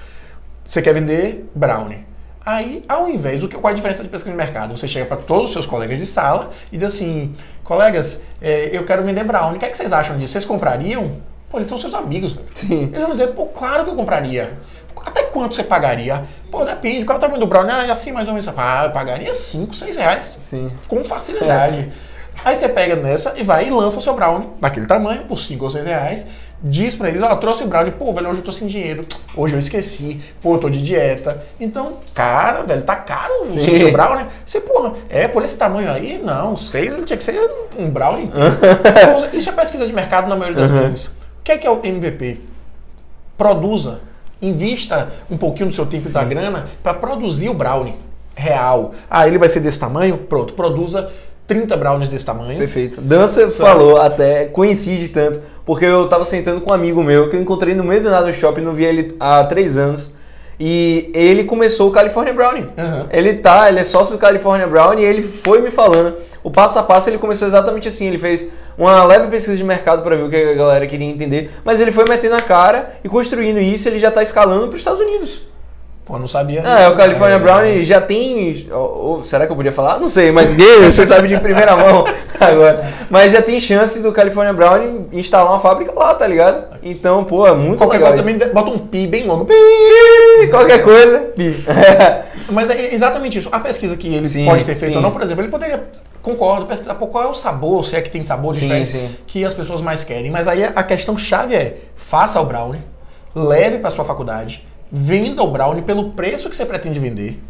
Você 0.65 0.81
quer 0.81 0.95
vender 0.95 1.51
brownie. 1.55 2.07
Aí, 2.49 2.83
ao 2.89 3.11
invés, 3.11 3.45
que, 3.45 3.57
qual 3.57 3.71
é 3.71 3.75
a 3.75 3.77
diferença 3.77 4.03
de 4.03 4.09
pesquisa 4.09 4.31
de 4.31 4.37
mercado? 4.39 4.75
Você 4.75 4.89
chega 4.89 5.05
para 5.05 5.19
todos 5.19 5.49
os 5.49 5.53
seus 5.53 5.67
colegas 5.67 5.99
de 5.99 6.07
sala 6.07 6.51
e 6.73 6.79
diz 6.79 6.89
assim: 6.89 7.37
colegas, 7.63 8.23
é, 8.41 8.71
eu 8.73 8.87
quero 8.87 9.03
vender 9.03 9.23
brownie. 9.23 9.57
O 9.57 9.61
que, 9.61 9.67
é 9.67 9.69
que 9.69 9.77
vocês 9.77 9.93
acham 9.93 10.17
disso? 10.17 10.33
Vocês 10.33 10.47
comprariam? 10.47 11.21
Pô, 11.51 11.59
eles 11.59 11.69
são 11.69 11.77
seus 11.77 11.95
amigos. 11.95 12.33
velho. 12.33 12.49
Sim. 12.55 12.85
Eles 12.85 13.03
vão 13.03 13.11
dizer, 13.11 13.27
pô, 13.35 13.45
claro 13.49 13.85
que 13.85 13.91
eu 13.91 13.95
compraria. 13.95 14.55
Até 15.05 15.25
quanto 15.25 15.55
você 15.55 15.63
pagaria? 15.63 16.25
Pô, 16.51 16.65
depende. 16.65 17.05
Qual 17.05 17.17
é 17.17 17.19
o 17.19 17.21
tamanho 17.21 17.41
do 17.41 17.47
brownie? 17.47 17.71
Ah, 17.71 17.87
é 17.87 17.91
assim 17.91 18.13
mais 18.13 18.27
ou 18.27 18.33
menos. 18.33 18.49
Ah, 18.57 18.85
eu 18.87 18.93
pagaria 18.93 19.35
5, 19.35 19.75
6 19.75 19.97
reais. 19.99 20.41
Sim. 20.49 20.71
Com 20.89 21.05
facilidade. 21.05 21.93
Aí 22.43 22.57
você 22.57 22.69
pega 22.69 22.97
nessa 22.97 23.35
e 23.37 23.43
vai 23.43 23.67
e 23.67 23.71
lança 23.71 23.99
o 23.99 24.03
seu 24.03 24.15
brownie 24.15 24.49
daquele 24.59 24.87
tamanho, 24.87 25.25
por 25.25 25.39
5 25.39 25.63
ou 25.63 25.71
6 25.71 25.85
reais. 25.85 26.27
Diz 26.61 26.97
pra 26.97 27.09
eles, 27.09 27.23
ó, 27.23 27.37
trouxe 27.37 27.63
o 27.63 27.69
brownie. 27.69 27.93
Pô, 27.93 28.13
velho, 28.13 28.31
hoje 28.31 28.41
eu 28.41 28.45
tô 28.45 28.51
sem 28.51 28.67
dinheiro. 28.67 29.07
Hoje 29.37 29.55
eu 29.55 29.61
esqueci. 29.61 30.21
Pô, 30.43 30.55
eu 30.55 30.59
tô 30.59 30.69
de 30.69 30.83
dieta. 30.83 31.41
Então, 31.61 31.99
cara, 32.13 32.63
velho, 32.63 32.83
tá 32.83 32.97
caro 32.97 33.45
o 33.45 33.53
Sim. 33.53 33.79
seu 33.79 33.93
brownie. 33.93 34.27
Você, 34.45 34.61
porra, 34.61 34.95
é 35.09 35.29
por 35.29 35.45
esse 35.45 35.57
tamanho 35.57 35.89
aí? 35.89 36.19
Não, 36.19 36.57
6 36.57 37.05
tinha 37.07 37.17
que 37.17 37.23
ser 37.23 37.39
um 37.79 37.89
brownie 37.89 38.25
inteiro. 38.25 38.57
Então, 39.21 39.39
Isso 39.39 39.51
é 39.51 39.53
pesquisa 39.53 39.87
de 39.87 39.93
mercado 39.93 40.29
na 40.29 40.35
maioria 40.35 40.63
das 40.63 40.71
Uhum. 40.73 40.81
vezes. 40.81 41.07
O 41.07 41.43
que 41.45 41.53
é 41.53 41.59
que 41.59 41.67
é 41.67 41.71
o 41.71 41.81
MVP? 41.85 42.41
Produza, 43.37 44.01
invista 44.43 45.13
um 45.31 45.37
pouquinho 45.37 45.69
do 45.69 45.75
seu 45.75 45.87
tempo 45.87 46.09
e 46.09 46.13
da 46.13 46.25
grana 46.25 46.67
para 46.83 46.93
produzir 46.95 47.49
o 47.49 47.55
brownie 47.55 47.95
real. 48.35 48.95
Ah, 49.09 49.29
ele 49.29 49.39
vai 49.39 49.49
ser 49.49 49.61
desse 49.61 49.79
tamanho? 49.79 50.19
Pronto, 50.19 50.55
produza 50.55 51.11
30 51.49 51.77
brownies 51.79 52.09
desse 52.11 52.27
tamanho. 52.27 52.59
Perfeito. 52.59 53.01
Dança 53.01 53.49
falou 53.51 53.99
até, 54.01 54.45
coincide 54.45 55.09
tanto, 55.09 55.41
porque 55.65 55.87
eu 55.87 56.07
tava 56.07 56.25
sentando 56.27 56.61
com 56.61 56.71
um 56.71 56.75
amigo 56.75 57.03
meu 57.03 57.31
que 57.31 57.37
eu 57.37 57.41
encontrei 57.41 57.75
no 57.75 57.83
meio 57.83 58.03
do 58.03 58.11
nada 58.11 58.27
no 58.27 58.33
shopping, 58.35 58.61
não 58.61 58.75
via 58.75 58.91
ele 58.91 59.17
há 59.19 59.43
três 59.45 59.79
anos. 59.79 60.11
E 60.61 61.11
ele 61.15 61.45
começou 61.45 61.89
o 61.89 61.93
California 61.93 62.35
Brownie. 62.35 62.67
Aham. 62.77 63.07
Ele 63.11 63.35
tá, 63.35 63.69
ele 63.69 63.79
é 63.79 63.85
sócio 63.85 64.15
do 64.15 64.19
California 64.19 64.67
Brownie 64.67 65.05
e 65.05 65.07
ele 65.07 65.23
foi 65.23 65.63
me 65.63 65.71
falando. 65.71 66.17
O 66.43 66.51
passo 66.51 66.79
a 66.79 66.83
passo 66.83 67.09
ele 67.09 67.17
começou 67.17 67.47
exatamente 67.47 67.87
assim. 67.87 68.07
Ele 68.07 68.19
fez 68.19 68.51
uma 68.77 69.05
leve 69.05 69.29
pesquisa 69.29 69.57
de 69.57 69.63
mercado 69.63 70.03
para 70.03 70.17
ver 70.17 70.25
o 70.25 70.29
que 70.29 70.37
a 70.37 70.55
galera 70.55 70.87
queria 70.87 71.07
entender, 71.07 71.53
mas 71.65 71.81
ele 71.81 71.93
foi 71.93 72.05
metendo 72.09 72.35
a 72.35 72.41
cara 72.41 72.97
e 73.05 73.09
construindo 73.09 73.61
isso. 73.61 73.89
Ele 73.89 74.01
já 74.01 74.11
tá 74.11 74.23
escalando 74.23 74.67
para 74.67 74.75
os 74.75 74.81
Estados 74.81 75.01
Unidos. 75.01 75.43
Pô, 76.09 76.19
não 76.19 76.27
sabia. 76.27 76.63
Ah, 76.65 76.81
é, 76.81 76.89
o 76.89 76.97
California 76.97 77.39
né? 77.39 77.45
Brownie 77.45 77.85
já 77.85 78.01
tem. 78.01 78.67
ou- 78.73 78.79
ou 79.19 79.25
será 79.25 79.45
que 79.45 79.53
eu 79.53 79.57
podia 79.57 79.73
falar? 79.73 80.01
Não 80.01 80.09
sei, 80.09 80.33
mas 80.33 80.55
gay, 80.57 80.85
você 80.91 81.05
sabe 81.07 81.29
de 81.29 81.39
primeira 81.39 81.77
mão 81.77 82.03
agora. 82.41 82.91
Mas 83.11 83.31
já 83.31 83.43
tem 83.43 83.61
chance 83.61 84.01
do 84.01 84.11
California 84.11 84.55
Brownie 84.55 85.07
instalar 85.13 85.53
uma 85.53 85.61
fábrica 85.61 85.93
lá, 85.95 86.15
tá 86.15 86.27
ligado? 86.27 86.79
Então, 86.83 87.25
pô, 87.25 87.47
é 87.47 87.53
muito 87.55 87.77
Qualquer 87.79 87.99
legal. 87.99 88.15
coisa 88.15 88.31
isso. 88.31 88.39
também 88.39 88.55
bota 88.55 88.71
um 88.71 88.79
pi 88.79 89.07
bem 89.07 89.27
longo. 89.27 89.45
Pi! 89.45 90.49
Qualquer 90.51 90.83
coisa. 90.83 91.19
pi. 91.37 91.63
Mas 92.51 92.71
é 92.71 92.95
exatamente 92.95 93.37
isso. 93.39 93.51
A 93.53 93.61
pesquisa 93.61 93.95
que 93.95 94.15
ele 94.15 94.27
Sim, 94.27 94.47
pode 94.47 94.65
ter 94.65 94.77
feito 94.77 94.93
sim. 94.93 94.97
ou 94.97 95.03
não, 95.03 95.11
por 95.11 95.21
exemplo, 95.21 95.43
ele 95.43 95.51
poderia, 95.51 95.85
concordo, 96.23 96.65
pesquisar 96.65 96.95
pô, 96.95 97.07
qual 97.09 97.25
é 97.25 97.27
o 97.27 97.35
sabor, 97.35 97.85
se 97.85 97.95
é 97.95 98.01
que 98.01 98.11
tem 98.11 98.23
sabor 98.23 98.55
Sim, 98.57 98.63
diferente 98.63 98.89
sim. 98.91 99.11
que 99.27 99.45
as 99.45 99.53
pessoas 99.53 99.83
mais 99.83 100.03
querem. 100.03 100.31
Mas 100.31 100.49
aí 100.49 100.65
a 100.65 100.83
questão 100.83 101.19
chave 101.19 101.55
é: 101.55 101.77
faça 101.97 102.41
o 102.41 102.47
brownie, 102.47 102.81
leve 103.35 103.77
para 103.79 103.91
sua 103.91 104.07
faculdade, 104.07 104.67
venda 104.91 105.43
o 105.43 105.51
brownie 105.51 105.83
pelo 105.83 106.11
preço 106.11 106.49
que 106.49 106.57
você 106.57 106.65
pretende 106.65 106.99
vender. 106.99 107.41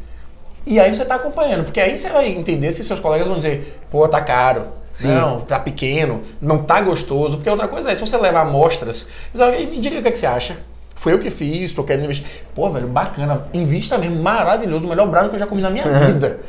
E 0.66 0.78
aí 0.78 0.94
você 0.94 1.02
está 1.02 1.14
acompanhando, 1.14 1.64
porque 1.64 1.80
aí 1.80 1.96
você 1.96 2.10
vai 2.10 2.28
entender 2.28 2.72
se 2.72 2.84
seus 2.84 3.00
colegas 3.00 3.26
vão 3.26 3.38
dizer, 3.38 3.80
pô, 3.90 4.06
tá 4.06 4.20
caro, 4.20 4.66
Sim. 4.92 5.08
não, 5.08 5.40
tá 5.40 5.58
pequeno, 5.58 6.22
não 6.40 6.62
tá 6.62 6.80
gostoso. 6.80 7.36
Porque 7.36 7.48
outra 7.48 7.68
coisa 7.68 7.90
é, 7.90 7.94
se 7.94 8.00
você 8.00 8.16
levar 8.18 8.42
amostras, 8.42 9.08
me 9.34 9.80
diga 9.80 9.98
o 9.98 10.02
que, 10.02 10.08
é 10.08 10.10
que 10.10 10.18
você 10.18 10.26
acha. 10.26 10.58
Foi 10.94 11.12
eu 11.12 11.20
que 11.20 11.30
fiz, 11.30 11.72
tô 11.72 11.84
querendo 11.84 12.04
investir. 12.04 12.26
Pô, 12.54 12.68
velho, 12.70 12.88
bacana. 12.88 13.44
Invista 13.54 13.96
mesmo, 13.96 14.20
maravilhoso. 14.20 14.84
O 14.84 14.88
melhor 14.88 15.06
brownie 15.06 15.30
que 15.30 15.36
eu 15.36 15.40
já 15.40 15.46
comi 15.46 15.62
na 15.62 15.70
minha 15.70 15.84
vida. 15.88 16.40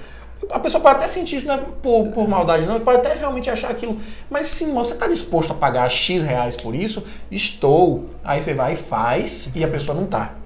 A 0.49 0.59
pessoa 0.59 0.81
pode 0.81 0.95
até 0.95 1.07
sentir 1.07 1.37
isso, 1.37 1.47
não 1.47 1.53
é 1.53 1.61
por, 1.83 2.07
por 2.07 2.27
maldade, 2.27 2.65
não. 2.65 2.79
Pode 2.79 2.97
até 2.97 3.13
realmente 3.13 3.49
achar 3.49 3.69
aquilo. 3.69 3.99
Mas 4.29 4.47
sim, 4.47 4.73
você 4.73 4.93
está 4.93 5.07
disposto 5.07 5.51
a 5.51 5.55
pagar 5.55 5.89
X 5.89 6.23
reais 6.23 6.57
por 6.57 6.73
isso? 6.73 7.05
Estou. 7.29 8.09
Aí 8.23 8.41
você 8.41 8.53
vai 8.53 8.73
e 8.73 8.75
faz 8.75 9.51
e 9.53 9.63
a 9.63 9.67
pessoa 9.67 9.95
não 9.95 10.07
tá. 10.07 10.38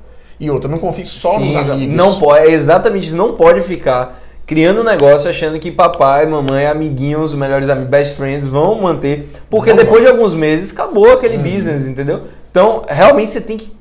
E 0.43 0.51
outra, 0.51 0.69
não 0.69 0.77
confie 0.77 1.05
só 1.05 1.37
Sim, 1.37 1.45
nos 1.45 1.55
amigos. 1.55 1.95
Não 1.95 2.19
pode, 2.19 2.47
é 2.47 2.51
exatamente 2.51 3.07
isso. 3.07 3.15
Não 3.15 3.33
pode 3.33 3.61
ficar 3.61 4.21
criando 4.45 4.81
um 4.81 4.83
negócio 4.83 5.29
achando 5.29 5.57
que 5.57 5.71
papai, 5.71 6.25
mamãe, 6.25 6.65
amiguinhos, 6.67 7.33
melhores 7.33 7.69
amigos, 7.69 7.89
best 7.89 8.15
friends 8.15 8.45
vão 8.45 8.81
manter. 8.81 9.29
Porque 9.49 9.69
Não 9.69 9.77
depois 9.77 10.01
de 10.01 10.09
alguns 10.09 10.33
meses 10.35 10.71
acabou 10.73 11.13
aquele 11.13 11.37
Uhum. 11.37 11.43
business, 11.43 11.87
entendeu? 11.87 12.23
Então, 12.51 12.81
realmente 12.87 13.31
você 13.31 13.39
tem 13.39 13.57
que 13.57 13.71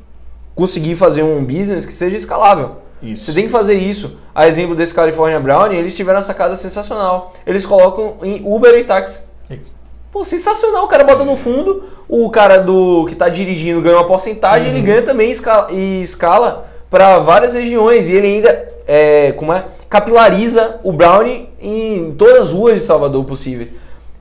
conseguir 0.54 0.94
fazer 0.94 1.24
um 1.24 1.44
business 1.44 1.84
que 1.84 1.92
seja 1.92 2.14
escalável. 2.14 2.76
Isso. 3.02 3.24
Você 3.24 3.32
tem 3.32 3.44
que 3.46 3.50
fazer 3.50 3.74
isso. 3.74 4.16
A 4.32 4.46
exemplo 4.46 4.76
desse 4.76 4.94
California 4.94 5.40
Brownie, 5.40 5.76
eles 5.76 5.96
tiveram 5.96 6.20
essa 6.20 6.28
sacada 6.28 6.54
sensacional. 6.54 7.32
Eles 7.44 7.66
colocam 7.66 8.14
em 8.22 8.40
Uber 8.44 8.72
e 8.78 8.84
táxi. 8.84 9.18
Pô, 10.12 10.22
sensacional. 10.24 10.84
O 10.84 10.88
cara 10.88 11.02
bota 11.04 11.24
no 11.24 11.36
fundo, 11.36 11.84
o 12.06 12.28
cara 12.28 12.58
do 12.58 13.06
que 13.06 13.14
tá 13.16 13.28
dirigindo 13.30 13.80
ganha 13.80 13.96
uma 13.96 14.06
porcentagem, 14.06 14.68
Uhum. 14.68 14.76
ele 14.76 14.86
ganha 14.86 15.02
também 15.02 15.30
escala, 15.32 15.68
e 15.72 16.02
escala 16.02 16.66
para 16.90 17.18
várias 17.18 17.54
regiões. 17.54 18.06
E 18.06 18.12
ele 18.12 18.26
ainda 18.26 18.72
é, 18.86 19.32
como 19.32 19.52
é, 19.54 19.64
capilariza 19.88 20.78
o 20.84 20.92
Brownie 20.92 21.48
em 21.60 22.14
todas 22.18 22.42
as 22.42 22.52
ruas 22.52 22.74
de 22.74 22.80
Salvador 22.80 23.24
possível. 23.24 23.68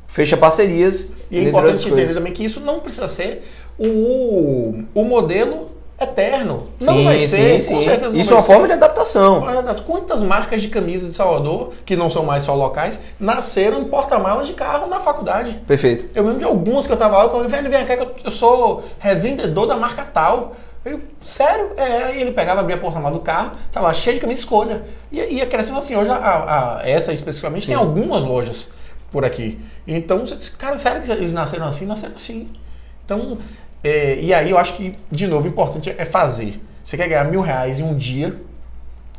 Fecha 0.07 0.37
parcerias. 0.37 1.09
E 1.29 1.37
é 1.39 1.43
importante 1.43 1.87
entender 1.87 2.13
também 2.13 2.31
que 2.33 2.45
isso 2.45 2.59
não 2.61 2.79
precisa 2.79 3.07
ser 3.07 3.43
o, 3.77 4.83
o 4.93 5.03
modelo 5.03 5.71
eterno. 6.01 6.67
Não 6.81 6.93
Sim, 6.95 7.03
vai 7.05 7.27
ser, 7.27 7.61
sim. 7.61 7.75
com 7.75 7.81
certeza 7.81 8.17
Isso 8.17 8.31
é 8.33 8.35
uma 8.35 8.43
forma 8.43 8.67
de 8.67 8.73
adaptação. 8.73 9.43
Quantas 9.85 10.23
marcas 10.23 10.61
de 10.61 10.67
camisa 10.69 11.07
de 11.07 11.13
Salvador, 11.13 11.73
que 11.85 11.95
não 11.95 12.09
são 12.09 12.25
mais 12.25 12.43
só 12.43 12.55
locais, 12.55 12.99
nasceram 13.19 13.81
em 13.81 13.85
porta-malas 13.85 14.47
de 14.47 14.53
carro 14.53 14.87
na 14.87 14.99
faculdade. 14.99 15.59
Perfeito. 15.67 16.05
Eu 16.15 16.23
lembro 16.23 16.39
de 16.39 16.45
algumas 16.45 16.87
que 16.87 16.93
eu 16.93 16.97
tava 16.97 17.17
lá, 17.17 17.23
eu 17.25 17.29
falei, 17.29 17.47
velho, 17.47 17.69
vem 17.69 17.85
cá 17.85 17.97
que 17.97 18.27
eu- 18.27 18.31
sou 18.31 18.83
revendedor 18.99 19.67
da 19.67 19.77
marca 19.77 20.03
tal. 20.03 20.55
Eu, 20.83 20.99
sério? 21.23 21.71
É, 21.77 22.05
aí 22.05 22.21
ele 22.21 22.31
pegava, 22.31 22.59
abria 22.59 22.75
a 22.75 22.79
porta-mala 22.79 23.13
do 23.13 23.21
carro, 23.21 23.51
tá 23.71 23.79
lá 23.79 23.93
cheio 23.93 24.15
de 24.15 24.21
camisa 24.21 24.39
escolha. 24.39 24.81
E 25.11 25.19
ia 25.19 25.45
crescendo 25.45 25.77
assim, 25.77 25.95
hoje 25.95 26.09
a, 26.09 26.15
a- 26.15 26.81
essa 26.83 27.13
especificamente 27.13 27.67
tem 27.67 27.75
algumas 27.75 28.23
lojas 28.23 28.69
por 29.11 29.23
aqui. 29.23 29.59
Então, 29.87 30.25
você 30.25 30.35
disse, 30.35 30.57
cara, 30.57 30.77
sério 30.79 31.01
que 31.01 31.11
eles 31.11 31.33
nasceram 31.33 31.67
assim? 31.67 31.85
Nasceram 31.85 32.15
assim. 32.15 32.49
Então, 33.05 33.37
é, 33.83 34.19
e 34.19 34.33
aí 34.33 34.51
eu 34.51 34.57
acho 34.57 34.73
que, 34.75 34.93
de 35.11 35.27
novo, 35.27 35.45
o 35.45 35.49
importante 35.49 35.93
é 35.97 36.05
fazer. 36.05 36.61
Você 36.83 36.97
quer 36.97 37.07
ganhar 37.07 37.25
mil 37.25 37.41
reais 37.41 37.79
em 37.79 37.83
um 37.83 37.95
dia, 37.95 38.35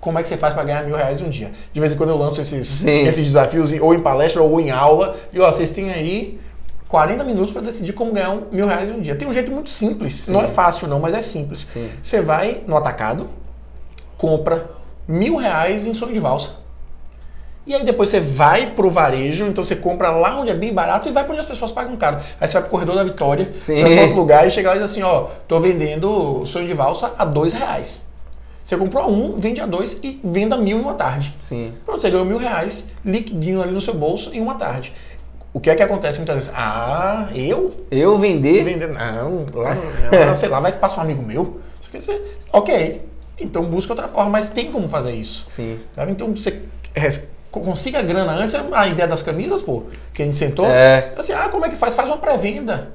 como 0.01 0.19
é 0.19 0.23
que 0.23 0.29
você 0.29 0.37
faz 0.37 0.53
para 0.55 0.65
ganhar 0.65 0.85
mil 0.85 0.97
reais 0.97 1.21
em 1.21 1.25
um 1.25 1.31
dia? 1.31 1.53
De 1.73 1.81
vez 1.81 1.93
em 1.93 1.97
quando 1.97 2.11
eu 2.11 2.17
lanço 2.17 2.41
esses, 2.41 2.67
Sim. 2.67 3.07
esses 3.07 3.25
desafios, 3.25 3.73
ou 3.81 3.95
em 3.95 4.01
palestra 4.01 4.43
ou 4.43 4.61
em 4.61 4.71
aula, 4.71 5.17
e 5.33 5.39
ó, 5.41 5.51
vocês 5.51 5.71
têm 5.71 5.91
aí 5.91 6.41
40 6.89 7.25
minutos 7.25 7.53
para 7.53 7.63
decidir 7.63 7.93
como 7.93 8.13
ganhar 8.13 8.31
um 8.31 8.47
mil 8.51 8.67
reais 8.67 8.91
em 8.91 8.93
um 8.93 9.01
dia. 9.01 9.17
Tem 9.17 9.27
um 9.27 9.33
jeito 9.33 9.51
muito 9.51 9.71
simples. 9.71 10.15
Sim. 10.15 10.33
Não 10.33 10.43
é 10.43 10.49
fácil, 10.49 10.89
não, 10.89 11.01
mas 11.01 11.15
é 11.15 11.23
simples. 11.23 11.61
Sim. 11.61 11.89
Você 12.03 12.21
vai 12.21 12.63
no 12.67 12.77
atacado, 12.77 13.31
compra 14.19 14.71
mil 15.07 15.37
reais 15.37 15.87
em 15.87 15.95
sonho 15.95 16.13
de 16.13 16.21
valsa. 16.21 16.62
E 17.67 17.75
aí 17.75 17.85
depois 17.85 18.09
você 18.09 18.21
vai 18.21 18.71
pro 18.71 18.91
varejo, 18.91 19.47
então 19.47 19.63
você 19.63 19.77
compra 19.77 20.11
lá 20.11 20.41
onde 20.41 20.51
é 20.51 20.55
bem 20.55 20.75
barato 20.75 21.09
e 21.09 21.13
vai 21.13 21.23
para 21.23 21.33
onde 21.33 21.43
as 21.43 21.47
pessoas 21.47 21.71
pagam 21.71 21.97
caro. 21.97 22.19
Aí 22.41 22.49
você 22.49 22.55
vai 22.55 22.63
pro 22.63 22.71
corredor 22.71 22.97
da 22.97 23.05
Vitória, 23.05 23.53
Sim. 23.61 23.77
você 23.77 23.83
vai 23.83 23.93
para 23.95 24.03
outro 24.03 24.17
lugar 24.17 24.49
e 24.49 24.51
chega 24.51 24.71
lá 24.71 24.77
e 24.77 24.81
diz 24.81 24.91
assim, 24.91 25.03
ó, 25.03 25.29
tô 25.47 25.61
vendendo 25.61 26.45
sonho 26.45 26.67
de 26.67 26.75
valsa 26.75 27.13
a 27.17 27.25
dois 27.25 27.53
reais. 27.53 28.05
Você 28.65 28.77
comprou 28.77 29.05
a 29.05 29.07
um, 29.07 29.37
vende 29.37 29.61
a 29.61 29.67
dois 29.67 29.99
e 30.03 30.21
venda 30.25 30.57
mil 30.57 30.79
em 30.79 30.81
uma 30.81 30.95
tarde. 30.95 31.35
Sim. 31.41 31.73
Pronto, 31.85 32.01
você 32.01 32.11
ganhou 32.11 32.25
mil 32.25 32.39
reais 32.39 32.91
liquidinho 33.05 33.63
ali 33.63 33.73
no 33.73 33.81
seu 33.81 33.95
bolso 33.95 34.35
em 34.35 34.41
uma 34.41 34.55
tarde. 34.55 34.93
O 35.53 35.61
que 35.61 35.69
é 35.69 35.75
que 35.75 35.83
acontece 35.83 36.19
muitas 36.19 36.37
vezes? 36.37 36.53
Ah, 36.57 37.29
eu? 37.35 37.85
Eu 37.91 38.19
vender. 38.19 38.65
Vender? 38.65 38.89
Não, 38.89 39.47
lá, 39.53 39.77
lá, 40.27 40.35
sei 40.35 40.49
lá, 40.49 40.61
vai 40.61 40.73
que 40.73 40.79
passa 40.79 40.99
um 40.99 41.03
amigo 41.03 41.23
meu. 41.23 41.61
Você 41.81 41.91
quer 41.91 41.99
dizer, 41.99 42.41
ok, 42.53 43.07
então 43.39 43.63
busca 43.65 43.93
outra 43.93 44.09
forma, 44.09 44.31
mas 44.31 44.49
tem 44.49 44.73
como 44.73 44.89
fazer 44.89 45.13
isso. 45.13 45.45
Sim. 45.49 45.79
Sabe? 45.93 46.13
Então 46.13 46.35
você 46.35 46.63
consiga 47.61 47.99
a 47.99 48.03
grana 48.03 48.33
antes, 48.33 48.55
a 48.55 48.89
ideia 48.89 49.07
das 49.09 49.23
camisas, 49.23 49.63
pô, 49.63 49.85
que 50.13 50.23
a 50.23 50.25
gente 50.25 50.37
sentou. 50.37 50.67
É. 50.67 51.13
Assim, 51.17 51.33
ah, 51.33 51.49
como 51.51 51.65
é 51.67 51.69
que 51.69 51.77
faz? 51.77 51.95
Faz 51.95 52.09
uma 52.09 52.17
pré-venda. 52.19 52.89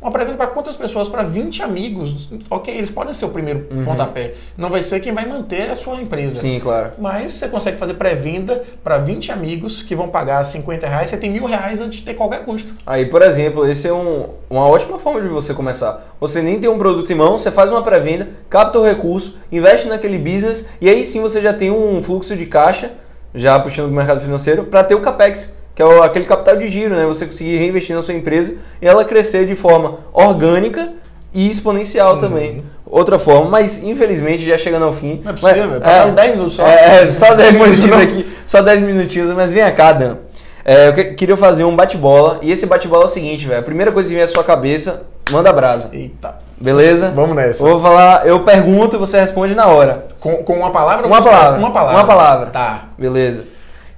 Uma 0.00 0.10
pré-venda 0.10 0.36
para 0.36 0.48
quantas 0.48 0.74
pessoas? 0.74 1.08
Para 1.08 1.22
20 1.22 1.62
amigos. 1.62 2.28
Ok, 2.50 2.74
eles 2.76 2.90
podem 2.90 3.14
ser 3.14 3.24
o 3.24 3.28
primeiro 3.28 3.68
Uhum. 3.70 3.84
pontapé. 3.84 4.34
Não 4.58 4.68
vai 4.68 4.82
ser 4.82 4.98
quem 4.98 5.12
vai 5.14 5.24
manter 5.26 5.70
a 5.70 5.76
sua 5.76 5.94
empresa. 6.02 6.40
Sim, 6.40 6.58
claro. 6.60 6.90
Mas 6.98 7.34
você 7.34 7.46
consegue 7.46 7.78
fazer 7.78 7.94
pré-venda 7.94 8.64
para 8.82 8.98
20 8.98 9.30
amigos 9.30 9.80
que 9.80 9.94
vão 9.94 10.08
pagar 10.08 10.44
50 10.44 10.88
reais, 10.88 11.08
você 11.08 11.16
tem 11.16 11.30
mil 11.30 11.46
reais 11.46 11.80
antes 11.80 12.00
de 12.00 12.04
ter 12.04 12.14
qualquer 12.14 12.44
custo. 12.44 12.74
Aí, 12.84 13.06
por 13.06 13.22
exemplo, 13.22 13.64
esse 13.70 13.86
é 13.86 13.92
um- 13.92 14.30
uma 14.50 14.66
ótima 14.66 14.98
forma 14.98 15.20
de 15.22 15.28
você 15.28 15.54
começar. 15.54 16.02
Você 16.20 16.42
nem 16.42 16.58
tem 16.58 16.68
um 16.68 16.78
produto 16.78 17.12
em 17.12 17.14
mão, 17.14 17.38
você 17.38 17.52
faz 17.52 17.70
uma 17.70 17.80
pré-venda, 17.82 18.28
capta 18.50 18.80
o 18.80 18.84
recurso, 18.84 19.36
investe 19.52 19.86
naquele 19.86 20.18
business 20.18 20.68
e 20.80 20.88
aí 20.88 21.04
sim 21.04 21.20
você 21.20 21.40
já 21.40 21.52
tem 21.54 21.70
um 21.70 22.02
fluxo 22.02 22.36
de 22.36 22.44
caixa, 22.46 22.90
já 23.34 23.58
puxando 23.58 23.86
para 23.86 23.92
o 23.92 23.96
mercado 23.96 24.20
financeiro, 24.20 24.64
para 24.64 24.84
ter 24.84 24.94
o 24.94 25.00
capex, 25.00 25.54
que 25.74 25.82
é 25.82 26.04
aquele 26.04 26.24
capital 26.26 26.56
de 26.56 26.68
giro, 26.68 26.94
né? 26.94 27.06
Você 27.06 27.26
conseguir 27.26 27.56
reinvestir 27.56 27.94
na 27.96 28.02
sua 28.02 28.14
empresa 28.14 28.54
e 28.80 28.86
ela 28.86 29.04
crescer 29.04 29.46
de 29.46 29.56
forma 29.56 29.98
orgânica 30.12 30.90
e 31.32 31.48
exponencial 31.50 32.14
Uhum. 32.14 32.20
também. 32.20 32.64
Outra 32.86 33.18
forma, 33.18 33.48
mas 33.48 33.82
infelizmente 33.82 34.44
já 34.44 34.58
chegando 34.58 34.84
ao 34.84 34.92
fim. 34.92 35.22
Não 35.24 35.30
é 35.30 35.34
possível, 35.34 35.68
mas, 35.70 35.78
passaram 35.80 36.14
10 36.14 36.30
minutos 36.32 36.54
só. 36.56 36.66
É, 36.66 37.10
só 37.10 37.32
10 37.34 37.52
Depois 37.52 37.78
minutinhos 37.78 38.02
aqui, 38.02 38.32
só 38.44 38.60
10 38.60 38.82
minutinhos, 38.82 39.32
mas 39.32 39.50
vem 39.52 39.74
cá, 39.74 39.92
Dan. 39.92 40.16
É, 40.64 40.88
eu 40.88 40.92
que- 40.92 41.14
queria 41.14 41.36
fazer 41.36 41.64
um 41.64 41.74
bate-bola, 41.74 42.38
e 42.42 42.52
esse 42.52 42.66
bate-bola 42.66 43.04
é 43.04 43.06
o 43.06 43.08
seguinte, 43.08 43.46
velho. 43.48 43.58
A 43.60 43.62
primeira 43.62 43.90
coisa 43.90 44.08
que 44.10 44.14
vem 44.14 44.22
à 44.22 44.28
sua 44.28 44.44
cabeça, 44.44 45.04
manda 45.30 45.50
brasa. 45.52 45.88
Eita. 45.92 46.36
Beleza? 46.62 47.10
Vamos 47.10 47.34
nessa. 47.34 47.62
Eu 47.62 47.70
vou 47.70 47.80
falar, 47.80 48.26
eu 48.26 48.44
pergunto 48.44 48.96
e 48.96 48.98
você 48.98 49.18
responde 49.20 49.54
na 49.54 49.66
hora. 49.66 50.06
Com, 50.20 50.44
com 50.44 50.56
uma 50.58 50.70
palavra? 50.70 51.06
ou 51.06 51.12
Uma 51.12 51.22
palavra. 51.22 51.58
Uma 51.58 51.72
palavra. 51.72 51.98
Uma 51.98 52.06
palavra. 52.06 52.46
Tá. 52.50 52.84
Beleza. 52.96 53.44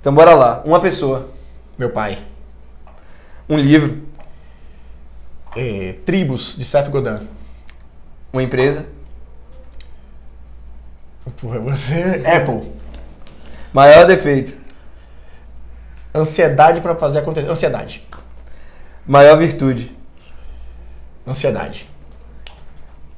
Então 0.01 0.15
bora 0.15 0.35
lá. 0.35 0.63
Uma 0.65 0.81
pessoa, 0.81 1.29
Meu 1.79 1.91
pai. 1.91 2.19
um 3.49 3.57
livro, 3.59 4.03
É, 5.57 5.97
Tribos, 6.07 6.57
de 6.57 6.65
Seth 6.65 6.89
Godin. 6.89 7.29
uma 8.33 8.43
empresa, 8.43 8.87
Porra, 11.41 11.59
você. 11.61 12.23
Apple. 12.27 12.71
maior 13.73 14.07
defeito, 14.07 14.53
Ansiedade 16.15 16.81
para 16.81 16.95
fazer 16.95 17.19
acontecer. 17.21 17.49
Ansiedade. 17.51 18.07
maior 19.07 19.37
virtude, 19.37 19.95
Ansiedade. 21.27 21.89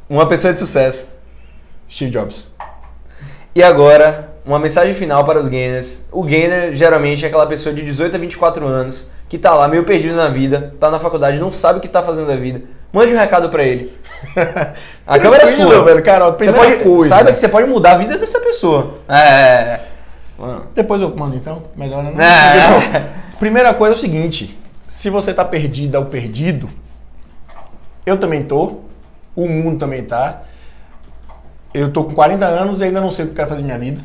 Uma 0.09 0.27
pessoa 0.27 0.53
de 0.53 0.59
sucesso. 0.59 1.09
Steve 1.91 2.11
Jobs. 2.11 2.55
E 3.55 3.63
agora, 3.63 4.37
uma 4.45 4.59
mensagem 4.59 4.95
final 4.95 5.25
para 5.25 5.41
os 5.41 5.49
gainers. 5.49 6.05
O 6.13 6.23
gainer 6.23 6.75
geralmente 6.75 7.25
é 7.25 7.29
aquela 7.29 7.47
pessoa 7.47 7.75
de 7.75 7.83
18 7.83 8.15
a 8.15 8.19
24 8.19 8.67
anos 8.67 9.11
que 9.29 9.39
tá 9.39 9.53
lá 9.55 9.67
meio 9.67 9.85
perdido 9.85 10.15
na 10.15 10.29
vida, 10.29 10.75
tá 10.79 10.91
na 10.91 10.99
faculdade, 10.99 11.39
não 11.39 11.51
sabe 11.51 11.79
o 11.79 11.83
que 11.83 11.89
tá 11.89 12.03
fazendo 12.03 12.29
da 12.29 12.37
vida. 12.37 12.63
Mande 12.93 13.13
um 13.13 13.19
recado 13.19 13.51
para 13.51 13.65
ele. 13.65 13.93
A 15.07 15.19
câmera 15.19 15.43
é 15.45 15.47
sua. 15.49 15.85
velho, 15.85 16.03
cara, 16.03 16.31
Você 16.31 16.53
pode, 16.53 16.77
coisa. 16.77 17.09
saiba 17.09 17.33
que 17.33 17.39
você 17.39 17.49
pode 17.49 17.69
mudar 17.69 17.93
a 17.93 17.99
vida 17.99 18.17
dessa 18.17 18.41
pessoa. 18.41 18.95
É. 19.09 19.81
Mano. 20.39 20.67
Depois 20.75 21.03
eu 21.03 21.15
mando 21.15 21.35
então. 21.37 21.65
Melhor 21.77 22.03
né? 22.03 22.25
É. 22.25 23.37
Primeira 23.39 23.75
coisa 23.75 23.95
é 23.95 23.97
o 23.97 24.01
seguinte: 24.01 24.59
se 24.89 25.11
você 25.11 25.35
tá 25.35 25.45
perdida 25.45 25.99
ou 25.99 26.07
perdido, 26.07 26.71
eu 28.07 28.17
também 28.17 28.45
tô, 28.45 28.81
o 29.37 29.49
mundo 29.49 29.79
também 29.79 30.03
tá. 30.03 30.43
Eu 31.73 31.93
tô 31.93 32.05
com 32.05 32.15
40 32.15 32.45
anos 32.47 32.81
e 32.81 32.85
ainda 32.85 33.01
não 33.01 33.11
sei 33.11 33.27
o 33.27 33.29
que 33.29 33.33
eu 33.33 33.37
quero 33.37 33.49
fazer 33.51 33.61
da 33.61 33.67
minha 33.67 33.79
vida. 33.79 34.03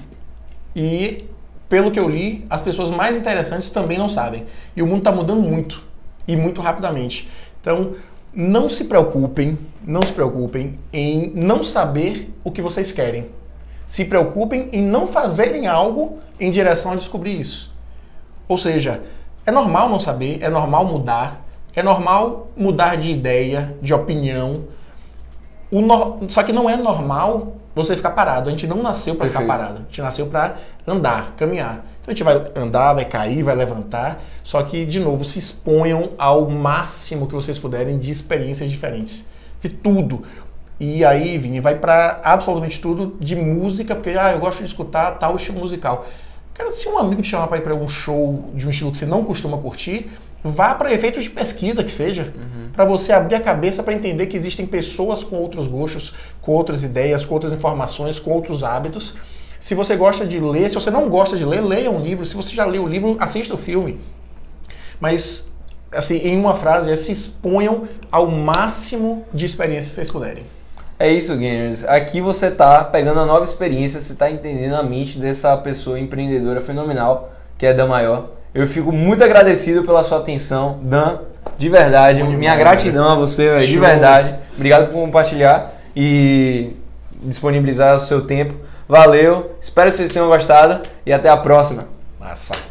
E 0.75 1.25
pelo 1.69 1.89
que 1.89 1.99
eu 1.99 2.07
li, 2.09 2.43
as 2.49 2.61
pessoas 2.61 2.91
mais 2.91 3.15
interessantes 3.15 3.69
também 3.69 3.97
não 3.97 4.09
sabem. 4.09 4.45
E 4.75 4.81
o 4.81 4.87
mundo 4.87 5.03
tá 5.03 5.11
mudando 5.11 5.41
muito 5.41 5.81
e 6.27 6.35
muito 6.35 6.59
rapidamente. 6.59 7.29
Então, 7.61 7.95
não 8.33 8.69
se 8.69 8.83
preocupem, 8.85 9.57
não 9.85 10.01
se 10.01 10.11
preocupem 10.11 10.77
em 10.91 11.31
não 11.33 11.63
saber 11.63 12.33
o 12.43 12.51
que 12.51 12.61
vocês 12.61 12.91
querem. 12.91 13.27
Se 13.87 14.05
preocupem 14.05 14.69
em 14.71 14.81
não 14.81 15.07
fazerem 15.07 15.67
algo 15.67 16.19
em 16.39 16.51
direção 16.51 16.93
a 16.93 16.95
descobrir 16.95 17.39
isso. 17.39 17.73
Ou 18.47 18.57
seja, 18.57 19.01
é 19.45 19.51
normal 19.51 19.89
não 19.89 19.99
saber, 19.99 20.39
é 20.41 20.49
normal 20.49 20.85
mudar, 20.85 21.45
é 21.75 21.81
normal 21.81 22.49
mudar 22.55 22.97
de 22.97 23.11
ideia, 23.11 23.75
de 23.81 23.93
opinião. 23.93 24.65
O 25.71 25.81
nor- 25.81 26.19
Só 26.27 26.43
que 26.43 26.51
não 26.51 26.69
é 26.69 26.75
normal 26.75 27.55
você 27.73 27.95
ficar 27.95 28.11
parado. 28.11 28.49
A 28.49 28.51
gente 28.51 28.67
não 28.67 28.83
nasceu 28.83 29.15
para 29.15 29.27
ficar 29.27 29.45
parado. 29.47 29.75
A 29.75 29.81
gente 29.83 30.01
nasceu 30.01 30.27
para 30.27 30.55
andar, 30.85 31.33
caminhar. 31.37 31.85
Então 32.01 32.11
a 32.11 32.15
gente 32.15 32.23
vai 32.23 32.51
andar, 32.55 32.93
vai 32.93 33.05
cair, 33.05 33.43
vai 33.43 33.55
levantar. 33.55 34.21
Só 34.43 34.61
que, 34.63 34.85
de 34.85 34.99
novo, 34.99 35.23
se 35.23 35.39
exponham 35.39 36.09
ao 36.17 36.49
máximo 36.49 37.27
que 37.27 37.33
vocês 37.33 37.57
puderem 37.57 37.97
de 37.97 38.09
experiências 38.11 38.69
diferentes. 38.69 39.25
De 39.61 39.69
tudo. 39.69 40.23
E 40.79 41.05
aí, 41.05 41.37
Vini, 41.37 41.59
vai 41.59 41.75
para 41.75 42.19
absolutamente 42.23 42.79
tudo 42.79 43.15
de 43.19 43.35
música, 43.35 43.93
porque 43.95 44.09
ah, 44.09 44.31
eu 44.33 44.39
gosto 44.39 44.59
de 44.59 44.65
escutar 44.65 45.11
tal 45.19 45.35
estilo 45.35 45.59
musical. 45.59 46.05
Cara, 46.55 46.71
se 46.71 46.89
um 46.89 46.97
amigo 46.97 47.21
te 47.21 47.29
chamar 47.29 47.47
para 47.47 47.59
ir 47.59 47.61
para 47.61 47.75
um 47.75 47.87
show 47.87 48.49
de 48.53 48.67
um 48.67 48.71
estilo 48.71 48.91
que 48.91 48.97
você 48.97 49.05
não 49.05 49.23
costuma 49.23 49.57
curtir, 49.59 50.11
vá 50.43 50.73
para 50.73 50.93
efeitos 50.93 51.23
de 51.23 51.29
pesquisa 51.29 51.83
que 51.83 51.91
seja, 51.91 52.33
uhum. 52.35 52.69
para 52.73 52.85
você 52.85 53.13
abrir 53.13 53.35
a 53.35 53.41
cabeça 53.41 53.83
para 53.83 53.93
entender 53.93 54.25
que 54.27 54.37
existem 54.37 54.65
pessoas 54.65 55.23
com 55.23 55.35
outros 55.35 55.67
gostos, 55.67 56.13
com 56.41 56.51
outras 56.51 56.83
ideias, 56.83 57.23
com 57.23 57.33
outras 57.33 57.53
informações, 57.53 58.19
com 58.19 58.31
outros 58.31 58.63
hábitos. 58.63 59.17
Se 59.59 59.75
você 59.75 59.95
gosta 59.95 60.25
de 60.25 60.39
ler, 60.39 60.69
se 60.69 60.75
você 60.75 60.89
não 60.89 61.07
gosta 61.07 61.37
de 61.37 61.45
ler, 61.45 61.61
leia 61.61 61.91
um 61.91 62.01
livro. 62.01 62.25
Se 62.25 62.35
você 62.35 62.53
já 62.55 62.65
leu 62.65 62.83
o 62.83 62.87
livro, 62.87 63.15
assista 63.19 63.53
o 63.53 63.57
filme. 63.57 63.99
Mas, 64.99 65.51
assim, 65.91 66.17
em 66.17 66.37
uma 66.37 66.55
frase, 66.55 66.91
é 66.91 66.95
se 66.95 67.11
exponham 67.11 67.87
ao 68.11 68.27
máximo 68.27 69.23
de 69.31 69.45
experiências 69.45 69.89
que 69.89 69.95
vocês 69.95 70.11
puderem. 70.11 70.45
É 70.97 71.11
isso, 71.11 71.35
gamers. 71.35 71.83
Aqui 71.83 72.21
você 72.21 72.47
está 72.47 72.83
pegando 72.83 73.19
a 73.19 73.25
nova 73.25 73.43
experiência, 73.43 73.99
você 73.99 74.13
está 74.13 74.29
entendendo 74.29 74.75
a 74.75 74.83
mente 74.83 75.17
dessa 75.17 75.55
pessoa 75.57 75.99
empreendedora 75.99 76.61
fenomenal 76.61 77.31
que 77.57 77.65
é 77.67 77.73
Dan 77.73 77.87
Maior. 77.87 78.29
Eu 78.53 78.67
fico 78.67 78.91
muito 78.91 79.23
agradecido 79.23 79.83
pela 79.83 80.03
sua 80.03 80.17
atenção, 80.17 80.79
Dan, 80.83 81.19
de 81.57 81.69
verdade. 81.69 82.21
Minha 82.23 82.55
gratidão 82.55 83.09
a 83.09 83.15
você, 83.15 83.65
de 83.65 83.79
verdade. 83.79 84.35
Obrigado 84.55 84.87
por 84.87 84.93
compartilhar 84.93 85.73
e 85.95 86.75
disponibilizar 87.23 87.95
o 87.95 87.99
seu 87.99 88.21
tempo. 88.21 88.53
Valeu, 88.87 89.55
espero 89.61 89.89
que 89.89 89.95
vocês 89.95 90.11
tenham 90.11 90.27
gostado 90.27 90.81
e 91.05 91.13
até 91.13 91.29
a 91.29 91.37
próxima. 91.37 91.85
Massa. 92.19 92.70